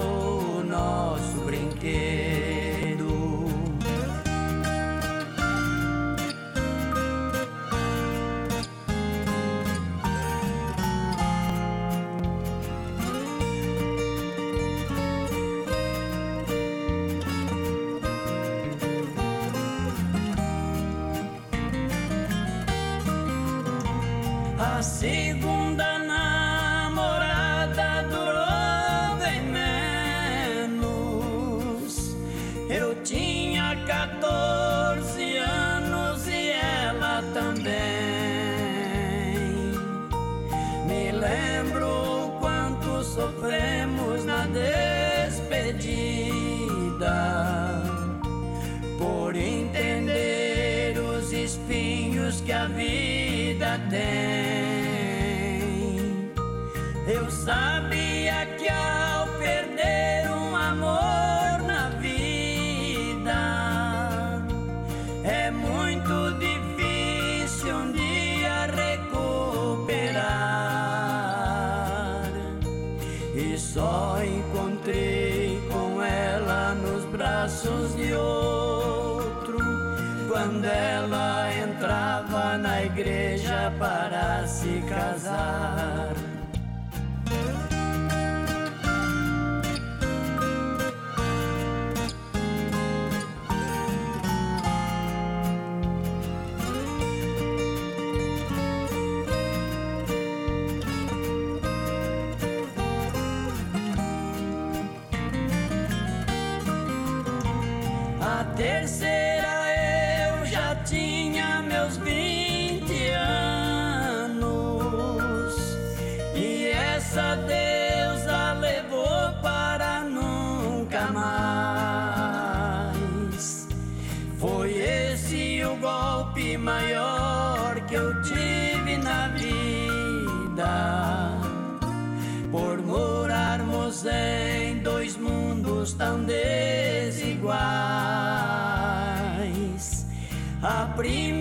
A 141.00 141.37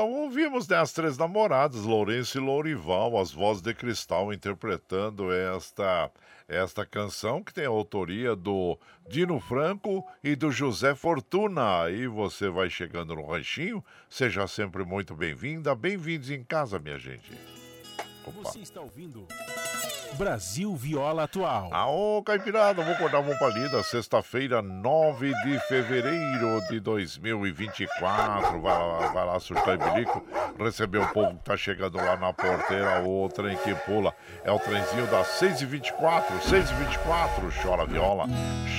então 0.00 0.12
ouvimos 0.12 0.66
né, 0.66 0.78
as 0.78 0.92
três 0.92 1.18
namoradas, 1.18 1.82
Lourenço 1.82 2.38
e 2.38 2.40
Lourival, 2.40 3.18
as 3.18 3.32
vozes 3.32 3.60
de 3.60 3.74
cristal 3.74 4.32
interpretando 4.32 5.30
esta 5.30 6.10
esta 6.48 6.86
canção 6.86 7.44
que 7.44 7.52
tem 7.52 7.66
a 7.66 7.68
autoria 7.68 8.34
do 8.34 8.78
Dino 9.06 9.38
Franco 9.38 10.04
e 10.24 10.34
do 10.34 10.50
José 10.50 10.94
Fortuna. 10.94 11.82
Aí 11.82 12.06
você 12.06 12.48
vai 12.48 12.70
chegando 12.70 13.14
no 13.14 13.26
ranchinho, 13.26 13.84
seja 14.08 14.46
sempre 14.48 14.84
muito 14.84 15.14
bem-vinda, 15.14 15.74
bem-vindos 15.74 16.30
em 16.30 16.42
casa, 16.42 16.78
minha 16.78 16.98
gente. 16.98 17.30
Opa. 18.24 18.42
Você 18.42 18.60
está 18.60 18.80
ouvindo 18.80 19.28
Brasil 20.14 20.74
Viola 20.74 21.24
Atual. 21.24 21.72
Aô, 21.72 22.22
Caipirada, 22.22 22.82
vou 22.82 22.94
acordar 22.94 23.20
uma 23.20 23.34
palida, 23.38 23.82
sexta-feira, 23.82 24.60
9 24.60 25.32
de 25.44 25.58
fevereiro 25.60 26.60
de 26.68 26.80
2024. 26.80 28.60
Vai 28.60 28.78
lá, 28.78 29.06
vai 29.12 29.26
lá 29.26 29.40
surtar 29.40 29.78
bilico, 29.78 30.22
receber 30.58 30.98
o 30.98 31.08
povo 31.08 31.36
que 31.36 31.44
tá 31.44 31.56
chegando 31.56 31.96
lá 31.96 32.16
na 32.16 32.32
porteira, 32.32 33.02
o 33.06 33.28
trem 33.28 33.56
que 33.58 33.74
pula. 33.74 34.14
É 34.44 34.50
o 34.52 34.58
trenzinho 34.58 35.06
das 35.06 35.26
6h24, 35.40 36.24
6h24. 36.40 37.62
Chora 37.62 37.86
viola, 37.86 38.26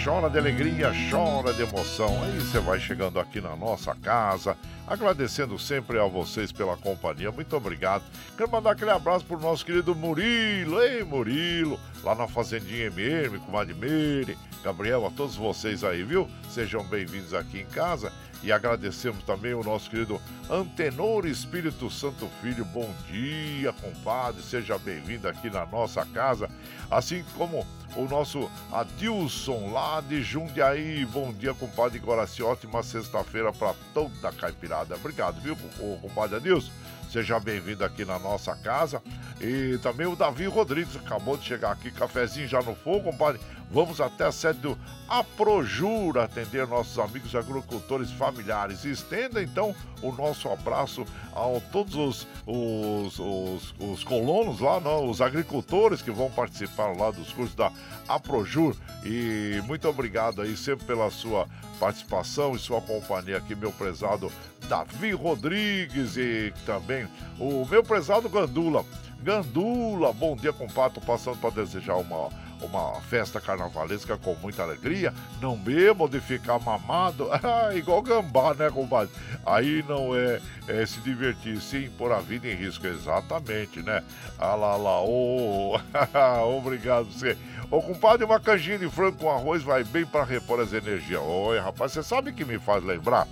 chora 0.03 0.29
de 0.29 0.37
alegria, 0.37 0.91
chora 1.09 1.53
de 1.53 1.63
emoção. 1.63 2.21
Aí 2.23 2.39
você 2.39 2.59
vai 2.59 2.79
chegando 2.79 3.19
aqui 3.19 3.41
na 3.41 3.55
nossa 3.55 3.95
casa, 3.95 4.55
agradecendo 4.91 5.57
sempre 5.57 5.97
a 5.97 6.05
vocês 6.05 6.51
pela 6.51 6.75
companhia. 6.75 7.31
Muito 7.31 7.55
obrigado. 7.55 8.03
Quero 8.35 8.51
mandar 8.51 8.71
aquele 8.71 8.91
abraço 8.91 9.23
pro 9.23 9.39
nosso 9.39 9.65
querido 9.65 9.95
Murilo. 9.95 10.81
Ei, 10.81 11.01
Murilo, 11.01 11.79
lá 12.03 12.13
na 12.13 12.27
Fazendinha 12.27 12.87
MM, 12.87 13.39
com 13.39 13.51
Meire, 13.79 14.37
Gabriel, 14.61 15.05
a 15.05 15.09
todos 15.09 15.37
vocês 15.37 15.85
aí, 15.85 16.03
viu? 16.03 16.27
Sejam 16.49 16.83
bem-vindos 16.83 17.33
aqui 17.33 17.61
em 17.61 17.65
casa. 17.65 18.11
E 18.43 18.51
agradecemos 18.51 19.23
também 19.23 19.53
o 19.53 19.63
nosso 19.63 19.89
querido 19.89 20.19
Antenor 20.49 21.27
Espírito 21.27 21.89
Santo 21.91 22.27
Filho. 22.41 22.65
Bom 22.65 22.91
dia, 23.07 23.71
compadre. 23.73 24.41
Seja 24.41 24.79
bem-vindo 24.79 25.27
aqui 25.27 25.49
na 25.49 25.65
nossa 25.65 26.03
casa. 26.07 26.49
Assim 26.89 27.23
como 27.37 27.65
o 27.95 28.05
nosso 28.05 28.49
Adilson 28.71 29.71
lá 29.71 30.01
de 30.01 30.23
Jundiaí. 30.23 31.05
Bom 31.05 31.31
dia, 31.31 31.53
compadre 31.53 31.99
Guaraci. 31.99 32.41
Ótima 32.41 32.81
sexta-feira 32.81 33.53
para 33.53 33.75
toda 33.93 34.29
a 34.29 34.33
caipirada. 34.33 34.95
Obrigado, 34.95 35.39
viu, 35.39 35.55
compadre 36.01 36.37
Adilson? 36.37 36.71
Seja 37.11 37.41
bem-vindo 37.41 37.83
aqui 37.83 38.05
na 38.05 38.17
nossa 38.17 38.55
casa. 38.55 39.03
E 39.41 39.77
também 39.79 40.07
o 40.07 40.15
Davi 40.15 40.45
Rodrigues 40.45 40.95
acabou 40.95 41.35
de 41.35 41.43
chegar 41.43 41.71
aqui, 41.73 41.91
cafezinho 41.91 42.47
já 42.47 42.61
no 42.61 42.73
fogo, 42.73 43.11
compadre. 43.11 43.41
Vamos 43.69 43.99
até 43.99 44.25
a 44.25 44.31
sede 44.31 44.59
do 44.59 44.77
Aprojura 45.09 46.23
atender 46.23 46.65
nossos 46.65 46.97
amigos 46.97 47.35
agricultores 47.35 48.09
familiares. 48.11 48.85
Estenda 48.85 49.43
então 49.43 49.75
o 50.01 50.13
nosso 50.13 50.47
abraço 50.47 51.05
a 51.33 51.59
todos 51.69 51.95
os, 51.95 52.27
os, 52.47 53.19
os, 53.19 53.75
os 53.77 54.03
colonos 54.05 54.61
lá, 54.61 54.79
não, 54.79 55.09
os 55.09 55.19
agricultores 55.19 56.01
que 56.01 56.11
vão 56.11 56.31
participar 56.31 56.95
lá 56.95 57.11
dos 57.11 57.33
cursos 57.33 57.55
da 57.55 57.73
Aprojur. 58.07 58.73
E 59.03 59.61
muito 59.65 59.85
obrigado 59.85 60.41
aí 60.41 60.55
sempre 60.55 60.85
pela 60.85 61.11
sua 61.11 61.45
participação 61.81 62.55
e 62.55 62.59
sua 62.59 62.79
companhia 62.79 63.37
aqui, 63.37 63.55
meu 63.55 63.71
prezado 63.71 64.31
Davi 64.69 65.13
Rodrigues 65.13 66.15
e 66.15 66.53
também 66.63 67.07
o 67.39 67.65
meu 67.65 67.83
prezado 67.83 68.29
Gandula. 68.29 68.85
Gandula, 69.23 70.13
bom 70.13 70.35
dia, 70.35 70.53
compadre. 70.53 71.01
Passando 71.01 71.39
para 71.39 71.49
desejar 71.49 71.95
uma, 71.95 72.29
uma 72.61 72.99
festa 73.01 73.41
carnavalesca 73.41 74.17
com 74.17 74.35
muita 74.35 74.63
alegria. 74.63 75.13
Não 75.41 75.57
bebo 75.57 76.07
de 76.07 76.19
ficar 76.19 76.59
mamado. 76.59 77.29
Ah, 77.43 77.73
igual 77.73 78.01
gambá, 78.01 78.53
né, 78.53 78.69
compadre? 78.69 79.11
Aí 79.45 79.83
não 79.87 80.15
é, 80.15 80.39
é 80.67 80.85
se 80.85 80.99
divertir, 80.99 81.59
sim, 81.59 81.89
pôr 81.97 82.11
a 82.11 82.19
vida 82.19 82.47
em 82.47 82.53
risco. 82.55 82.85
Exatamente, 82.85 83.81
né? 83.81 84.03
Ah 84.37 84.55
lá, 84.55 84.75
lá, 84.75 85.01
ô. 85.01 85.79
Obrigado, 86.57 87.11
você. 87.11 87.37
Ô, 87.69 87.81
compadre, 87.81 88.25
uma 88.25 88.39
canjinha 88.39 88.77
de 88.77 88.89
frango 88.89 89.17
com 89.17 89.29
arroz 89.29 89.63
vai 89.63 89.83
bem 89.83 90.05
para 90.05 90.23
repor 90.23 90.59
as 90.59 90.71
energias. 90.71 91.21
Oi, 91.21 91.59
rapaz, 91.59 91.93
você 91.93 92.03
sabe 92.03 92.31
que 92.31 92.45
me 92.45 92.59
faz 92.59 92.83
lembrar? 92.83 93.27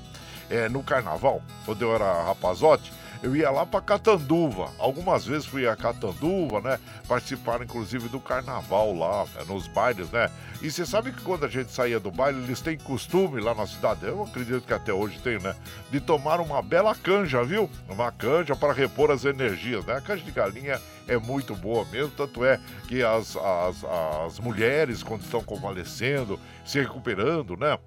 É, 0.50 0.68
no 0.68 0.82
carnaval, 0.82 1.44
quando 1.66 1.82
eu 1.84 1.94
era 1.94 2.24
rapazote, 2.24 2.92
eu 3.22 3.36
ia 3.36 3.50
lá 3.50 3.66
para 3.66 3.82
Catanduva. 3.82 4.72
Algumas 4.80 5.26
vezes 5.26 5.46
fui 5.46 5.68
a 5.68 5.76
Catanduva, 5.76 6.62
né? 6.62 6.80
Participaram 7.08 7.64
inclusive 7.64 8.08
do 8.08 8.20
carnaval 8.20 8.96
lá, 8.96 9.26
né? 9.36 9.44
nos 9.48 9.68
bailes, 9.68 10.10
né? 10.12 10.30
E 10.62 10.70
você 10.70 10.86
sabe 10.86 11.12
que 11.12 11.22
quando 11.22 11.46
a 11.46 11.48
gente 11.50 11.72
saía 11.72 12.00
do 12.00 12.12
baile, 12.12 12.44
eles 12.44 12.62
têm 12.62 12.78
costume 12.78 13.40
lá 13.40 13.54
na 13.54 13.66
cidade, 13.66 14.06
eu 14.06 14.24
acredito 14.24 14.66
que 14.66 14.74
até 14.74 14.94
hoje 14.94 15.20
tem, 15.20 15.40
né? 15.40 15.56
De 15.92 16.00
tomar 16.00 16.40
uma 16.40 16.62
bela 16.62 16.96
canja, 16.96 17.44
viu? 17.44 17.70
Uma 17.88 18.12
canja 18.12 18.56
para 18.56 18.74
repor 18.74 19.12
as 19.12 19.26
energias, 19.26 19.86
né? 19.86 19.96
A 19.96 20.02
canja 20.02 20.24
de 20.24 20.32
galinha 20.32 20.80
é 21.08 21.18
muito 21.18 21.56
boa 21.56 21.86
mesmo, 21.86 22.12
tanto 22.12 22.46
é 22.46 22.60
que 22.88 23.02
as, 23.02 23.36
as, 23.36 23.84
as 24.26 24.40
mulheres, 24.40 25.02
quando 25.02 25.22
estão 25.22 25.44
convalescendo, 25.44 26.40
se 26.66 26.80
recuperando, 26.80 27.58
né? 27.58 27.78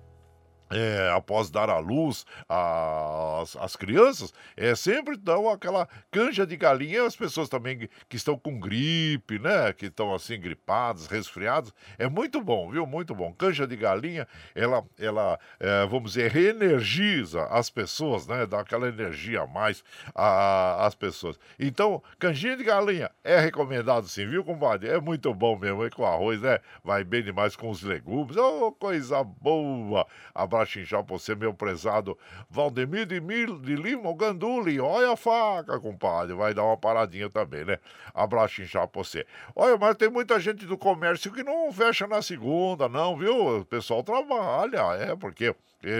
É, 0.73 1.13
após 1.15 1.51
dar 1.51 1.69
à 1.69 1.79
luz 1.79 2.25
as, 2.49 3.57
as 3.57 3.77
crianças, 3.77 4.33
é, 4.57 4.75
sempre 4.75 5.17
dão 5.17 5.49
aquela 5.49 5.89
canja 6.11 6.47
de 6.47 6.57
galinha 6.57 7.05
as 7.05 7.15
pessoas 7.15 7.49
também 7.49 7.89
que, 8.09 8.17
estão 8.17 8.39
com 8.39 8.59
gripe, 8.59 9.39
né? 9.39 9.73
Que 9.73 9.87
estão 9.87 10.15
assim 10.15 10.41
gripadas, 10.41 11.07
resfriadas. 11.07 11.73
É 11.99 12.09
muito 12.09 12.41
bom, 12.41 12.71
viu? 12.71 12.87
Muito 12.87 13.15
bom. 13.15 13.33
Canja 13.33 13.67
de 13.67 13.77
galinha, 13.77 14.27
ela, 14.55 14.85
ela 14.99 15.39
é, 15.61 15.87
vamos 15.87 16.13
dizer, 16.13 16.31
reenergiza 16.31 17.45
as 17.45 17.69
pessoas, 17.69 18.27
né? 18.27 18.47
Dá 18.47 18.61
aquela 18.61 18.89
energia 18.89 19.43
a 19.43 19.47
mais 19.47 19.85
às 20.15 20.95
pessoas. 20.95 21.39
Então, 21.59 22.03
canjinha 22.19 22.57
de 22.57 22.65
galinha 22.65 23.11
é 23.25 23.39
recomendado 23.39 24.07
sim, 24.09 24.27
viu, 24.27 24.45
compadre? 24.45 24.89
É 24.89 25.01
muito 25.01 25.33
bom 25.35 25.59
mesmo, 25.59 25.85
e 25.85 25.91
com 25.91 26.05
arroz, 26.05 26.41
né? 26.41 26.61
Vai 26.83 27.05
bem 27.05 27.23
demais 27.23 27.57
com 27.57 27.71
os 27.71 27.83
legumes. 27.83 28.37
Oh, 28.37 28.73
coisa 28.73 29.23
boa! 29.23 30.07
Abraço 30.35 30.62
Xinchá, 30.71 31.01
você, 31.01 31.35
meu 31.35 31.53
prezado 31.53 32.17
Valdemir 32.49 33.07
de, 33.07 33.21
Mil, 33.21 33.59
de 33.59 33.75
Lima, 33.75 34.15
Ganduli. 34.15 34.81
Olha 34.81 35.13
a 35.13 35.17
faca, 35.17 35.79
compadre. 35.81 36.35
Vai 36.35 36.55
dar 36.55 36.65
uma 36.65 36.77
paradinha 36.77 37.29
também, 37.29 37.65
né? 37.65 37.79
Abraço 38.15 38.55
Xinchá 38.55 38.87
pra 38.87 39.03
você. 39.03 39.27
Olha, 39.55 39.77
mas 39.77 39.97
tem 39.97 40.09
muita 40.09 40.39
gente 40.39 40.67
do 40.67 40.79
comércio 40.79 41.33
que 41.33 41.43
não 41.43 41.73
fecha 41.73 42.07
na 42.07 42.23
segunda, 42.23 42.89
não, 42.89 43.17
viu? 43.17 43.61
O 43.61 43.65
pessoal 43.65 44.03
trabalha, 44.03 44.81
é, 44.95 45.17
porque 45.17 45.55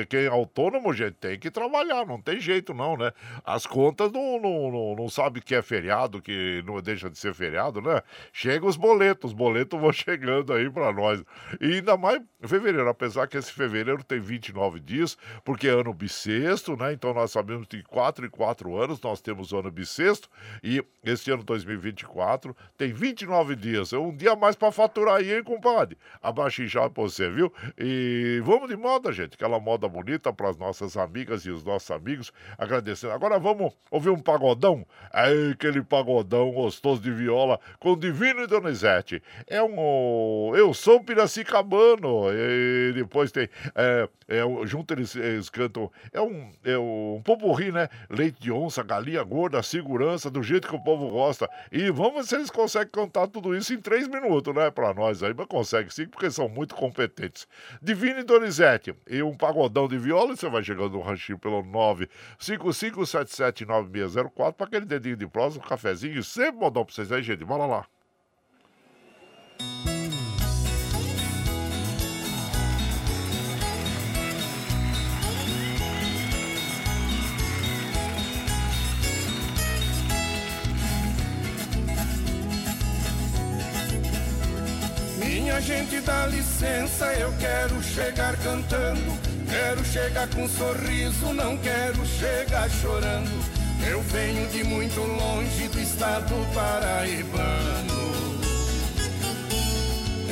quem 0.09 0.21
é 0.21 0.27
autônomo, 0.29 0.93
gente, 0.93 1.15
tem 1.15 1.39
que 1.39 1.51
trabalhar, 1.51 2.07
não 2.07 2.21
tem 2.21 2.41
jeito 2.41 2.73
não, 2.73 2.97
né? 2.97 3.13
As 3.45 3.67
contas 3.67 4.13
não, 4.13 4.41
não, 4.41 4.71
não, 4.71 4.97
não 4.97 5.09
sabe 5.09 5.41
que 5.41 5.55
é 5.55 5.63
feriado, 5.63 6.23
que 6.23 6.63
não 6.65 6.81
deixa 6.81 7.11
de 7.11 7.19
ser 7.19 7.35
feriado, 7.35 7.81
né? 7.81 8.03
Chega 8.33 8.67
os 8.67 8.77
boletos, 8.77 9.33
os 9.33 9.37
boletos 9.37 9.81
vão 9.81 9.93
chegando 9.93 10.53
aí 10.53 10.71
para 10.71 10.93
nós. 10.93 11.23
E 11.61 11.75
ainda 11.75 11.97
mais 11.97 12.23
fevereiro, 12.45 12.89
apesar 12.89 13.27
que 13.27 13.37
esse 13.37 13.53
fevereiro 13.53 14.03
tem 14.05 14.21
29 14.21 14.81
dias, 14.81 15.17
porque 15.45 15.69
é 15.69 15.71
ano 15.71 15.93
bissexto, 15.93 16.77
né? 16.77 16.93
Então 16.93 17.13
nós 17.13 17.31
sabemos 17.33 17.67
que 17.67 17.83
4 17.83 18.27
e 18.27 18.31
4 18.31 18.77
anos 18.77 19.01
nós 19.01 19.21
temos 19.21 19.53
o 19.53 19.59
ano 19.59 19.71
bissexto 19.71 20.29
e 20.63 20.85
esse 21.05 21.31
ano 21.31 21.43
2024 21.43 22.57
tem 22.77 22.93
29 22.93 23.57
dias. 23.57 23.93
É 23.93 23.99
um 23.99 24.15
dia 24.15 24.37
mais 24.37 24.55
para 24.55 24.71
faturar 24.71 25.17
aí, 25.17 25.35
hein, 25.35 25.43
compadre? 25.43 25.97
Já 26.67 26.89
pra 26.89 27.03
você, 27.03 27.31
viu? 27.31 27.53
E 27.79 28.41
vamos 28.45 28.69
de 28.69 28.77
moda, 28.77 29.13
gente, 29.13 29.35
aquela 29.35 29.59
moda 29.59 29.72
moda 29.73 29.89
bonita 29.89 30.33
para 30.33 30.51
as 30.51 30.57
nossas 30.57 30.97
amigas 30.97 31.47
e 31.47 31.51
os 31.51 31.65
nossos 31.65 31.91
amigos. 31.91 32.33
Agradecendo. 32.59 33.13
Agora 33.13 33.39
vamos 33.39 33.73
ouvir 33.91 34.11
um 34.11 34.19
pagodão. 34.19 34.87
É 35.13 35.53
aquele 35.53 35.83
pagodão 35.83 36.51
gostoso 36.53 37.01
de 37.01 37.11
viola 37.11 37.59
com 37.79 37.97
Divino 37.97 38.43
e 38.43 38.47
Donizete. 38.47 39.23
É 39.47 39.63
um. 39.63 40.53
Eu 40.55 40.75
sou 40.75 41.03
Piracicabano. 41.03 42.27
E 42.33 42.93
depois 42.95 43.33
tem. 43.33 43.49
É, 43.75 44.09
é, 44.33 44.67
junto 44.67 44.95
eles, 44.95 45.15
eles 45.15 45.51
cantam. 45.51 45.93
É 46.13 46.21
um, 46.21 46.51
é 46.65 46.77
um 46.79 47.21
popurri, 47.23 47.71
né? 47.71 47.89
Leite 48.09 48.41
de 48.41 48.51
onça, 48.51 48.83
galinha 48.83 49.23
gorda, 49.23 49.63
segurança, 49.63 50.29
do 50.31 50.43
jeito 50.43 50.67
que 50.67 50.75
o 50.75 50.83
povo 50.83 51.11
gosta. 51.11 51.49
E 51.71 51.91
vamos 51.91 52.15
ver 52.15 52.25
se 52.25 52.35
eles 52.37 52.51
conseguem 52.51 52.91
cantar 52.91 53.29
tudo 53.29 53.55
isso 53.55 53.75
em 53.75 53.81
três 53.81 54.09
minutos, 54.09 54.55
né? 54.55 54.71
Para 54.71 54.95
nós 54.95 55.23
aí, 55.23 55.35
mas 55.37 55.47
consegue 55.47 55.93
sim, 55.93 56.07
porque 56.07 56.31
são 56.31 56.49
muito 56.49 56.75
competentes. 56.75 57.47
Divino 57.83 58.21
e 58.21 58.25
Donizete 58.25 58.95
e 59.07 59.23
um 59.23 59.37
pagodão 59.37 59.87
de 59.87 59.99
viola 59.99 60.35
você 60.35 60.49
vai 60.49 60.63
chegando 60.63 60.93
no 60.93 61.01
ranchinho 61.01 61.39
pelo 61.39 61.63
955779604 61.65 64.55
para 64.55 64.67
aquele 64.67 64.87
dedinho 64.87 65.17
de 65.17 65.27
prosa, 65.27 65.59
um 65.59 65.63
cafezinho 65.63 66.23
sempre 66.25 66.61
modão 66.61 66.85
para 66.85 66.95
vocês 66.95 67.13
aí, 67.13 67.23
gente. 67.23 67.45
Bora 67.45 67.67
lá. 67.67 67.87
Minha 85.53 85.61
gente, 85.61 86.01
dá 86.01 86.27
licença, 86.29 87.13
eu 87.13 87.31
quero 87.39 87.83
chegar 87.83 88.35
cantando 88.39 89.19
Quero 89.47 89.85
chegar 89.85 90.27
com 90.29 90.49
sorriso, 90.49 91.35
não 91.35 91.59
quero 91.59 92.07
chegar 92.07 92.71
chorando. 92.71 93.29
Eu 93.87 94.01
venho 94.05 94.49
de 94.49 94.65
muito 94.65 94.99
longe 94.99 95.69
do 95.69 95.79
estado 95.79 96.35
paraibano. 96.55 98.01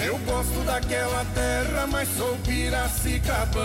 Eu 0.02 0.16
gosto 0.20 0.64
daquela 0.64 1.22
terra, 1.34 1.86
mas 1.86 2.08
sou 2.16 2.34
piracicabano. 2.38 3.60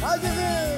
Vai 0.00 0.18
viver! 0.18 0.69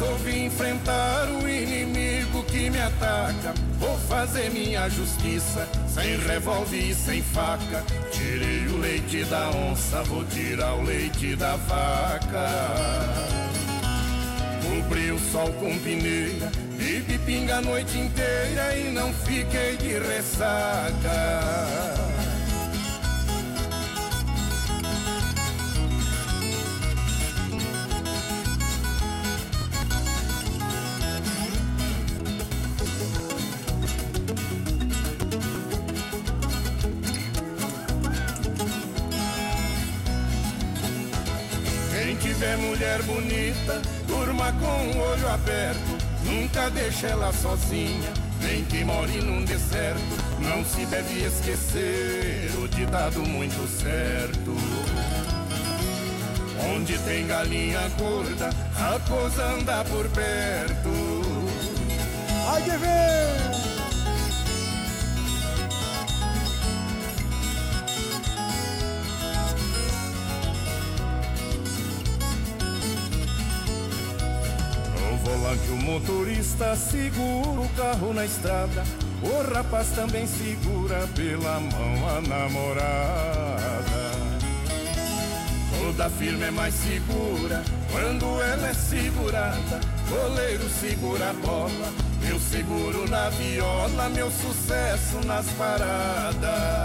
Resolvi 0.00 0.46
enfrentar 0.46 1.28
o 1.28 1.46
inimigo 1.46 2.42
que 2.44 2.70
me 2.70 2.80
ataca. 2.80 3.52
Vou 3.78 3.98
fazer 3.98 4.50
minha 4.50 4.88
justiça, 4.88 5.68
sem 5.86 6.16
revólver 6.16 6.78
e 6.78 6.94
sem 6.94 7.22
faca. 7.22 7.84
Tirei 8.10 8.66
o 8.68 8.78
leite 8.78 9.24
da 9.24 9.50
onça, 9.50 10.02
vou 10.04 10.24
tirar 10.24 10.74
o 10.76 10.82
leite 10.82 11.36
da 11.36 11.56
vaca. 11.56 12.48
Cobri 14.62 15.10
o 15.10 15.18
sol 15.18 15.52
com 15.60 15.78
peneira, 15.80 16.50
bebi 16.78 17.18
pinga 17.18 17.56
a 17.58 17.60
noite 17.60 17.98
inteira 17.98 18.74
e 18.76 18.90
não 18.92 19.12
fiquei 19.12 19.76
de 19.76 19.98
ressaca. 19.98 21.89
Durma 44.06 44.52
com 44.52 44.98
o 44.98 45.10
olho 45.12 45.28
aberto. 45.28 45.98
Nunca 46.24 46.70
deixe 46.70 47.06
ela 47.06 47.32
sozinha, 47.32 48.12
nem 48.42 48.64
que 48.64 48.84
more 48.84 49.20
num 49.20 49.44
deserto. 49.44 50.00
Não 50.38 50.64
se 50.64 50.84
deve 50.86 51.24
esquecer 51.24 52.50
o 52.62 52.68
ditado 52.68 53.20
muito 53.20 53.68
certo. 53.68 54.56
Onde 56.74 56.98
tem 56.98 57.26
galinha 57.26 57.90
gorda, 57.98 58.50
a 58.76 58.98
coisa 59.08 59.44
anda 59.44 59.84
por 59.84 60.08
perto. 60.08 60.90
Ai 62.48 62.62
que! 62.62 63.49
Motorista 75.80 76.76
segura 76.76 77.60
o 77.60 77.68
carro 77.70 78.12
na 78.12 78.24
estrada. 78.24 78.84
O 79.22 79.52
rapaz 79.52 79.88
também 79.88 80.26
segura 80.26 81.08
pela 81.14 81.60
mão 81.60 82.08
a 82.08 82.20
namorada. 82.20 83.70
Toda 85.78 86.10
firma 86.10 86.46
é 86.46 86.50
mais 86.50 86.74
segura 86.74 87.62
quando 87.90 88.40
ela 88.42 88.68
é 88.68 88.74
segurada. 88.74 89.80
Goleiro 90.08 90.68
segura 90.68 91.30
a 91.30 91.32
bola, 91.32 91.92
eu 92.28 92.38
seguro 92.38 93.08
na 93.08 93.28
viola, 93.30 94.08
meu 94.10 94.30
sucesso 94.30 95.26
nas 95.26 95.46
paradas. 95.50 96.79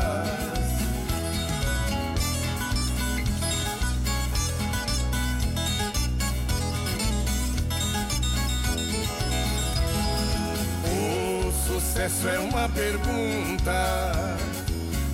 Sucesso 12.10 12.28
é 12.28 12.40
uma 12.40 12.70
pergunta 12.70 14.38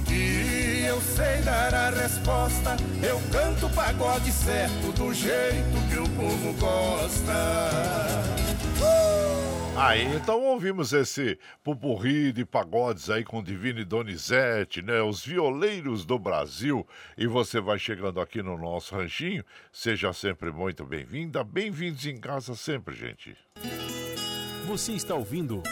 que 0.06 0.84
eu 0.86 1.00
sei 1.02 1.42
dar 1.44 1.74
a 1.74 1.89
resposta. 1.89 2.76
Eu 3.02 3.20
canto 3.32 3.70
pagode 3.74 4.32
certo 4.32 4.92
do 4.94 5.14
jeito 5.14 5.89
que 5.89 5.98
o 5.98 6.10
povo 6.10 6.54
gosta. 6.60 7.34
Aí 9.78 10.04
então 10.16 10.44
ouvimos 10.44 10.92
esse 10.94 11.39
pupurri 11.64 12.32
de 12.32 12.46
pagodes 12.46 13.10
aí 13.10 13.24
com 13.24 13.42
Divino 13.42 13.80
e 13.80 13.86
Donizete, 13.86 14.82
né? 14.82 15.02
Os 15.02 15.26
violeiros 15.26 16.06
do 16.06 16.20
Brasil. 16.20 16.86
E 17.18 17.26
você 17.26 17.62
vai 17.62 17.80
chegando 17.80 18.20
aqui 18.20 18.44
no 18.44 18.58
nosso 18.58 18.96
ranchinho. 18.96 19.46
Seja 19.72 20.12
sempre 20.14 20.52
muito 20.52 20.86
bem-vinda. 20.86 21.44
Bem-vindos 21.44 22.06
em 22.06 22.20
casa 22.20 22.54
sempre, 22.56 22.96
gente. 22.96 23.36
Você 24.68 24.92
está 24.92 25.16
ouvindo 25.16 25.64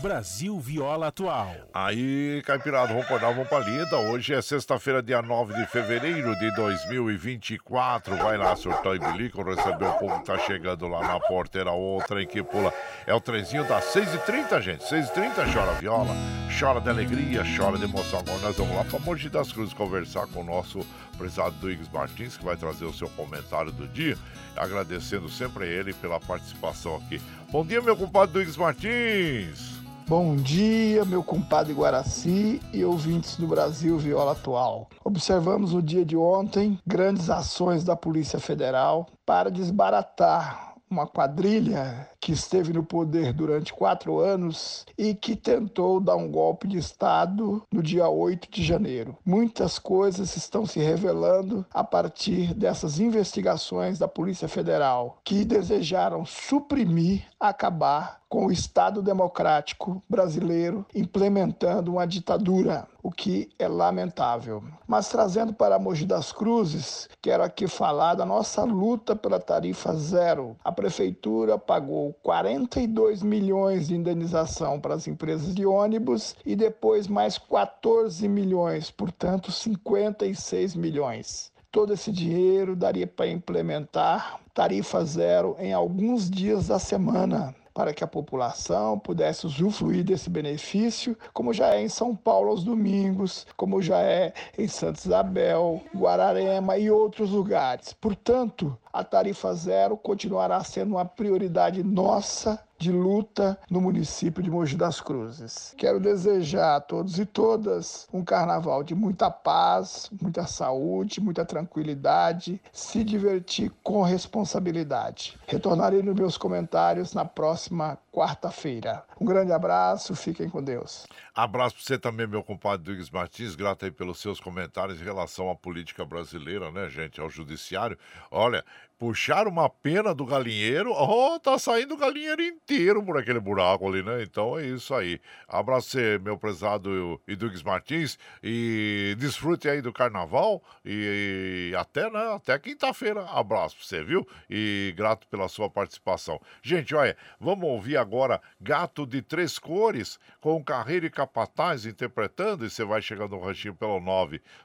Brasil 0.00 0.58
Viola 0.58 1.08
Atual. 1.08 1.54
Aí, 1.74 2.42
Caipirada, 2.46 2.88
vamos 2.88 3.06
por 3.06 3.20
dar, 3.20 3.32
vamos 3.32 3.48
pra 3.48 3.58
lida. 3.58 3.98
Hoje 3.98 4.34
é 4.34 4.40
sexta-feira, 4.40 5.02
dia 5.02 5.20
9 5.20 5.52
de 5.52 5.66
fevereiro 5.66 6.34
de 6.38 6.50
2024. 6.56 8.16
Vai 8.16 8.38
lá, 8.38 8.56
surtão 8.56 8.94
e 8.94 8.98
bilico, 8.98 9.42
receber 9.42 9.84
o 9.84 9.92
povo 9.98 10.18
que 10.20 10.24
tá 10.24 10.38
chegando 10.38 10.88
lá 10.88 11.06
na 11.06 11.20
porteira. 11.20 11.70
Outra 11.70 12.22
em 12.22 12.26
que 12.26 12.42
pula. 12.42 12.72
É 13.06 13.14
o 13.14 13.20
trenzinho 13.20 13.68
das 13.68 13.84
6h30, 13.92 14.60
gente. 14.62 14.84
6h30, 14.84 15.52
chora 15.52 15.72
viola, 15.72 16.14
chora 16.58 16.80
de 16.80 16.88
alegria, 16.88 17.42
chora 17.56 17.76
de 17.76 17.84
emoção. 17.84 18.20
Agora 18.20 18.38
nós 18.38 18.56
vamos 18.56 18.74
lá 18.74 18.84
pra 18.84 18.98
Mogi 19.00 19.28
das 19.28 19.52
Cruzes 19.52 19.74
conversar 19.74 20.26
com 20.28 20.40
o 20.40 20.44
nosso 20.44 20.80
prezado 21.18 21.54
Duígues 21.60 21.90
Martins, 21.90 22.38
que 22.38 22.44
vai 22.44 22.56
trazer 22.56 22.86
o 22.86 22.94
seu 22.94 23.08
comentário 23.10 23.70
do 23.70 23.86
dia. 23.86 24.16
Agradecendo 24.56 25.28
sempre 25.28 25.64
a 25.64 25.66
ele 25.66 25.92
pela 25.92 26.18
participação 26.18 26.96
aqui. 26.96 27.20
Bom 27.50 27.66
dia, 27.66 27.82
meu 27.82 27.96
compadre 27.96 28.32
Duígues 28.32 28.56
Martins. 28.56 29.78
Bom 30.10 30.34
dia, 30.34 31.04
meu 31.04 31.22
compadre 31.22 31.72
Guaraci 31.72 32.60
e 32.72 32.84
ouvintes 32.84 33.36
do 33.36 33.46
Brasil 33.46 33.96
Viola 33.96 34.32
Atual. 34.32 34.88
Observamos 35.04 35.72
no 35.72 35.80
dia 35.80 36.04
de 36.04 36.16
ontem 36.16 36.76
grandes 36.84 37.30
ações 37.30 37.84
da 37.84 37.94
Polícia 37.94 38.40
Federal 38.40 39.06
para 39.24 39.52
desbaratar 39.52 40.74
uma 40.90 41.06
quadrilha 41.06 42.09
que 42.20 42.32
esteve 42.32 42.72
no 42.72 42.84
poder 42.84 43.32
durante 43.32 43.72
quatro 43.72 44.18
anos 44.18 44.84
e 44.98 45.14
que 45.14 45.34
tentou 45.34 46.00
dar 46.00 46.16
um 46.16 46.30
golpe 46.30 46.68
de 46.68 46.78
Estado 46.78 47.62
no 47.72 47.82
dia 47.82 48.08
8 48.08 48.48
de 48.50 48.62
janeiro. 48.62 49.16
Muitas 49.24 49.78
coisas 49.78 50.36
estão 50.36 50.66
se 50.66 50.78
revelando 50.80 51.64
a 51.72 51.82
partir 51.82 52.52
dessas 52.54 53.00
investigações 53.00 53.98
da 53.98 54.06
Polícia 54.06 54.48
Federal, 54.48 55.18
que 55.24 55.44
desejaram 55.44 56.26
suprimir, 56.26 57.24
acabar 57.38 58.20
com 58.30 58.46
o 58.46 58.52
Estado 58.52 59.02
democrático 59.02 60.00
brasileiro 60.08 60.86
implementando 60.94 61.90
uma 61.90 62.06
ditadura, 62.06 62.86
o 63.02 63.10
que 63.10 63.50
é 63.58 63.66
lamentável. 63.66 64.62
Mas 64.86 65.08
trazendo 65.08 65.52
para 65.52 65.80
Mogi 65.80 66.06
das 66.06 66.30
Cruzes, 66.30 67.08
quero 67.20 67.42
aqui 67.42 67.66
falar 67.66 68.14
da 68.14 68.24
nossa 68.24 68.62
luta 68.62 69.16
pela 69.16 69.40
tarifa 69.40 69.92
zero. 69.94 70.56
A 70.62 70.70
prefeitura 70.70 71.58
pagou 71.58 72.09
42 72.22 73.22
milhões 73.22 73.88
de 73.88 73.94
indenização 73.94 74.80
para 74.80 74.94
as 74.94 75.06
empresas 75.06 75.54
de 75.54 75.66
ônibus 75.66 76.34
e 76.44 76.54
depois 76.56 77.06
mais 77.06 77.38
14 77.38 78.26
milhões, 78.28 78.90
portanto 78.90 79.52
56 79.52 80.74
milhões. 80.74 81.52
Todo 81.70 81.92
esse 81.92 82.10
dinheiro 82.10 82.74
daria 82.74 83.06
para 83.06 83.28
implementar 83.28 84.40
tarifa 84.52 85.04
zero 85.04 85.56
em 85.58 85.72
alguns 85.72 86.28
dias 86.28 86.66
da 86.66 86.78
semana 86.78 87.54
para 87.72 87.94
que 87.94 88.04
a 88.04 88.06
população 88.06 88.98
pudesse 88.98 89.46
usufruir 89.46 90.04
desse 90.04 90.28
benefício, 90.28 91.16
como 91.32 91.52
já 91.52 91.74
é 91.74 91.80
em 91.80 91.88
São 91.88 92.14
Paulo 92.14 92.50
aos 92.50 92.64
domingos, 92.64 93.46
como 93.56 93.80
já 93.80 94.00
é 94.00 94.32
em 94.58 94.68
Santa 94.68 95.00
Isabel, 95.00 95.80
Guararema 95.94 96.76
e 96.76 96.90
outros 96.90 97.30
lugares. 97.30 97.92
Portanto, 97.92 98.76
a 98.92 99.04
tarifa 99.04 99.52
zero 99.54 99.96
continuará 99.96 100.62
sendo 100.64 100.92
uma 100.96 101.04
prioridade 101.04 101.82
nossa 101.82 102.60
de 102.80 102.90
luta 102.90 103.58
no 103.70 103.78
município 103.78 104.42
de 104.42 104.50
Mogi 104.50 104.74
das 104.74 105.02
Cruzes. 105.02 105.74
Quero 105.76 106.00
desejar 106.00 106.76
a 106.76 106.80
todos 106.80 107.18
e 107.18 107.26
todas 107.26 108.08
um 108.10 108.24
carnaval 108.24 108.82
de 108.82 108.94
muita 108.94 109.30
paz, 109.30 110.10
muita 110.20 110.46
saúde, 110.46 111.20
muita 111.20 111.44
tranquilidade, 111.44 112.58
se 112.72 113.04
divertir 113.04 113.70
com 113.82 114.02
responsabilidade. 114.02 115.38
Retornarei 115.46 116.02
nos 116.02 116.14
meus 116.14 116.38
comentários 116.38 117.12
na 117.12 117.26
próxima 117.26 117.98
quarta-feira. 118.12 119.04
Um 119.20 119.24
grande 119.24 119.52
abraço, 119.52 120.14
fiquem 120.14 120.48
com 120.48 120.62
Deus. 120.62 121.06
Abraço 121.34 121.76
para 121.76 121.84
você 121.84 121.98
também, 121.98 122.26
meu 122.26 122.42
compadre 122.42 122.84
Dugues 122.84 123.10
Martins. 123.10 123.54
Grato 123.54 123.84
aí 123.84 123.90
pelos 123.90 124.18
seus 124.18 124.40
comentários 124.40 125.00
em 125.00 125.04
relação 125.04 125.50
à 125.50 125.54
política 125.54 126.04
brasileira, 126.04 126.70
né, 126.70 126.88
gente? 126.88 127.20
Ao 127.20 127.30
judiciário. 127.30 127.96
Olha, 128.30 128.64
puxar 129.00 129.48
uma 129.48 129.68
pena 129.70 130.14
do 130.14 130.26
galinheiro, 130.26 130.92
oh, 130.92 131.40
tá 131.40 131.58
saindo 131.58 131.94
o 131.94 131.96
galinheiro 131.96 132.42
inteiro 132.42 133.02
por 133.02 133.16
aquele 133.16 133.40
buraco 133.40 133.88
ali, 133.88 134.02
né? 134.02 134.22
Então 134.22 134.58
é 134.58 134.66
isso 134.66 134.94
aí. 134.94 135.18
Abraço 135.48 135.96
meu 136.22 136.36
prezado 136.36 137.18
Idugues 137.26 137.62
Martins, 137.62 138.18
e 138.42 139.16
desfrute 139.18 139.70
aí 139.70 139.80
do 139.80 139.90
carnaval 139.90 140.62
e, 140.84 141.70
e 141.72 141.76
até, 141.76 142.10
né, 142.10 142.34
até 142.34 142.58
quinta-feira. 142.58 143.24
Abraço 143.30 143.76
pra 143.76 143.86
você, 143.86 144.04
viu? 144.04 144.28
E 144.50 144.92
grato 144.94 145.26
pela 145.28 145.48
sua 145.48 145.70
participação. 145.70 146.38
Gente, 146.62 146.94
olha, 146.94 147.16
vamos 147.40 147.70
ouvir 147.70 147.96
agora 147.96 148.38
Gato 148.60 149.06
de 149.06 149.22
Três 149.22 149.58
Cores, 149.58 150.18
com 150.42 150.62
Carreiro 150.62 151.06
e 151.06 151.10
Capataz 151.10 151.86
interpretando, 151.86 152.66
e 152.66 152.70
você 152.70 152.84
vai 152.84 153.00
chegando 153.00 153.30
no 153.30 153.40
ranchinho 153.40 153.74
pelo 153.74 153.98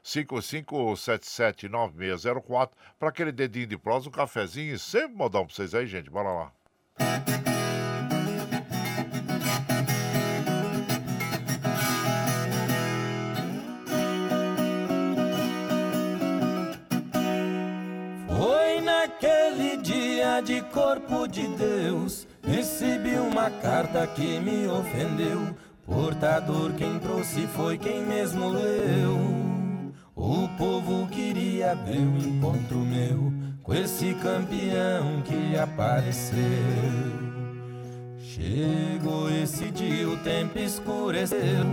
955779604 0.03 2.71
para 2.99 3.07
aquele 3.07 3.31
dedinho 3.31 3.67
de 3.67 3.77
prosa, 3.77 4.09
um 4.09 4.24
cafezinho 4.25 4.73
e 4.73 4.79
sempre 4.79 5.15
modão 5.15 5.45
pra 5.45 5.55
vocês 5.55 5.73
aí, 5.75 5.85
gente. 5.85 6.09
Bora 6.09 6.29
lá. 6.29 6.51
Foi 18.27 18.81
naquele 18.81 19.77
dia 19.77 20.41
de 20.41 20.61
corpo 20.63 21.27
de 21.27 21.47
Deus. 21.55 22.27
Recebi 22.43 23.15
uma 23.15 23.49
carta 23.49 24.05
que 24.07 24.39
me 24.39 24.67
ofendeu. 24.67 25.55
Portador 25.85 26.73
quem 26.73 26.97
trouxe 26.97 27.45
foi 27.47 27.77
quem 27.77 28.03
mesmo 28.03 28.49
leu. 28.49 29.19
O 30.15 30.47
povo 30.57 31.07
queria 31.09 31.75
ver 31.75 31.99
o 31.99 32.17
encontro 32.17 32.77
meu 32.77 33.34
com 33.65 33.73
esse 33.73 34.13
campeão 34.15 35.23
que 35.23 35.57
apareceu. 35.57 36.37
Chegou 38.19 39.29
esse 39.31 39.71
dia, 39.71 40.07
o 40.07 40.17
tempo 40.17 40.59
escureceu. 40.59 41.65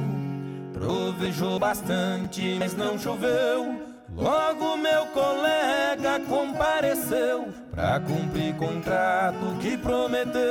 Trovejou 0.73 1.59
bastante, 1.59 2.57
mas 2.59 2.75
não 2.75 2.99
choveu. 2.99 3.93
Logo 4.15 4.77
meu 4.77 5.07
colega 5.07 6.21
compareceu 6.29 7.49
pra 7.71 8.01
cumprir 8.01 8.55
contrato 8.57 9.59
que 9.61 9.77
prometeu. 9.77 10.43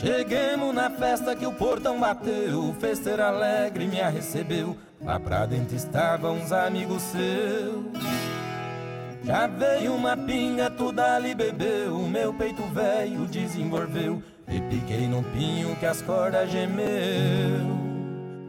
Cheguemos 0.00 0.74
na 0.74 0.90
festa 0.90 1.34
que 1.34 1.46
o 1.46 1.52
portão 1.52 1.98
bateu, 1.98 2.68
o 2.68 2.74
festeiro 2.74 3.22
alegre 3.22 3.86
me 3.86 3.96
recebeu. 3.96 4.76
Lá 5.02 5.18
pra 5.18 5.46
dentro 5.46 5.74
estavam 5.74 6.36
uns 6.36 6.52
amigos 6.52 7.00
seus. 7.02 7.86
Já 9.24 9.46
veio 9.46 9.94
uma 9.94 10.14
pinga, 10.14 10.68
tudo 10.70 11.00
ali 11.00 11.34
bebeu. 11.34 11.98
Meu 12.08 12.34
peito 12.34 12.62
velho 12.74 13.26
desenvolveu. 13.26 14.22
E 14.46 14.60
piquei 14.60 15.08
no 15.08 15.22
pinho 15.22 15.74
que 15.76 15.86
as 15.86 16.02
cordas 16.02 16.50
gemeu. 16.50 16.86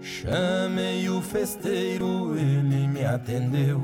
Chamei 0.01 1.09
o 1.09 1.21
festeiro, 1.21 2.37
ele 2.37 2.87
me 2.87 3.05
atendeu. 3.05 3.81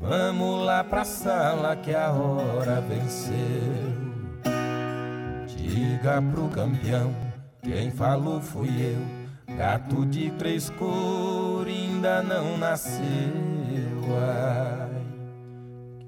Vamos 0.00 0.66
lá 0.66 0.82
pra 0.82 1.04
sala 1.04 1.76
que 1.76 1.94
a 1.94 2.10
hora 2.10 2.80
venceu. 2.80 4.03
Diga 5.74 6.22
pro 6.22 6.48
campeão, 6.50 7.12
quem 7.60 7.90
falou 7.90 8.40
fui 8.40 8.68
eu. 8.68 9.56
Gato 9.56 10.06
de 10.06 10.30
três 10.38 10.70
cores 10.70 11.74
ainda 11.74 12.22
não 12.22 12.56
nasceu. 12.56 13.02
Ai, 14.16 15.02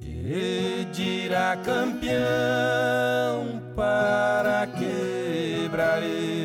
que 0.01 0.87
dirá 0.93 1.57
campeão 1.57 3.61
para 3.75 4.69
quebrarei. 4.69 6.37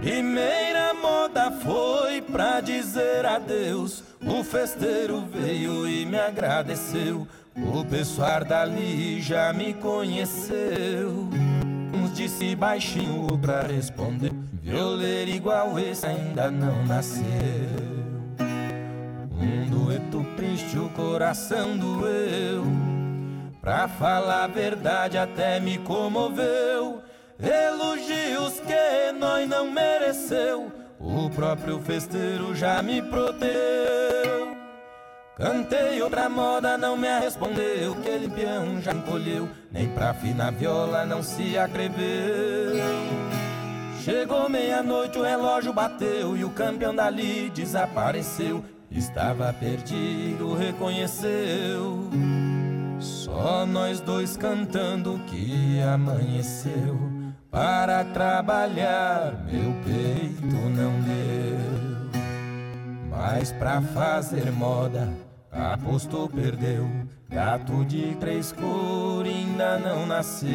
Primeira 0.00 0.94
moda 0.94 1.50
foi 1.50 2.07
dizer 2.98 3.26
adeus, 3.26 4.02
o 4.20 4.42
festeiro 4.42 5.20
veio 5.20 5.88
e 5.88 6.04
me 6.04 6.18
agradeceu. 6.18 7.26
O 7.56 7.84
pessoal 7.84 8.44
dali 8.44 9.20
já 9.20 9.52
me 9.52 9.72
conheceu. 9.74 11.28
Uns 11.94 12.12
disse 12.14 12.56
baixinho 12.56 13.26
pra 13.38 13.62
responder. 13.62 14.32
Violeiro 14.60 15.30
igual 15.30 15.78
esse 15.78 16.06
ainda 16.06 16.50
não 16.50 16.84
nasceu. 16.86 17.24
Um 19.40 19.70
dueto 19.70 20.24
triste, 20.36 20.76
o 20.78 20.88
coração 20.90 21.76
doeu. 21.76 22.64
Pra 23.60 23.86
falar 23.86 24.44
a 24.44 24.48
verdade, 24.48 25.16
até 25.16 25.60
me 25.60 25.78
comoveu. 25.78 27.02
Elogios 27.40 28.60
que 28.60 29.12
nós 29.12 29.48
não 29.48 29.70
mereceu. 29.70 30.77
O 31.00 31.30
próprio 31.30 31.80
festeiro 31.80 32.54
já 32.54 32.82
me 32.82 33.00
protegeu. 33.00 34.56
Cantei 35.36 36.02
outra 36.02 36.28
moda, 36.28 36.76
não 36.76 36.96
me 36.96 37.06
respondeu. 37.20 37.94
Que 38.02 38.08
ele 38.08 38.28
peão 38.28 38.80
já 38.82 38.92
encolheu, 38.92 39.48
nem 39.70 39.88
pra 39.88 40.10
afinar 40.10 40.50
viola 40.50 41.06
não 41.06 41.22
se 41.22 41.56
atreveu. 41.56 42.74
Chegou 44.02 44.48
meia-noite, 44.48 45.18
o 45.18 45.22
relógio 45.22 45.72
bateu 45.72 46.36
e 46.36 46.44
o 46.44 46.50
campeão 46.50 46.94
dali 46.94 47.50
desapareceu. 47.50 48.64
Estava 48.90 49.52
perdido, 49.52 50.54
reconheceu. 50.54 52.10
Só 52.98 53.64
nós 53.64 54.00
dois 54.00 54.36
cantando 54.36 55.20
que 55.28 55.80
amanheceu. 55.80 57.17
Para 57.50 58.04
trabalhar, 58.04 59.32
meu 59.50 59.72
peito 59.82 60.44
não 60.46 61.00
deu. 61.00 61.58
Mas 63.10 63.50
pra 63.52 63.80
fazer 63.80 64.52
moda, 64.52 65.08
apostou, 65.50 66.28
perdeu. 66.28 66.86
Gato 67.30 67.84
de 67.86 68.14
três 68.16 68.52
cores 68.52 69.32
ainda 69.32 69.78
não 69.78 70.06
nasceu. 70.06 70.48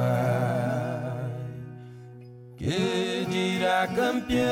Ai, 0.00 1.30
que 2.56 3.26
dirá 3.30 3.86
campeão 3.88 4.44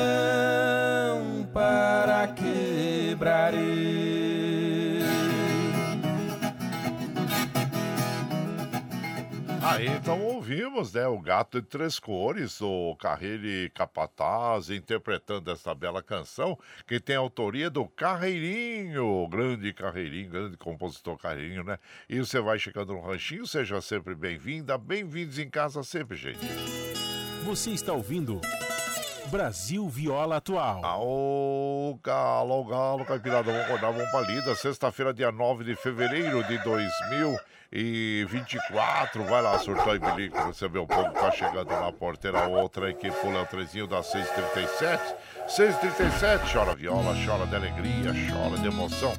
para 1.53 2.27
quebrarei? 2.27 4.03
Aí 9.61 9.87
então 9.87 10.19
ouvimos, 10.53 10.93
né, 10.93 11.07
o 11.07 11.19
Gato 11.19 11.59
de 11.59 11.67
Três 11.67 11.97
Cores, 11.97 12.61
o 12.61 12.95
Carreire 12.99 13.71
Capataz, 13.73 14.69
interpretando 14.69 15.49
essa 15.49 15.73
bela 15.73 16.03
canção, 16.03 16.57
que 16.85 16.99
tem 16.99 17.15
autoria 17.15 17.71
do 17.71 17.87
Carreirinho, 17.87 19.27
grande 19.27 19.73
Carreirinho, 19.73 20.29
grande 20.29 20.57
compositor 20.57 21.17
Carreirinho, 21.17 21.63
né? 21.63 21.79
E 22.07 22.19
você 22.19 22.39
vai 22.39 22.59
chegando 22.59 22.93
no 22.93 23.01
ranchinho, 23.01 23.47
seja 23.47 23.81
sempre 23.81 24.13
bem-vinda, 24.13 24.77
bem-vindos 24.77 25.39
em 25.39 25.49
casa 25.49 25.81
sempre, 25.83 26.15
gente. 26.15 26.45
Você 27.45 27.71
está 27.71 27.91
ouvindo 27.93 28.39
Brasil 29.27 29.87
Viola 29.89 30.37
Atual. 30.37 30.85
Aô, 30.85 31.99
galo, 32.03 32.63
galo, 32.65 33.03
caipirada, 33.05 33.51
vamos 33.51 33.65
acordar, 33.65 33.91
vamos 33.91 34.09
pra 34.11 34.21
lida. 34.21 34.53
Sexta-feira, 34.55 35.13
dia 35.13 35.31
9 35.31 35.63
de 35.63 35.75
fevereiro 35.75 36.43
de 36.43 36.57
2024. 36.59 39.23
Vai 39.23 39.41
lá, 39.41 39.57
surtou 39.59 39.95
e 39.95 39.99
bilico, 39.99 40.37
você 40.43 40.67
vê 40.67 40.79
o 40.79 40.85
povo 40.85 41.09
tá 41.11 41.31
chegando 41.31 41.69
na 41.69 41.89
porteira. 41.91 42.47
Outra 42.47 42.87
aí 42.87 42.93
que 42.93 43.09
pula 43.11 43.41
o 43.41 43.45
trezinho 43.45 43.87
das 43.87 44.13
6h37. 44.13 44.99
6h37, 45.47 46.51
chora 46.51 46.75
viola, 46.75 47.15
chora 47.25 47.47
de 47.47 47.55
alegria, 47.55 48.11
chora 48.29 48.57
de 48.57 48.67
emoção. 48.67 49.13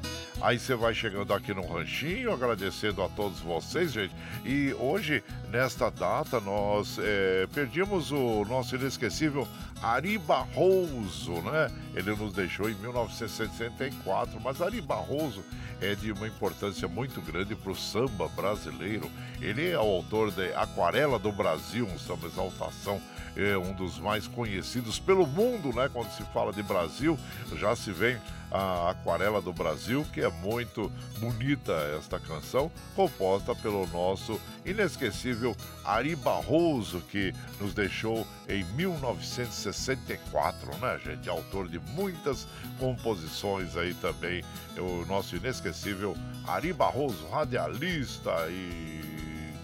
Aí 0.45 0.59
você 0.59 0.75
vai 0.75 0.93
chegando 0.93 1.33
aqui 1.33 1.55
no 1.55 1.65
ranchinho, 1.65 2.31
agradecendo 2.31 3.01
a 3.01 3.09
todos 3.09 3.39
vocês, 3.39 3.91
gente. 3.91 4.13
E 4.45 4.75
hoje, 4.75 5.23
nesta 5.49 5.89
data, 5.89 6.39
nós 6.39 6.99
é, 6.99 7.47
perdemos 7.51 8.11
o 8.11 8.45
nosso 8.45 8.75
inesquecível 8.75 9.47
Ari 9.81 10.19
Barroso, 10.19 11.41
né? 11.41 11.71
Ele 11.95 12.15
nos 12.15 12.31
deixou 12.31 12.69
em 12.69 12.75
1964, 12.75 14.39
mas 14.39 14.61
Ari 14.61 14.81
Barroso 14.81 15.43
é 15.81 15.95
de 15.95 16.11
uma 16.11 16.27
importância 16.27 16.87
muito 16.87 17.19
grande 17.21 17.55
para 17.55 17.71
o 17.71 17.75
samba 17.75 18.27
brasileiro. 18.27 19.09
Ele 19.41 19.71
é 19.71 19.79
o 19.79 19.95
autor 19.95 20.29
de 20.29 20.53
Aquarela 20.53 21.17
do 21.17 21.31
Brasil, 21.31 21.87
um 21.87 21.97
samba 21.97 22.27
exaltação 22.27 23.01
é 23.35 23.57
um 23.57 23.73
dos 23.73 23.99
mais 23.99 24.27
conhecidos 24.27 24.99
pelo 24.99 25.27
mundo, 25.27 25.73
né? 25.73 25.89
Quando 25.91 26.09
se 26.11 26.23
fala 26.33 26.53
de 26.53 26.63
Brasil, 26.63 27.19
já 27.57 27.75
se 27.75 27.91
vem 27.91 28.17
a 28.51 28.91
Aquarela 28.91 29.41
do 29.41 29.51
Brasil, 29.51 30.05
que 30.13 30.21
é 30.21 30.29
muito 30.29 30.91
bonita 31.19 31.73
esta 31.97 32.17
canção, 32.19 32.71
composta 32.95 33.55
pelo 33.55 33.87
nosso 33.87 34.39
inesquecível 34.65 35.53
Ari 35.83 36.15
Barroso, 36.15 37.01
que 37.11 37.33
nos 37.59 37.73
deixou 37.73 38.25
em 38.47 38.63
1964, 38.75 40.77
né, 40.77 40.97
gente? 41.03 41.27
Autor 41.29 41.67
de 41.67 41.79
muitas 41.79 42.47
composições 42.79 43.75
aí 43.75 43.93
também, 43.95 44.41
o 44.77 45.03
nosso 45.05 45.35
inesquecível 45.35 46.15
Ari 46.47 46.71
Barroso, 46.71 47.27
radialista 47.27 48.31
e 48.49 49.14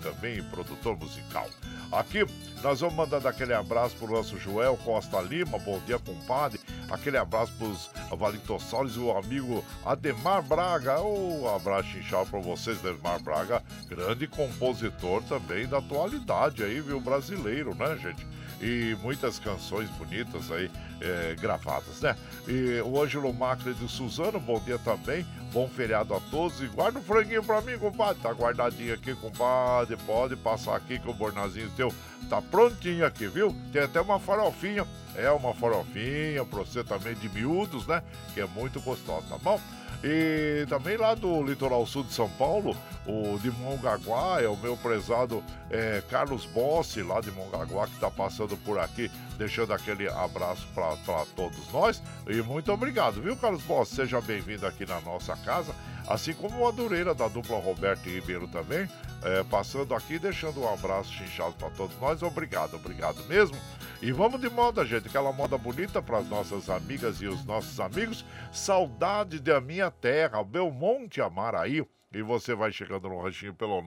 também 0.01 0.43
produtor 0.43 0.97
musical. 0.97 1.47
Aqui 1.91 2.25
nós 2.61 2.79
vamos 2.79 2.95
mandando 2.95 3.27
aquele 3.27 3.53
abraço 3.53 3.95
pro 3.95 4.11
nosso 4.11 4.37
Joel 4.37 4.77
Costa 4.77 5.19
Lima, 5.21 5.57
bom 5.59 5.79
dia, 5.85 5.99
compadre. 5.99 6.59
Aquele 6.89 7.17
abraço 7.17 7.53
pros 7.57 7.89
Valitossaules 8.17 8.95
e 8.95 8.99
o 8.99 9.15
amigo 9.17 9.63
Ademar 9.85 10.41
Braga. 10.41 11.01
Um 11.01 11.53
abraço 11.53 11.97
inchado 11.97 12.29
para 12.29 12.39
vocês, 12.39 12.79
Ademar 12.85 13.21
Braga, 13.21 13.63
grande 13.87 14.27
compositor 14.27 15.23
também 15.23 15.67
da 15.67 15.77
atualidade 15.77 16.63
aí, 16.63 16.81
viu, 16.81 16.99
brasileiro, 16.99 17.73
né, 17.75 17.97
gente? 17.97 18.25
E 18.61 18.95
muitas 19.01 19.39
canções 19.39 19.89
bonitas 19.91 20.51
aí 20.51 20.69
é, 21.01 21.35
gravadas, 21.39 21.99
né? 22.01 22.15
E 22.47 22.79
o 22.81 23.01
Ângelo 23.01 23.33
Macri 23.33 23.73
de 23.73 23.89
Suzano, 23.89 24.39
bom 24.39 24.59
dia 24.59 24.77
também, 24.77 25.25
bom 25.51 25.67
feriado 25.67 26.13
a 26.13 26.19
todos 26.19 26.61
e 26.61 26.67
guarda 26.67 26.99
um 26.99 27.03
franguinho 27.03 27.43
pra 27.43 27.59
mim, 27.61 27.77
compadre, 27.77 28.21
tá 28.21 28.31
guardadinho 28.31 28.93
aqui, 28.93 29.15
compadre, 29.15 29.97
pode 30.05 30.35
passar 30.35 30.75
aqui 30.75 30.99
que 30.99 31.09
o 31.09 31.13
bornazinho 31.13 31.71
teu 31.75 31.91
tá 32.29 32.41
prontinho 32.41 33.05
aqui, 33.05 33.27
viu? 33.27 33.55
Tem 33.73 33.81
até 33.81 33.99
uma 33.99 34.19
farofinha, 34.19 34.85
é 35.15 35.29
uma 35.31 35.53
farofinha 35.53 36.45
pra 36.45 36.59
você 36.59 36.83
também 36.83 37.15
de 37.15 37.27
miúdos, 37.29 37.87
né? 37.87 38.03
Que 38.33 38.41
é 38.41 38.45
muito 38.45 38.79
gostosa, 38.79 39.25
tá 39.27 39.37
bom? 39.37 39.59
E 40.03 40.65
também 40.67 40.97
lá 40.97 41.13
do 41.13 41.43
litoral 41.43 41.85
sul 41.85 42.03
de 42.03 42.13
São 42.13 42.29
Paulo, 42.31 42.75
o 43.05 43.37
de 43.39 43.51
Mongaguá, 43.51 44.41
é 44.41 44.47
o 44.47 44.57
meu 44.57 44.75
prezado 44.77 45.43
é, 45.69 46.01
Carlos 46.09 46.45
Bossi, 46.45 47.03
lá 47.03 47.21
de 47.21 47.31
Mongaguá, 47.31 47.85
que 47.87 47.93
está 47.93 48.09
passando 48.09 48.57
por 48.57 48.79
aqui, 48.79 49.11
deixando 49.37 49.73
aquele 49.73 50.09
abraço 50.09 50.67
para 50.73 51.25
todos 51.35 51.71
nós. 51.71 52.01
E 52.27 52.41
muito 52.41 52.71
obrigado, 52.71 53.21
viu, 53.21 53.35
Carlos 53.37 53.61
Bossi? 53.63 53.95
Seja 53.95 54.19
bem-vindo 54.21 54.65
aqui 54.65 54.85
na 54.85 54.99
nossa 55.01 55.35
casa. 55.37 55.73
Assim 56.07 56.33
como 56.33 56.57
o 56.57 56.65
Madureira 56.65 57.13
da 57.13 57.27
dupla 57.27 57.59
Roberto 57.59 58.07
e 58.07 58.15
Ribeiro 58.15 58.47
também, 58.47 58.89
é, 59.23 59.43
passando 59.43 59.93
aqui, 59.93 60.17
deixando 60.17 60.61
um 60.61 60.73
abraço 60.73 61.13
chinchado 61.13 61.53
para 61.53 61.69
todos 61.69 61.99
nós. 61.99 62.23
Obrigado, 62.23 62.75
obrigado 62.75 63.23
mesmo. 63.25 63.55
E 64.01 64.11
vamos 64.11 64.41
de 64.41 64.49
moda, 64.49 64.83
gente, 64.83 65.07
aquela 65.07 65.31
moda 65.31 65.59
bonita 65.59 66.01
para 66.01 66.17
as 66.17 66.27
nossas 66.27 66.71
amigas 66.71 67.21
e 67.21 67.27
os 67.27 67.45
nossos 67.45 67.79
amigos. 67.79 68.25
Saudade 68.51 69.39
da 69.39 69.61
minha 69.61 69.91
terra, 69.91 70.43
Belmonte 70.43 71.21
Amaraí. 71.21 71.85
E 72.11 72.23
você 72.23 72.55
vai 72.55 72.71
chegando 72.71 73.07
no 73.07 73.21
ranchinho 73.21 73.53
pelo 73.53 73.79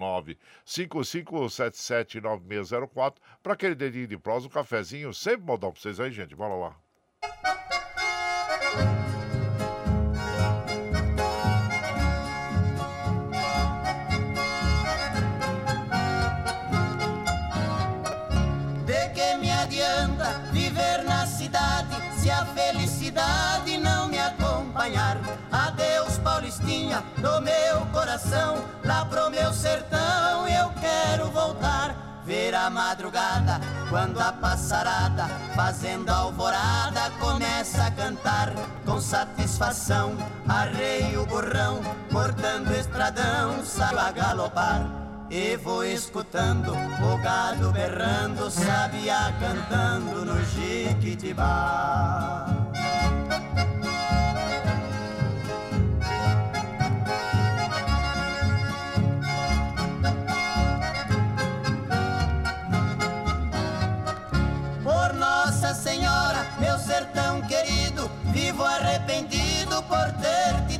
955779604 0.66 3.16
para 3.42 3.54
aquele 3.54 3.74
dedinho 3.74 4.06
de 4.06 4.16
prosa, 4.16 4.46
um 4.46 4.50
cafezinho, 4.50 5.12
sempre 5.12 5.44
modão 5.44 5.72
para 5.72 5.80
vocês 5.80 5.98
aí, 5.98 6.12
gente. 6.12 6.36
Bora 6.36 6.54
lá. 6.54 6.76
Paulistinha, 26.94 27.02
do 27.16 27.40
meu 27.40 27.86
coração, 27.92 28.64
lá 28.84 29.04
pro 29.06 29.30
meu 29.30 29.52
sertão 29.52 30.46
eu 30.46 30.70
quero 30.80 31.30
voltar. 31.30 32.22
Ver 32.24 32.54
a 32.54 32.70
madrugada, 32.70 33.60
quando 33.90 34.18
a 34.18 34.32
passarada, 34.32 35.26
fazendo 35.54 36.08
alvorada, 36.08 37.10
começa 37.20 37.84
a 37.84 37.90
cantar 37.90 38.50
com 38.86 38.98
satisfação. 38.98 40.16
Arrei 40.48 41.18
o 41.18 41.26
burrão, 41.26 41.82
cortando 42.10 42.70
estradão, 42.72 43.62
saio 43.62 43.98
a 43.98 44.10
galopar. 44.10 44.86
E 45.30 45.56
vou 45.56 45.84
escutando 45.84 46.72
o 46.72 47.18
gado 47.18 47.70
berrando, 47.72 48.50
sabia 48.50 49.34
cantando 49.38 50.24
no 50.24 50.42
Jiquitibá. 50.44 51.84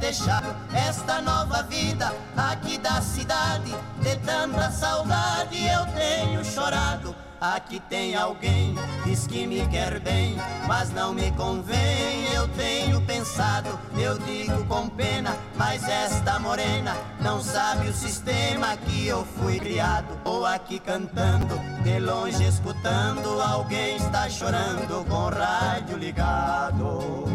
Deixado 0.04 0.54
esta 0.74 1.22
nova 1.22 1.62
vida 1.62 2.14
aqui 2.36 2.76
da 2.76 3.00
cidade. 3.00 3.74
De 4.02 4.16
tanta 4.16 4.70
saudade 4.70 5.56
eu 5.66 5.86
tenho 5.94 6.44
chorado. 6.44 7.16
Aqui 7.40 7.80
tem 7.88 8.14
alguém, 8.14 8.74
diz 9.04 9.26
que 9.26 9.46
me 9.46 9.66
quer 9.68 9.98
bem, 10.00 10.36
mas 10.68 10.90
não 10.92 11.14
me 11.14 11.30
convém. 11.32 12.26
Eu 12.34 12.46
tenho 12.48 13.00
pensado, 13.02 13.78
eu 13.96 14.18
digo 14.18 14.64
com 14.66 14.90
pena, 14.90 15.34
mas 15.56 15.82
esta 15.88 16.38
morena 16.38 16.94
não 17.20 17.40
sabe 17.42 17.88
o 17.88 17.92
sistema 17.94 18.76
que 18.76 19.06
eu 19.06 19.24
fui 19.24 19.58
criado. 19.58 20.18
Ou 20.24 20.44
aqui 20.44 20.78
cantando, 20.78 21.58
de 21.82 21.98
longe 21.98 22.44
escutando, 22.46 23.40
alguém 23.40 23.96
está 23.96 24.28
chorando 24.28 25.02
com 25.08 25.16
o 25.16 25.30
rádio 25.30 25.96
ligado. 25.96 27.33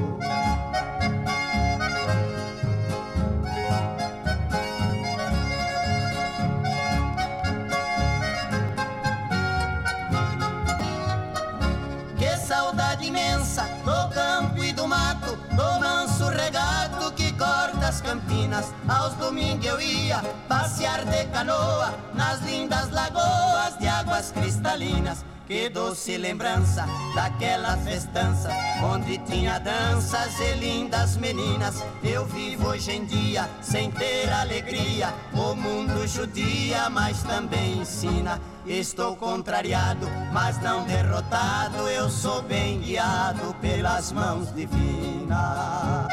Campinas. 18.09 18.73
Aos 18.87 19.13
domingos 19.15 19.65
eu 19.65 19.79
ia 19.79 20.19
passear 20.47 21.05
de 21.05 21.25
canoa 21.25 21.93
nas 22.15 22.41
lindas 22.41 22.89
lagoas 22.89 23.77
de 23.79 23.87
águas 23.87 24.31
cristalinas. 24.31 25.23
Que 25.45 25.67
doce 25.69 26.17
lembrança 26.17 26.85
daquela 27.15 27.75
festança 27.77 28.49
onde 28.83 29.17
tinha 29.19 29.59
danças 29.59 30.39
e 30.39 30.53
lindas 30.53 31.17
meninas. 31.17 31.83
Eu 32.03 32.25
vivo 32.25 32.67
hoje 32.69 32.91
em 32.91 33.05
dia 33.05 33.49
sem 33.61 33.91
ter 33.91 34.31
alegria. 34.31 35.13
O 35.33 35.55
mundo 35.55 36.07
judia, 36.07 36.89
mas 36.89 37.23
também 37.23 37.79
ensina. 37.79 38.39
Estou 38.69 39.15
contrariado, 39.15 40.07
mas 40.31 40.61
não 40.61 40.85
derrotado. 40.85 41.89
Eu 41.89 42.09
sou 42.09 42.41
bem 42.43 42.79
guiado 42.79 43.53
pelas 43.55 44.11
mãos 44.11 44.53
divinas. 44.53 46.07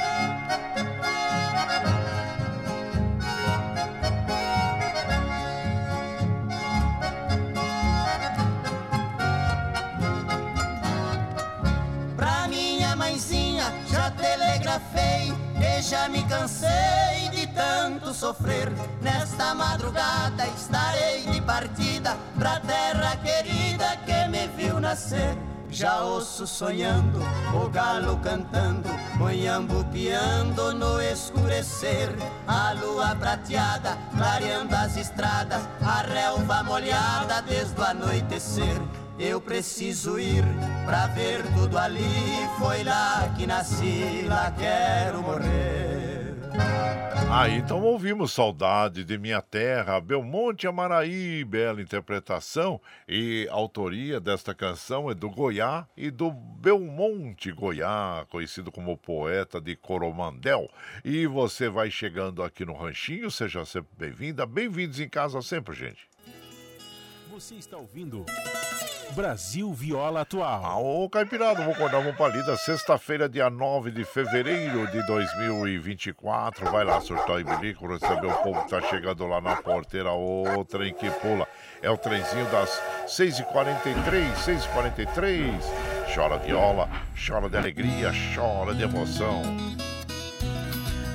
telegrafei 14.17 15.33
e 15.61 15.83
já 15.83 16.09
me 16.09 16.23
cansei 16.25 17.26
sofrer. 18.17 18.73
Nesta 19.03 19.55
madrugada 19.55 20.47
estarei 20.57 21.23
de 21.31 21.41
partida 21.43 22.17
pra 22.39 22.59
terra 22.61 23.17
querida 23.17 23.97
que 24.07 24.29
me 24.29 24.49
viu 24.57 24.81
nascer. 24.81 25.37
Já 25.69 26.01
ouço 26.03 26.47
sonhando, 26.47 27.21
o 27.53 27.69
galo 27.69 28.17
cantando, 28.19 28.89
monhambo 29.17 29.85
piando 29.87 30.73
no 30.73 31.03
escurecer. 31.03 32.09
A 32.47 32.73
lua 32.73 33.15
prateada, 33.17 33.99
clareando 34.17 34.75
as 34.75 34.97
estradas, 34.97 35.61
a 35.83 36.03
relva 36.03 36.63
molhada 36.63 37.43
desde 37.43 37.79
o 37.79 37.85
anoitecer. 37.85 38.81
Eu 39.19 39.41
preciso 39.41 40.19
ir 40.19 40.45
pra 40.87 41.09
ver 41.09 41.43
tudo 41.55 41.79
ali. 41.79 42.49
Foi 42.59 42.83
lá 42.85 43.29
que 43.37 43.47
nasci, 43.47 44.25
lá 44.27 44.53
quero 44.57 45.21
morrer. 45.23 46.37
Ah, 47.29 47.49
então 47.51 47.83
ouvimos 47.83 48.33
Saudade 48.33 49.05
de 49.05 49.19
Minha 49.19 49.43
Terra, 49.43 50.01
Belmonte 50.01 50.67
Amaraí, 50.67 51.45
bela 51.45 51.83
interpretação 51.83 52.81
e 53.07 53.49
autoria 53.51 54.21
desta 54.21 54.55
canção 54.55 55.11
é 55.11 55.15
do 55.15 55.29
Goiá 55.29 55.87
e 55.97 56.09
do 56.09 56.31
Belmonte 56.31 57.51
Goiá, 57.51 58.25
conhecido 58.31 58.71
como 58.71 58.97
poeta 58.97 59.61
de 59.61 59.75
Coromandel. 59.75 60.71
E 61.05 61.27
você 61.27 61.69
vai 61.69 61.91
chegando 61.91 62.45
aqui 62.45 62.65
no 62.65 62.75
Ranchinho, 62.75 63.31
seja 63.31 63.65
sempre 63.65 63.91
bem-vinda, 63.99 64.47
bem-vindos 64.47 65.01
em 65.01 65.09
casa 65.09 65.43
sempre, 65.43 65.75
gente. 65.75 66.09
Você 67.29 67.57
está 67.57 67.77
ouvindo 67.77 68.25
Brasil 69.15 69.73
Viola 69.73 70.23
Atual. 70.23 70.85
Ô 70.85 71.09
Caipirado, 71.09 71.63
vou 71.63 71.73
acordar 71.73 71.99
uma 71.99 72.13
palida. 72.13 72.57
Sexta-feira, 72.57 73.29
dia 73.29 73.49
9 73.49 73.91
de 73.91 74.05
fevereiro 74.05 74.87
de 74.89 75.07
2024. 75.07 76.71
Vai 76.71 76.85
lá, 76.85 77.01
surtar 77.01 77.41
e 77.41 77.45
bilico, 77.45 77.87
receber 77.87 78.27
o 78.27 78.43
povo 78.43 78.63
que 78.65 78.71
tá 78.71 78.81
chegando 78.83 79.27
lá 79.27 79.41
na 79.41 79.57
porteira. 79.57 80.13
O 80.13 80.65
trem 80.65 80.93
que 80.93 81.11
pula. 81.11 81.47
É 81.83 81.91
o 81.91 81.97
trenzinho 81.97 82.47
das 82.51 82.83
6h43, 83.07 84.35
6h43. 84.35 85.63
Chora 86.15 86.39
viola, 86.39 86.89
chora 87.17 87.49
de 87.49 87.57
alegria, 87.57 88.13
chora 88.35 88.75
de 88.75 88.83
emoção. 88.83 89.43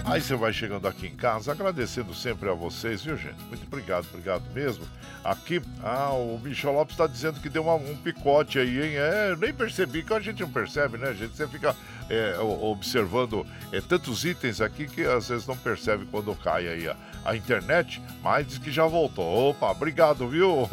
Aí 0.04 0.20
você 0.20 0.36
vai 0.36 0.52
chegando 0.52 0.88
aqui 0.88 1.08
em 1.08 1.16
casa, 1.16 1.52
agradecendo 1.52 2.14
sempre 2.14 2.50
a 2.50 2.54
vocês, 2.54 3.04
viu, 3.04 3.16
gente? 3.16 3.42
Muito 3.44 3.66
obrigado, 3.68 4.08
obrigado 4.10 4.44
mesmo. 4.54 4.86
Aqui, 5.24 5.62
ah, 5.84 6.12
o 6.12 6.40
Michel 6.40 6.74
Lopes 6.74 6.96
está 6.96 7.06
dizendo 7.06 7.40
que 7.40 7.48
deu 7.48 7.64
uma, 7.64 7.76
um 7.76 7.96
picote 7.96 8.58
aí, 8.58 8.82
hein? 8.82 8.98
É, 8.98 9.32
eu 9.32 9.38
nem 9.38 9.54
percebi, 9.54 10.04
que 10.04 10.14
a 10.14 10.20
gente 10.20 10.42
não 10.42 10.50
percebe, 10.50 10.98
né, 10.98 11.14
gente? 11.14 11.38
Você 11.38 11.48
fica 11.48 11.76
é, 12.10 12.38
observando 12.40 13.46
é, 13.72 13.80
tantos 13.82 14.26
itens 14.26 14.62
aqui 14.62 14.88
que 14.88 15.04
às 15.04 15.30
vezes 15.30 15.48
não 15.48 15.58
percebe 15.58 16.06
quando 16.06 16.36
cai 16.36 16.68
aí 16.68 16.88
a, 16.88 16.96
a 17.24 17.36
internet, 17.36 18.02
mas 18.22 18.48
diz 18.48 18.58
que 18.58 18.72
já 18.72 18.86
voltou. 18.86 19.50
Opa, 19.50 19.72
obrigado, 19.72 20.28
viu, 20.28 20.68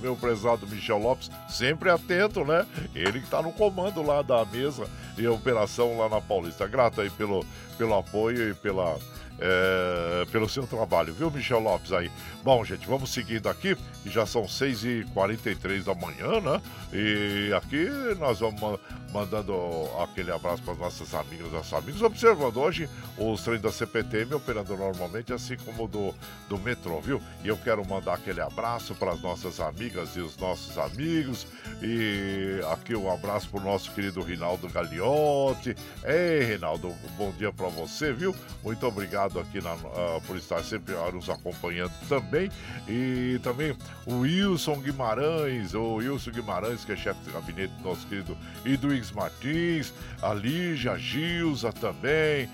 meu 0.00 0.16
prezado 0.16 0.66
Michel 0.66 0.98
Lopes? 0.98 1.30
Sempre 1.48 1.90
atento, 1.90 2.44
né? 2.44 2.66
Ele 2.94 3.20
que 3.20 3.24
está 3.26 3.42
no 3.42 3.52
comando 3.52 4.02
lá 4.02 4.22
da 4.22 4.44
mesa 4.44 4.86
e 5.16 5.26
operação 5.26 5.98
lá 5.98 6.08
na 6.08 6.20
Paulista. 6.20 6.66
Grato 6.66 7.00
aí 7.00 7.10
pelo, 7.10 7.44
pelo 7.76 7.94
apoio 7.94 8.50
e 8.50 8.54
pela 8.54 8.98
é, 9.40 10.26
pelo 10.30 10.48
seu 10.48 10.66
trabalho, 10.66 11.14
viu, 11.14 11.30
Michel 11.30 11.60
Lopes 11.60 11.92
aí? 11.92 12.10
Bom, 12.42 12.64
gente, 12.64 12.86
vamos 12.86 13.10
seguindo 13.10 13.48
aqui, 13.48 13.76
já 14.04 14.26
são 14.26 14.42
6h43 14.44 15.84
da 15.84 15.94
manhã, 15.94 16.40
né? 16.40 16.60
E 16.92 17.52
aqui 17.54 17.88
nós 18.18 18.40
vamos 18.40 18.78
mandando 19.12 19.54
aquele 20.02 20.30
abraço 20.30 20.62
para 20.62 20.74
as 20.74 20.78
nossas 20.78 21.14
amigas 21.14 21.48
e 21.48 21.52
nossos 21.52 21.72
amigos, 21.72 22.02
observando 22.02 22.58
hoje 22.58 22.88
os 23.18 23.42
trens 23.42 23.60
da 23.60 23.72
CPTM 23.72 24.34
operando 24.34 24.76
normalmente, 24.76 25.32
assim 25.32 25.56
como 25.64 25.88
do, 25.88 26.14
do 26.48 26.58
metrô, 26.58 27.00
viu? 27.00 27.20
E 27.42 27.48
eu 27.48 27.56
quero 27.56 27.86
mandar 27.86 28.14
aquele 28.14 28.40
abraço 28.40 28.94
para 28.94 29.12
as 29.12 29.20
nossas 29.20 29.58
amigas 29.58 30.16
e 30.16 30.20
os 30.20 30.36
nossos 30.36 30.78
amigos, 30.78 31.46
e 31.82 32.60
aqui 32.72 32.94
um 32.94 33.10
abraço 33.12 33.48
para 33.48 33.60
o 33.60 33.64
nosso 33.64 33.90
querido 33.92 34.20
Rinaldo 34.22 34.68
Gagliotti. 34.68 35.74
Ei, 36.04 36.44
Rinaldo, 36.44 36.94
bom 37.16 37.32
dia 37.32 37.52
para 37.52 37.68
você, 37.68 38.12
viu? 38.12 38.34
Muito 38.62 38.86
obrigado 38.86 39.29
aqui 39.38 39.60
na, 39.60 39.74
uh, 39.74 40.20
por 40.26 40.36
estar 40.36 40.62
sempre 40.62 40.94
nos 41.12 41.28
acompanhando 41.28 41.92
também. 42.08 42.50
E 42.88 43.38
também 43.42 43.76
o 44.06 44.20
Wilson 44.20 44.80
Guimarães, 44.80 45.74
o 45.74 45.94
Wilson 45.96 46.30
Guimarães, 46.30 46.84
que 46.84 46.92
é 46.92 46.96
chefe 46.96 47.20
de 47.24 47.30
gabinete 47.30 47.72
do 47.74 47.88
nosso 47.88 48.06
querido 48.06 48.36
Iduígues 48.64 49.12
Martins, 49.12 49.92
a 50.22 50.34
Lígia, 50.34 50.98
Gilza 50.98 51.72
também, 51.72 52.48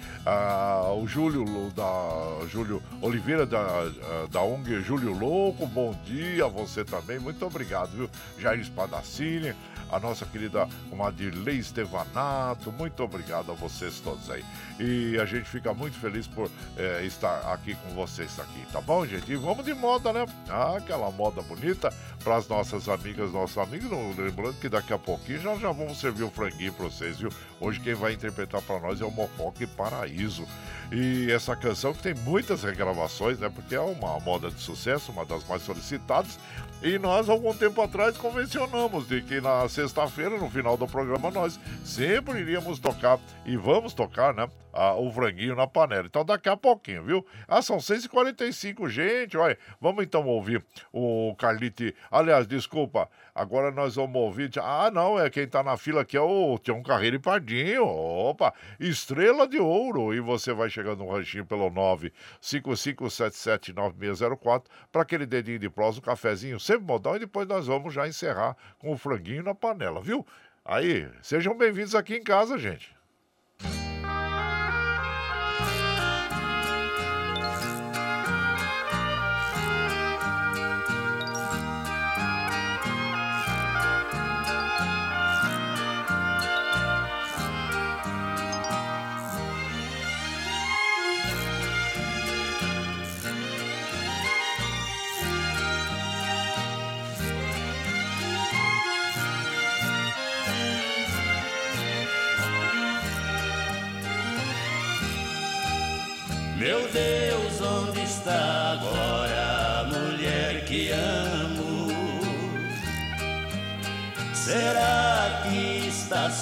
o 0.96 1.06
Júlio 1.06 1.44
da 1.74 2.46
Júlio 2.48 2.82
Oliveira 3.00 3.46
da, 3.46 3.84
uh, 3.84 4.28
da 4.28 4.42
ONG 4.42 4.80
Júlio 4.82 5.16
Louco, 5.16 5.66
bom 5.66 5.98
dia 6.04 6.44
a 6.44 6.48
você 6.48 6.84
também, 6.84 7.18
muito 7.18 7.44
obrigado, 7.44 7.90
viu? 7.90 8.10
Jair 8.38 8.60
Espadacini 8.60 9.54
a 9.90 9.98
nossa 9.98 10.26
querida 10.26 10.68
Madirley 10.94 11.58
Estevanato. 11.58 12.72
Muito 12.72 13.02
obrigado 13.02 13.52
a 13.52 13.54
vocês 13.54 14.00
todos 14.00 14.30
aí. 14.30 14.44
E 14.78 15.18
a 15.18 15.24
gente 15.24 15.48
fica 15.48 15.72
muito 15.72 15.98
feliz 15.98 16.26
por 16.26 16.50
é, 16.76 17.04
estar 17.04 17.52
aqui 17.52 17.74
com 17.74 17.94
vocês 17.94 18.38
aqui, 18.38 18.66
tá 18.72 18.80
bom, 18.80 19.06
gente? 19.06 19.30
E 19.30 19.36
vamos 19.36 19.64
de 19.64 19.74
moda, 19.74 20.12
né? 20.12 20.26
Ah, 20.48 20.76
aquela 20.76 21.10
moda 21.10 21.42
bonita 21.42 21.92
para 22.22 22.36
as 22.36 22.48
nossas 22.48 22.88
amigas, 22.88 23.32
nossos 23.32 23.56
amigos. 23.58 23.88
Lembrando 24.16 24.54
que 24.60 24.68
daqui 24.68 24.92
a 24.92 24.98
pouquinho 24.98 25.40
já, 25.40 25.54
já 25.56 25.72
vamos 25.72 25.98
servir 25.98 26.24
o 26.24 26.30
franguinho 26.30 26.72
para 26.72 26.86
vocês, 26.86 27.18
viu? 27.18 27.30
Hoje 27.60 27.80
quem 27.80 27.94
vai 27.94 28.12
interpretar 28.12 28.60
para 28.62 28.80
nós 28.80 29.00
é 29.00 29.04
o 29.04 29.10
Mocoque 29.10 29.66
Paraíso. 29.66 30.46
E 30.92 31.30
essa 31.32 31.56
canção 31.56 31.92
que 31.92 32.02
tem 32.02 32.14
muitas 32.14 32.62
regravações, 32.62 33.38
né? 33.38 33.48
Porque 33.48 33.74
é 33.74 33.80
uma 33.80 34.20
moda 34.20 34.50
de 34.50 34.60
sucesso, 34.60 35.10
uma 35.10 35.24
das 35.24 35.44
mais 35.46 35.62
solicitadas. 35.62 36.38
E 36.82 36.98
nós, 36.98 37.28
algum 37.28 37.54
tempo 37.54 37.80
atrás, 37.80 38.16
convencionamos 38.16 39.08
de 39.08 39.22
que 39.22 39.40
na 39.40 39.68
sexta-feira, 39.76 40.38
no 40.38 40.48
final 40.48 40.74
do 40.74 40.86
programa, 40.86 41.30
nós 41.30 41.60
sempre 41.84 42.40
iríamos 42.40 42.78
tocar 42.78 43.20
e 43.44 43.58
vamos 43.58 43.92
tocar, 43.92 44.32
né? 44.32 44.48
Ah, 44.76 44.94
o 44.94 45.10
franguinho 45.10 45.56
na 45.56 45.66
panela. 45.66 46.06
Então 46.06 46.24
daqui 46.24 46.48
a 46.48 46.56
pouquinho, 46.56 47.02
viu? 47.02 47.26
Ah, 47.48 47.60
são 47.62 47.78
6h45, 47.78 48.88
gente. 48.88 49.36
Olha, 49.36 49.58
vamos 49.80 50.04
então 50.04 50.24
ouvir 50.26 50.64
o 50.92 51.34
Carlite. 51.36 51.96
Aliás, 52.10 52.46
desculpa, 52.46 53.08
agora 53.34 53.70
nós 53.70 53.94
vamos 53.96 54.20
ouvir. 54.20 54.50
Ah, 54.60 54.90
não, 54.92 55.18
é 55.18 55.30
quem 55.30 55.48
tá 55.48 55.62
na 55.62 55.78
fila 55.78 56.02
aqui 56.02 56.16
é 56.16 56.20
o 56.20 56.58
Tião 56.58 56.82
Carreiro 56.82 57.16
e 57.16 57.18
Pardinho. 57.18 57.86
Opa, 57.86 58.52
estrela 58.78 59.48
de 59.48 59.58
ouro. 59.58 60.12
E 60.14 60.20
você 60.20 60.52
vai 60.52 60.68
chegando 60.68 60.98
no 60.98 61.10
ranchinho 61.10 61.46
pelo 61.46 61.70
955779604 61.70 64.64
para 64.92 65.02
aquele 65.02 65.26
dedinho 65.26 65.58
de 65.58 65.70
prós, 65.70 65.96
um 65.96 66.02
cafezinho 66.02 66.60
sempre 66.60 66.86
modal. 66.86 67.16
E 67.16 67.20
depois 67.20 67.48
nós 67.48 67.66
vamos 67.66 67.94
já 67.94 68.06
encerrar 68.06 68.54
com 68.78 68.92
o 68.92 68.98
franguinho 68.98 69.42
na 69.42 69.54
panela, 69.54 70.02
viu? 70.02 70.26
Aí, 70.64 71.08
sejam 71.22 71.56
bem-vindos 71.56 71.94
aqui 71.94 72.16
em 72.16 72.22
casa, 72.22 72.58
gente. 72.58 72.95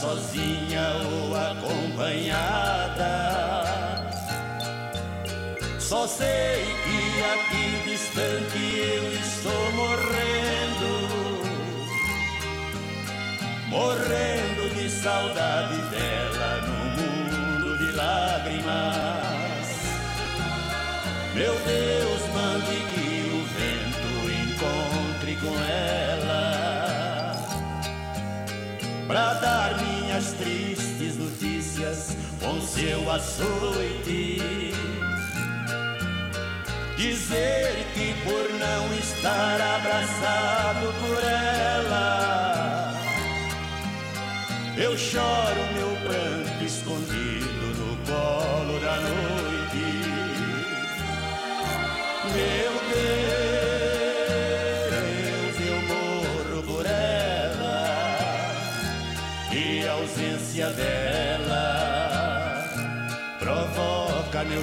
Sozinha 0.05 0.87
ou 1.11 1.35
acompanhada? 1.35 3.13
Só 5.79 6.07
sei 6.07 6.65
que 6.85 7.01
aqui 7.33 7.91
distante 7.91 8.59
eu 8.77 9.13
estou 9.13 9.73
morrendo, 9.73 10.93
morrendo 13.69 14.75
de 14.75 14.91
saudade 14.91 15.79
dela 15.91 16.61
no 16.67 16.85
mundo 17.01 17.79
de 17.79 17.93
lágrimas. 17.93 19.25
Meu 21.35 21.55
Deus, 21.55 22.23
mande 22.35 22.77
que 22.93 23.09
o 23.33 23.41
vento 23.57 24.13
encontre 24.31 25.33
com 25.37 25.55
ela 25.65 26.05
Pra 29.07 29.35
dar 29.35 29.75
seu 32.75 33.09
açoite 33.09 34.73
Dizer 36.97 37.87
que 37.95 38.15
por 38.25 38.49
não 38.59 38.99
estar 38.99 39.61
abraçado 39.61 40.93
por 41.01 41.23
ela 41.23 42.93
Eu 44.77 44.99
choro 44.99 45.63
meu 45.75 45.97
pranto 46.03 46.65
escondido 46.65 47.67
no 47.79 47.97
colo 48.07 48.81
da 48.81 48.97
noite. 48.97 49.85
Meu 52.35 52.73
Deus, 52.91 53.54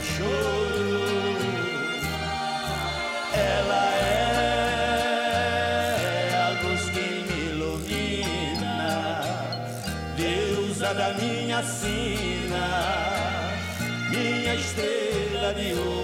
choro. 0.01 1.01
Ela 3.33 3.83
é 3.95 4.83
a 6.35 6.49
luz 6.61 6.83
que 6.89 7.05
me 7.27 7.39
ilumina, 7.51 8.85
deusa 10.17 10.93
da 10.93 11.13
minha 11.13 11.63
sina, 11.63 12.65
minha 14.09 14.55
estrela 14.55 15.53
de 15.53 15.73
ouro. 15.73 16.00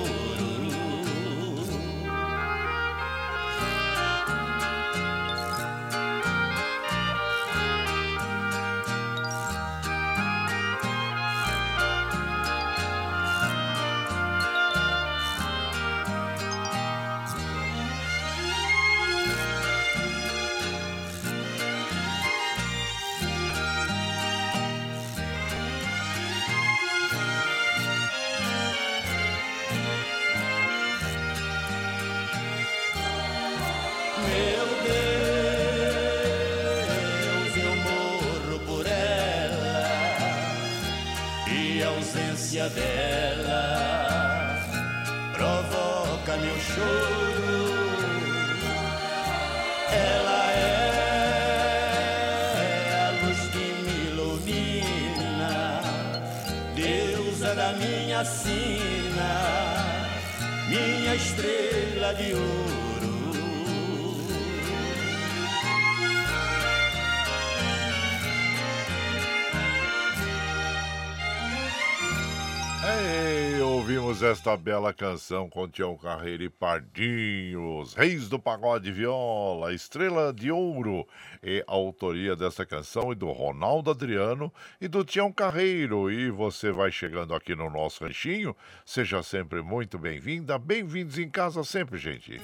Esta 74.27 74.57
bela 74.57 74.93
canção 74.93 75.49
com 75.49 75.69
Tião 75.69 75.95
Carreiro 75.95 76.43
e 76.43 76.49
Pardinho, 76.49 77.79
os 77.79 77.93
reis 77.93 78.27
do 78.27 78.37
pagode 78.37 78.91
viola, 78.91 79.73
estrela 79.73 80.33
de 80.33 80.51
ouro. 80.51 81.07
E 81.41 81.63
a 81.65 81.71
autoria 81.71 82.35
dessa 82.35 82.65
canção 82.65 83.13
é 83.13 83.15
do 83.15 83.31
Ronaldo 83.31 83.89
Adriano 83.89 84.53
e 84.81 84.87
do 84.89 85.05
Tião 85.05 85.31
Carreiro. 85.31 86.11
E 86.11 86.29
você 86.29 86.71
vai 86.71 86.91
chegando 86.91 87.33
aqui 87.33 87.55
no 87.55 87.69
nosso 87.69 88.03
ranchinho, 88.03 88.53
seja 88.85 89.23
sempre 89.23 89.61
muito 89.61 89.97
bem-vinda, 89.97 90.59
bem-vindos 90.59 91.17
em 91.17 91.29
casa 91.29 91.63
sempre, 91.63 91.97
gente. 91.97 92.37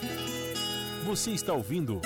Você 1.05 1.31
está 1.31 1.51
ouvindo 1.51 1.99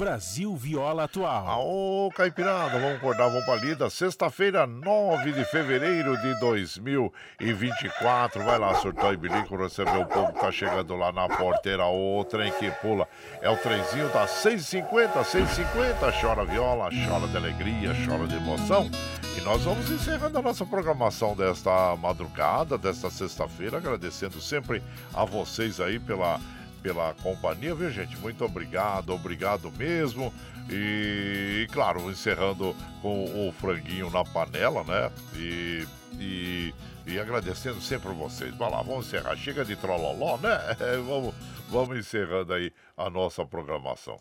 Brasil 0.00 0.56
Viola 0.56 1.04
Atual. 1.04 1.46
Aô, 1.46 2.10
Caipirada, 2.16 2.78
vamos 2.78 2.96
acordar, 2.96 3.28
vamos 3.28 3.44
pra 3.44 3.56
lida. 3.56 3.90
Sexta-feira, 3.90 4.66
9 4.66 5.30
de 5.30 5.44
fevereiro 5.44 6.16
de 6.22 6.40
2024. 6.40 8.42
Vai 8.42 8.58
lá, 8.58 8.74
surtou 8.76 9.12
e 9.12 9.18
bilico, 9.18 9.54
receber 9.56 9.98
o 9.98 10.06
povo 10.06 10.32
que 10.32 10.40
tá 10.40 10.50
chegando 10.50 10.96
lá 10.96 11.12
na 11.12 11.28
porteira. 11.28 11.84
O 11.84 12.24
trem 12.24 12.50
que 12.52 12.70
pula 12.80 13.06
é 13.42 13.50
o 13.50 13.58
trenzinho 13.58 14.08
da 14.08 14.26
650, 14.26 15.22
650. 15.22 16.12
Chora 16.18 16.46
viola, 16.46 16.88
chora 17.06 17.28
de 17.28 17.36
alegria, 17.36 17.92
chora 18.06 18.26
de 18.26 18.36
emoção. 18.36 18.90
E 19.36 19.42
nós 19.42 19.64
vamos 19.64 19.90
encerrando 19.90 20.38
a 20.38 20.42
nossa 20.42 20.64
programação 20.64 21.36
desta 21.36 21.94
madrugada, 21.96 22.78
desta 22.78 23.10
sexta-feira, 23.10 23.76
agradecendo 23.76 24.40
sempre 24.40 24.82
a 25.12 25.26
vocês 25.26 25.78
aí 25.78 25.98
pela 25.98 26.40
pela 26.82 27.14
companhia, 27.14 27.74
viu, 27.74 27.90
gente? 27.90 28.16
Muito 28.18 28.44
obrigado, 28.44 29.10
obrigado 29.10 29.70
mesmo. 29.72 30.32
E, 30.68 31.64
e 31.64 31.72
claro, 31.72 32.10
encerrando 32.10 32.76
com 33.02 33.48
o 33.48 33.52
franguinho 33.52 34.10
na 34.10 34.24
panela, 34.24 34.84
né? 34.84 35.10
E, 35.36 35.86
e, 36.18 36.74
e 37.06 37.18
agradecendo 37.18 37.80
sempre 37.80 38.12
vocês. 38.12 38.54
Vai 38.56 38.70
lá, 38.70 38.82
vamos 38.82 39.06
encerrar. 39.06 39.36
Chega 39.36 39.64
de 39.64 39.76
trololó, 39.76 40.36
né? 40.38 40.58
vamos, 41.06 41.34
vamos 41.68 41.98
encerrando 41.98 42.52
aí 42.52 42.72
a 42.96 43.10
nossa 43.10 43.44
programação. 43.44 44.20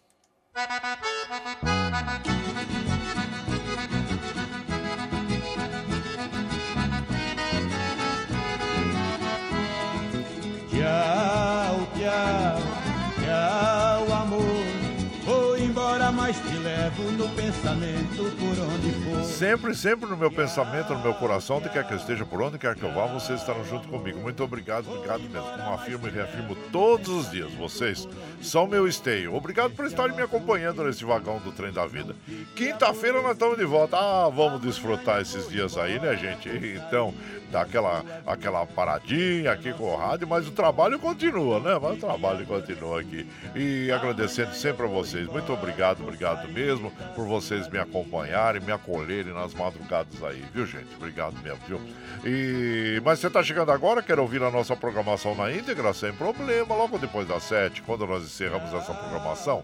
Já 10.72 11.79
Yeah. 12.10 12.59
Pensamento 17.50 18.24
por 18.38 18.60
onde 18.64 18.92
for. 18.92 19.24
Sempre, 19.24 19.76
sempre 19.76 20.10
no 20.10 20.16
meu 20.16 20.32
pensamento, 20.32 20.94
no 20.94 21.02
meu 21.02 21.14
coração, 21.16 21.58
onde 21.58 21.70
quer 21.70 21.86
que 21.86 21.94
eu 21.94 21.98
esteja, 21.98 22.26
por 22.26 22.42
onde 22.42 22.58
quer 22.58 22.76
que 22.76 22.84
eu 22.84 22.94
vá, 22.94 23.08
vocês 23.08 23.40
estarão 23.40 23.64
junto 23.66 23.88
comigo. 23.88 24.20
Muito 24.20 24.44
obrigado, 24.44 24.90
obrigado 24.92 25.22
mesmo. 25.22 25.50
Como 25.50 25.74
afirmo 25.74 26.08
e 26.08 26.12
reafirmo 26.12 26.56
todos 26.72 27.10
os 27.10 27.32
dias, 27.32 27.52
vocês 27.54 28.08
são 28.42 28.68
meu 28.68 28.88
esteio. 28.88 29.34
Obrigado 29.34 29.72
por 29.72 29.86
estarem 29.86 30.16
me 30.16 30.22
acompanhando 30.22 30.84
nesse 30.84 31.04
vagão 31.04 31.40
do 31.40 31.52
trem 31.52 31.72
da 31.72 31.88
vida. 31.88 32.16
Quinta-feira 32.56 33.22
nós 33.22 33.34
estamos 33.34 33.58
de 33.58 33.66
volta. 33.66 33.98
Ah, 33.98 34.30
vamos 34.30 34.62
desfrutar 34.62 35.22
esses 35.22 35.50
dias 35.50 35.78
aí, 35.78 36.00
né, 36.00 36.16
gente? 36.16 36.50
Então, 36.50 37.14
dá 37.52 37.62
aquela, 37.62 38.04
aquela 38.26 38.66
paradinha 38.66 39.52
aqui 39.52 39.74
com 39.74 39.86
o 39.86 39.96
rádio, 39.96 40.28
mas 40.28 40.48
o 40.48 40.52
trabalho 40.52 41.00
continua, 41.00 41.60
né? 41.60 41.80
Mas 41.82 41.98
o 41.98 42.00
trabalho 42.00 42.46
continua 42.46 43.02
aqui. 43.02 43.26
E 43.56 43.92
agradecendo 43.92 44.54
sempre 44.54 44.86
a 44.86 44.90
vocês. 44.90 45.28
Muito 45.28 45.52
obrigado, 45.52 46.02
obrigado 46.02 46.19
mesmo 46.50 46.92
por 47.16 47.26
vocês 47.26 47.68
me 47.70 47.78
acompanharem, 47.78 48.62
me 48.62 48.72
acolherem 48.72 49.34
nas 49.34 49.54
madrugadas 49.54 50.22
aí, 50.24 50.44
viu, 50.54 50.66
gente? 50.66 50.94
Obrigado 50.96 51.36
mesmo, 51.42 51.60
viu? 51.68 51.82
E... 52.26 53.02
Mas 53.04 53.20
você 53.20 53.28
está 53.28 53.42
chegando 53.44 53.72
agora, 53.72 54.02
quer 54.02 54.20
ouvir 54.20 54.42
a 54.44 54.52
nossa 54.52 54.76
programação 54.76 55.36
na 55.36 55.52
íntegra, 55.52 55.94
sem 55.94 56.12
problema, 56.14 56.76
logo 56.76 56.98
depois 56.98 57.28
das 57.28 57.44
sete, 57.44 57.82
quando 57.82 58.06
nós 58.06 58.24
encerramos 58.24 58.74
essa 58.74 58.94
programação. 58.94 59.64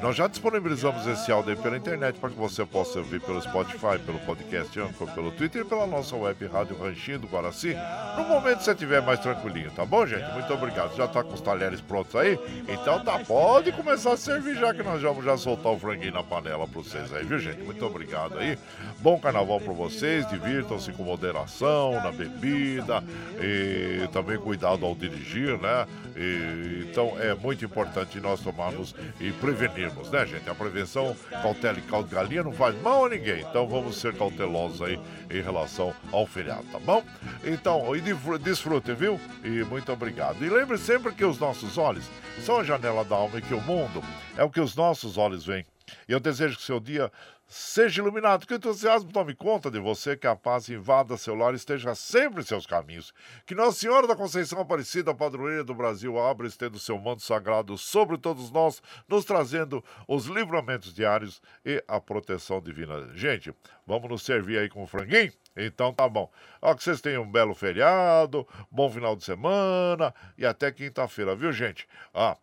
Nós 0.00 0.14
já 0.14 0.28
disponibilizamos 0.28 1.04
esse 1.08 1.32
áudio 1.32 1.56
pela 1.56 1.76
internet 1.76 2.20
para 2.20 2.30
que 2.30 2.36
você 2.36 2.64
possa 2.64 3.00
ouvir 3.00 3.20
pelo 3.20 3.42
Spotify, 3.42 3.98
pelo 3.98 4.20
podcast 4.20 4.78
Anchor, 4.78 5.12
pelo 5.12 5.32
Twitter 5.32 5.62
e 5.62 5.64
pela 5.64 5.88
nossa 5.88 6.14
web 6.14 6.46
Rádio 6.46 6.78
Ranchinho 6.78 7.18
do 7.18 7.26
Guaraci. 7.26 7.74
No 8.16 8.22
momento 8.28 8.58
que 8.58 8.64
você 8.64 8.72
estiver 8.72 9.02
mais 9.02 9.18
tranquilinho, 9.18 9.72
tá 9.72 9.84
bom, 9.84 10.06
gente? 10.06 10.30
Muito 10.32 10.54
obrigado. 10.54 10.94
Já 10.96 11.08
tá 11.08 11.24
com 11.24 11.34
os 11.34 11.40
talheres 11.40 11.80
prontos 11.80 12.14
aí? 12.14 12.38
Então 12.68 13.02
tá, 13.02 13.18
pode 13.18 13.72
começar 13.72 14.12
a 14.12 14.16
servir 14.16 14.54
já 14.54 14.72
que 14.72 14.84
nós 14.84 15.02
vamos 15.02 15.24
já 15.24 15.36
soltar 15.36 15.72
o 15.72 15.76
franguinho 15.88 16.12
na 16.12 16.22
panela 16.22 16.68
para 16.68 16.82
vocês 16.82 17.10
aí, 17.14 17.24
viu, 17.24 17.38
gente? 17.38 17.62
Muito 17.62 17.82
obrigado 17.86 18.38
aí. 18.38 18.58
Bom 18.98 19.18
carnaval 19.18 19.58
para 19.58 19.72
vocês, 19.72 20.28
divirtam-se 20.28 20.92
com 20.92 21.02
moderação 21.02 21.92
na 21.92 22.12
bebida 22.12 23.02
e 23.40 24.06
também 24.08 24.36
cuidado 24.36 24.84
ao 24.84 24.94
dirigir, 24.94 25.58
né? 25.58 25.86
E, 26.14 26.86
então 26.90 27.18
é 27.18 27.34
muito 27.34 27.64
importante 27.64 28.20
nós 28.20 28.40
tomarmos 28.40 28.94
e 29.18 29.32
prevenirmos, 29.32 30.10
né, 30.10 30.26
gente? 30.26 30.50
A 30.50 30.54
prevenção, 30.54 31.16
cautela 31.30 31.78
e 31.78 31.82
caldo 31.82 32.10
galinha 32.10 32.42
não 32.42 32.52
faz 32.52 32.78
mal 32.82 33.06
a 33.06 33.08
ninguém. 33.08 33.40
Então 33.40 33.66
vamos 33.66 33.96
ser 33.96 34.14
cautelosos 34.14 34.82
aí 34.82 35.00
em 35.30 35.40
relação 35.40 35.94
ao 36.12 36.26
feriado, 36.26 36.64
tá 36.70 36.78
bom? 36.78 37.02
Então, 37.42 37.96
e 37.96 38.02
desfrutem, 38.38 38.94
viu? 38.94 39.18
E 39.42 39.64
muito 39.64 39.90
obrigado. 39.90 40.44
E 40.44 40.50
lembre 40.50 40.76
sempre 40.76 41.12
que 41.12 41.24
os 41.24 41.38
nossos 41.38 41.78
olhos 41.78 42.04
são 42.44 42.58
a 42.58 42.64
janela 42.64 43.04
da 43.04 43.16
alma 43.16 43.38
e 43.38 43.42
que 43.42 43.54
o 43.54 43.60
mundo 43.62 44.02
é 44.36 44.44
o 44.44 44.50
que 44.50 44.60
os 44.60 44.76
nossos 44.76 45.16
olhos 45.16 45.46
veem. 45.46 45.64
E 46.08 46.12
eu 46.12 46.20
desejo 46.20 46.56
que 46.56 46.62
seu 46.62 46.80
dia 46.80 47.10
Seja 47.50 48.02
iluminado, 48.02 48.46
que 48.46 48.52
o 48.52 48.56
entusiasmo 48.56 49.10
tome 49.10 49.34
conta 49.34 49.70
de 49.70 49.80
você, 49.80 50.14
que 50.14 50.26
a 50.26 50.36
paz 50.36 50.68
invada 50.68 51.16
seu 51.16 51.34
lar 51.34 51.54
e 51.54 51.56
esteja 51.56 51.94
sempre 51.94 52.42
em 52.42 52.44
seus 52.44 52.66
caminhos. 52.66 53.10
Que 53.46 53.54
Nossa 53.54 53.78
Senhora 53.78 54.06
da 54.06 54.14
Conceição 54.14 54.60
Aparecida, 54.60 55.14
padroeira 55.14 55.64
do 55.64 55.74
Brasil, 55.74 56.18
abra 56.20 56.44
e 56.44 56.50
estenda 56.50 56.78
seu 56.78 56.98
manto 56.98 57.22
sagrado 57.22 57.78
sobre 57.78 58.18
todos 58.18 58.50
nós, 58.50 58.82
nos 59.08 59.24
trazendo 59.24 59.82
os 60.06 60.26
livramentos 60.26 60.92
diários 60.92 61.40
e 61.64 61.82
a 61.88 61.98
proteção 61.98 62.60
divina. 62.60 63.08
Gente, 63.14 63.54
vamos 63.86 64.10
nos 64.10 64.22
servir 64.24 64.58
aí 64.58 64.68
com 64.68 64.82
o 64.82 64.86
franguinho? 64.86 65.32
Então 65.56 65.90
tá 65.94 66.06
bom. 66.06 66.30
Ó, 66.60 66.74
que 66.74 66.84
vocês 66.84 67.00
tenham 67.00 67.22
um 67.22 67.32
belo 67.32 67.54
feriado, 67.54 68.46
bom 68.70 68.90
final 68.90 69.16
de 69.16 69.24
semana 69.24 70.14
e 70.36 70.44
até 70.44 70.70
quinta-feira, 70.70 71.34
viu, 71.34 71.50
gente? 71.50 71.88
Ó, 72.12 72.36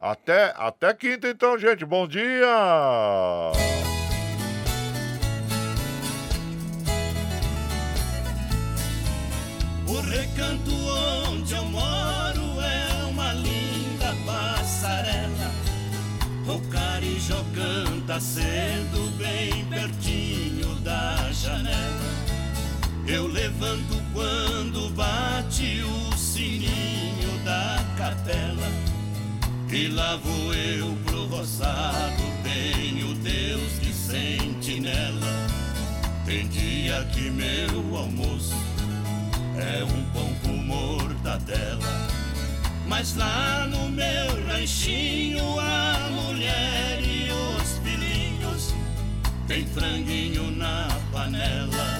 até, 0.00 0.54
até 0.56 0.94
quinta 0.94 1.28
então, 1.28 1.58
gente. 1.58 1.84
Bom 1.84 2.06
dia! 2.06 2.46
O 9.86 10.00
recanto 10.00 10.70
onde 11.28 11.54
eu 11.54 11.64
moro 11.64 12.60
é 12.60 13.04
uma 13.10 13.32
linda 13.32 14.14
passarela. 14.24 15.50
O 16.46 16.60
carijó 16.70 17.42
canta 17.54 18.20
cedo 18.20 19.10
bem 19.18 19.64
pertinho 19.66 20.74
da 20.76 21.30
janela. 21.32 22.08
Eu 23.06 23.26
levanto 23.26 24.02
quando 24.12 24.90
bate 24.90 25.82
o 25.82 26.16
sininho 26.16 27.38
da 27.44 27.82
capela. 27.96 28.57
E 29.70 29.86
lá 29.88 30.16
vou 30.16 30.54
eu 30.54 30.96
pro 31.04 31.26
roçado, 31.26 32.22
tenho 32.42 33.14
Deus 33.16 33.80
de 33.80 33.92
sentinela. 33.92 35.46
Tem 36.24 36.48
dia 36.48 37.04
que 37.12 37.30
meu 37.30 37.96
almoço 37.96 38.54
é 39.56 39.84
um 39.84 40.04
pão 40.12 40.34
com 40.42 40.56
mortadela. 40.56 42.08
Mas 42.86 43.14
lá 43.14 43.66
no 43.66 43.90
meu 43.90 44.46
ranchinho 44.46 45.60
a 45.60 46.10
mulher 46.12 47.00
e 47.02 47.30
os 47.30 47.78
filhinhos 47.78 48.74
tem 49.46 49.66
franguinho 49.66 50.50
na 50.50 50.88
panela. 51.12 51.97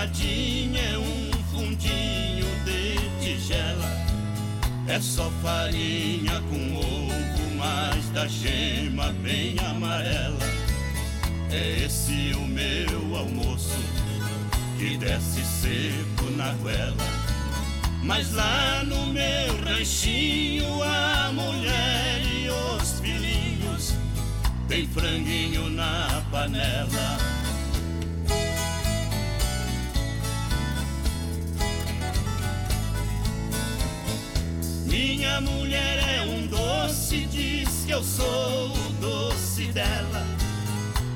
É 0.00 0.96
um 0.96 1.32
fundinho 1.50 2.46
de 2.64 3.10
tigela. 3.20 3.90
É 4.86 5.00
só 5.00 5.28
farinha 5.42 6.40
com 6.48 6.76
ovo, 6.76 7.56
mas 7.56 8.08
da 8.10 8.28
gema 8.28 9.12
bem 9.24 9.56
amarela. 9.58 10.38
É 11.50 11.84
esse 11.84 12.32
o 12.36 12.46
meu 12.46 13.16
almoço, 13.16 13.74
que 14.78 14.96
desce 14.98 15.42
seco 15.42 16.30
na 16.36 16.52
goela. 16.52 16.94
Mas 18.00 18.32
lá 18.34 18.84
no 18.84 19.06
meu 19.06 19.64
ranchinho, 19.64 20.80
a 20.80 21.32
mulher 21.32 22.22
e 22.22 22.48
os 22.48 23.00
filhinhos 23.00 23.94
tem 24.68 24.86
franguinho 24.86 25.68
na 25.70 26.22
panela. 26.30 27.17
Mulher 35.40 35.98
é 35.98 36.22
um 36.22 36.46
doce, 36.48 37.26
diz 37.26 37.84
que 37.86 37.92
eu 37.92 38.02
sou 38.02 38.72
o 38.72 38.92
doce 39.00 39.66
dela. 39.66 40.26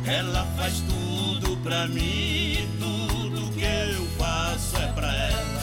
Ela 0.06 0.46
faz 0.56 0.80
tudo 0.80 1.56
pra 1.58 1.88
mim, 1.88 2.68
tudo 2.78 3.50
que 3.52 3.64
eu 3.64 4.06
faço 4.18 4.76
é 4.76 4.86
pra 4.92 5.12
ela. 5.12 5.62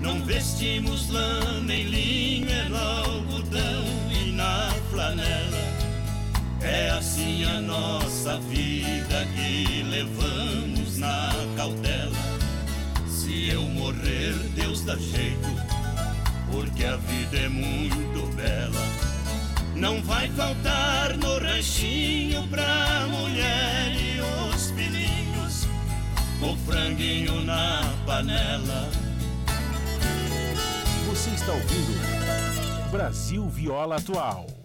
Não 0.00 0.24
vestimos 0.24 1.10
lã 1.10 1.60
nem 1.60 1.84
linho, 1.84 2.50
é 2.50 2.68
no 2.68 2.78
algodão 2.78 3.84
e 4.10 4.32
na 4.32 4.70
flanela. 4.90 5.58
É 6.62 6.90
assim 6.90 7.44
a 7.44 7.60
nossa 7.60 8.38
vida 8.40 9.26
que 9.34 9.82
levamos 9.82 10.96
na 10.96 11.30
cautela. 11.56 12.16
Se 13.06 13.48
eu 13.48 13.62
morrer, 13.62 14.32
Deus 14.54 14.82
dá 14.82 14.96
jeito, 14.96 15.69
porque 16.70 16.84
a 16.84 16.96
vida 16.96 17.36
é 17.36 17.48
muito 17.48 18.26
bela. 18.34 18.80
Não 19.74 20.02
vai 20.02 20.28
faltar 20.30 21.16
no 21.16 21.38
ranchinho 21.38 22.46
pra 22.48 23.06
mulher 23.08 23.92
e 23.94 24.20
os 24.20 24.70
filhinhos, 24.70 25.66
o 26.40 26.56
franguinho 26.70 27.42
na 27.44 27.82
panela. 28.06 28.88
Você 31.08 31.30
está 31.30 31.52
ouvindo 31.52 32.90
Brasil 32.90 33.48
Viola 33.48 33.96
Atual. 33.96 34.59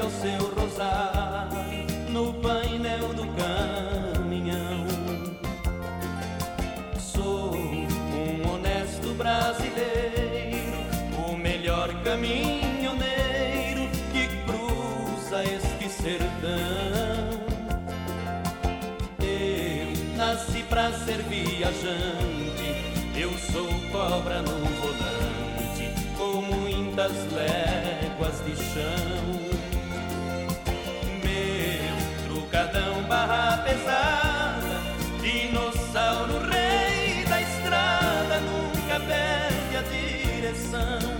Carrega 0.00 0.06
o 0.06 0.10
seu 0.10 0.54
rosário 0.54 1.86
no 2.08 2.32
painel 2.34 3.12
do 3.12 3.26
caminhão. 3.36 4.86
Sou 6.98 7.54
um 7.54 8.54
honesto 8.54 9.14
brasileiro, 9.14 10.78
o 11.28 11.36
melhor 11.36 11.92
caminhoneiro 12.02 13.88
que 14.12 14.28
cruza 14.46 15.44
este 15.44 15.88
sertão. 15.88 17.40
Eu 19.20 20.16
nasci 20.16 20.62
pra 20.68 20.92
ser 20.92 21.22
viajante, 21.24 22.74
eu 23.14 23.30
sou 23.52 23.68
cobra 23.92 24.40
no 24.42 24.58
volante, 24.80 25.92
com 26.16 26.40
muitas 26.42 27.12
léguas 27.32 28.44
de 28.44 28.56
chão. 28.56 29.49
Trucadão 32.50 33.04
barra 33.04 33.58
pesada, 33.58 34.82
dinossauro 35.22 36.40
rei 36.48 37.24
da 37.26 37.40
estrada, 37.40 38.40
nunca 38.40 38.98
perde 39.06 39.76
a 39.76 39.82
direção. 39.82 41.19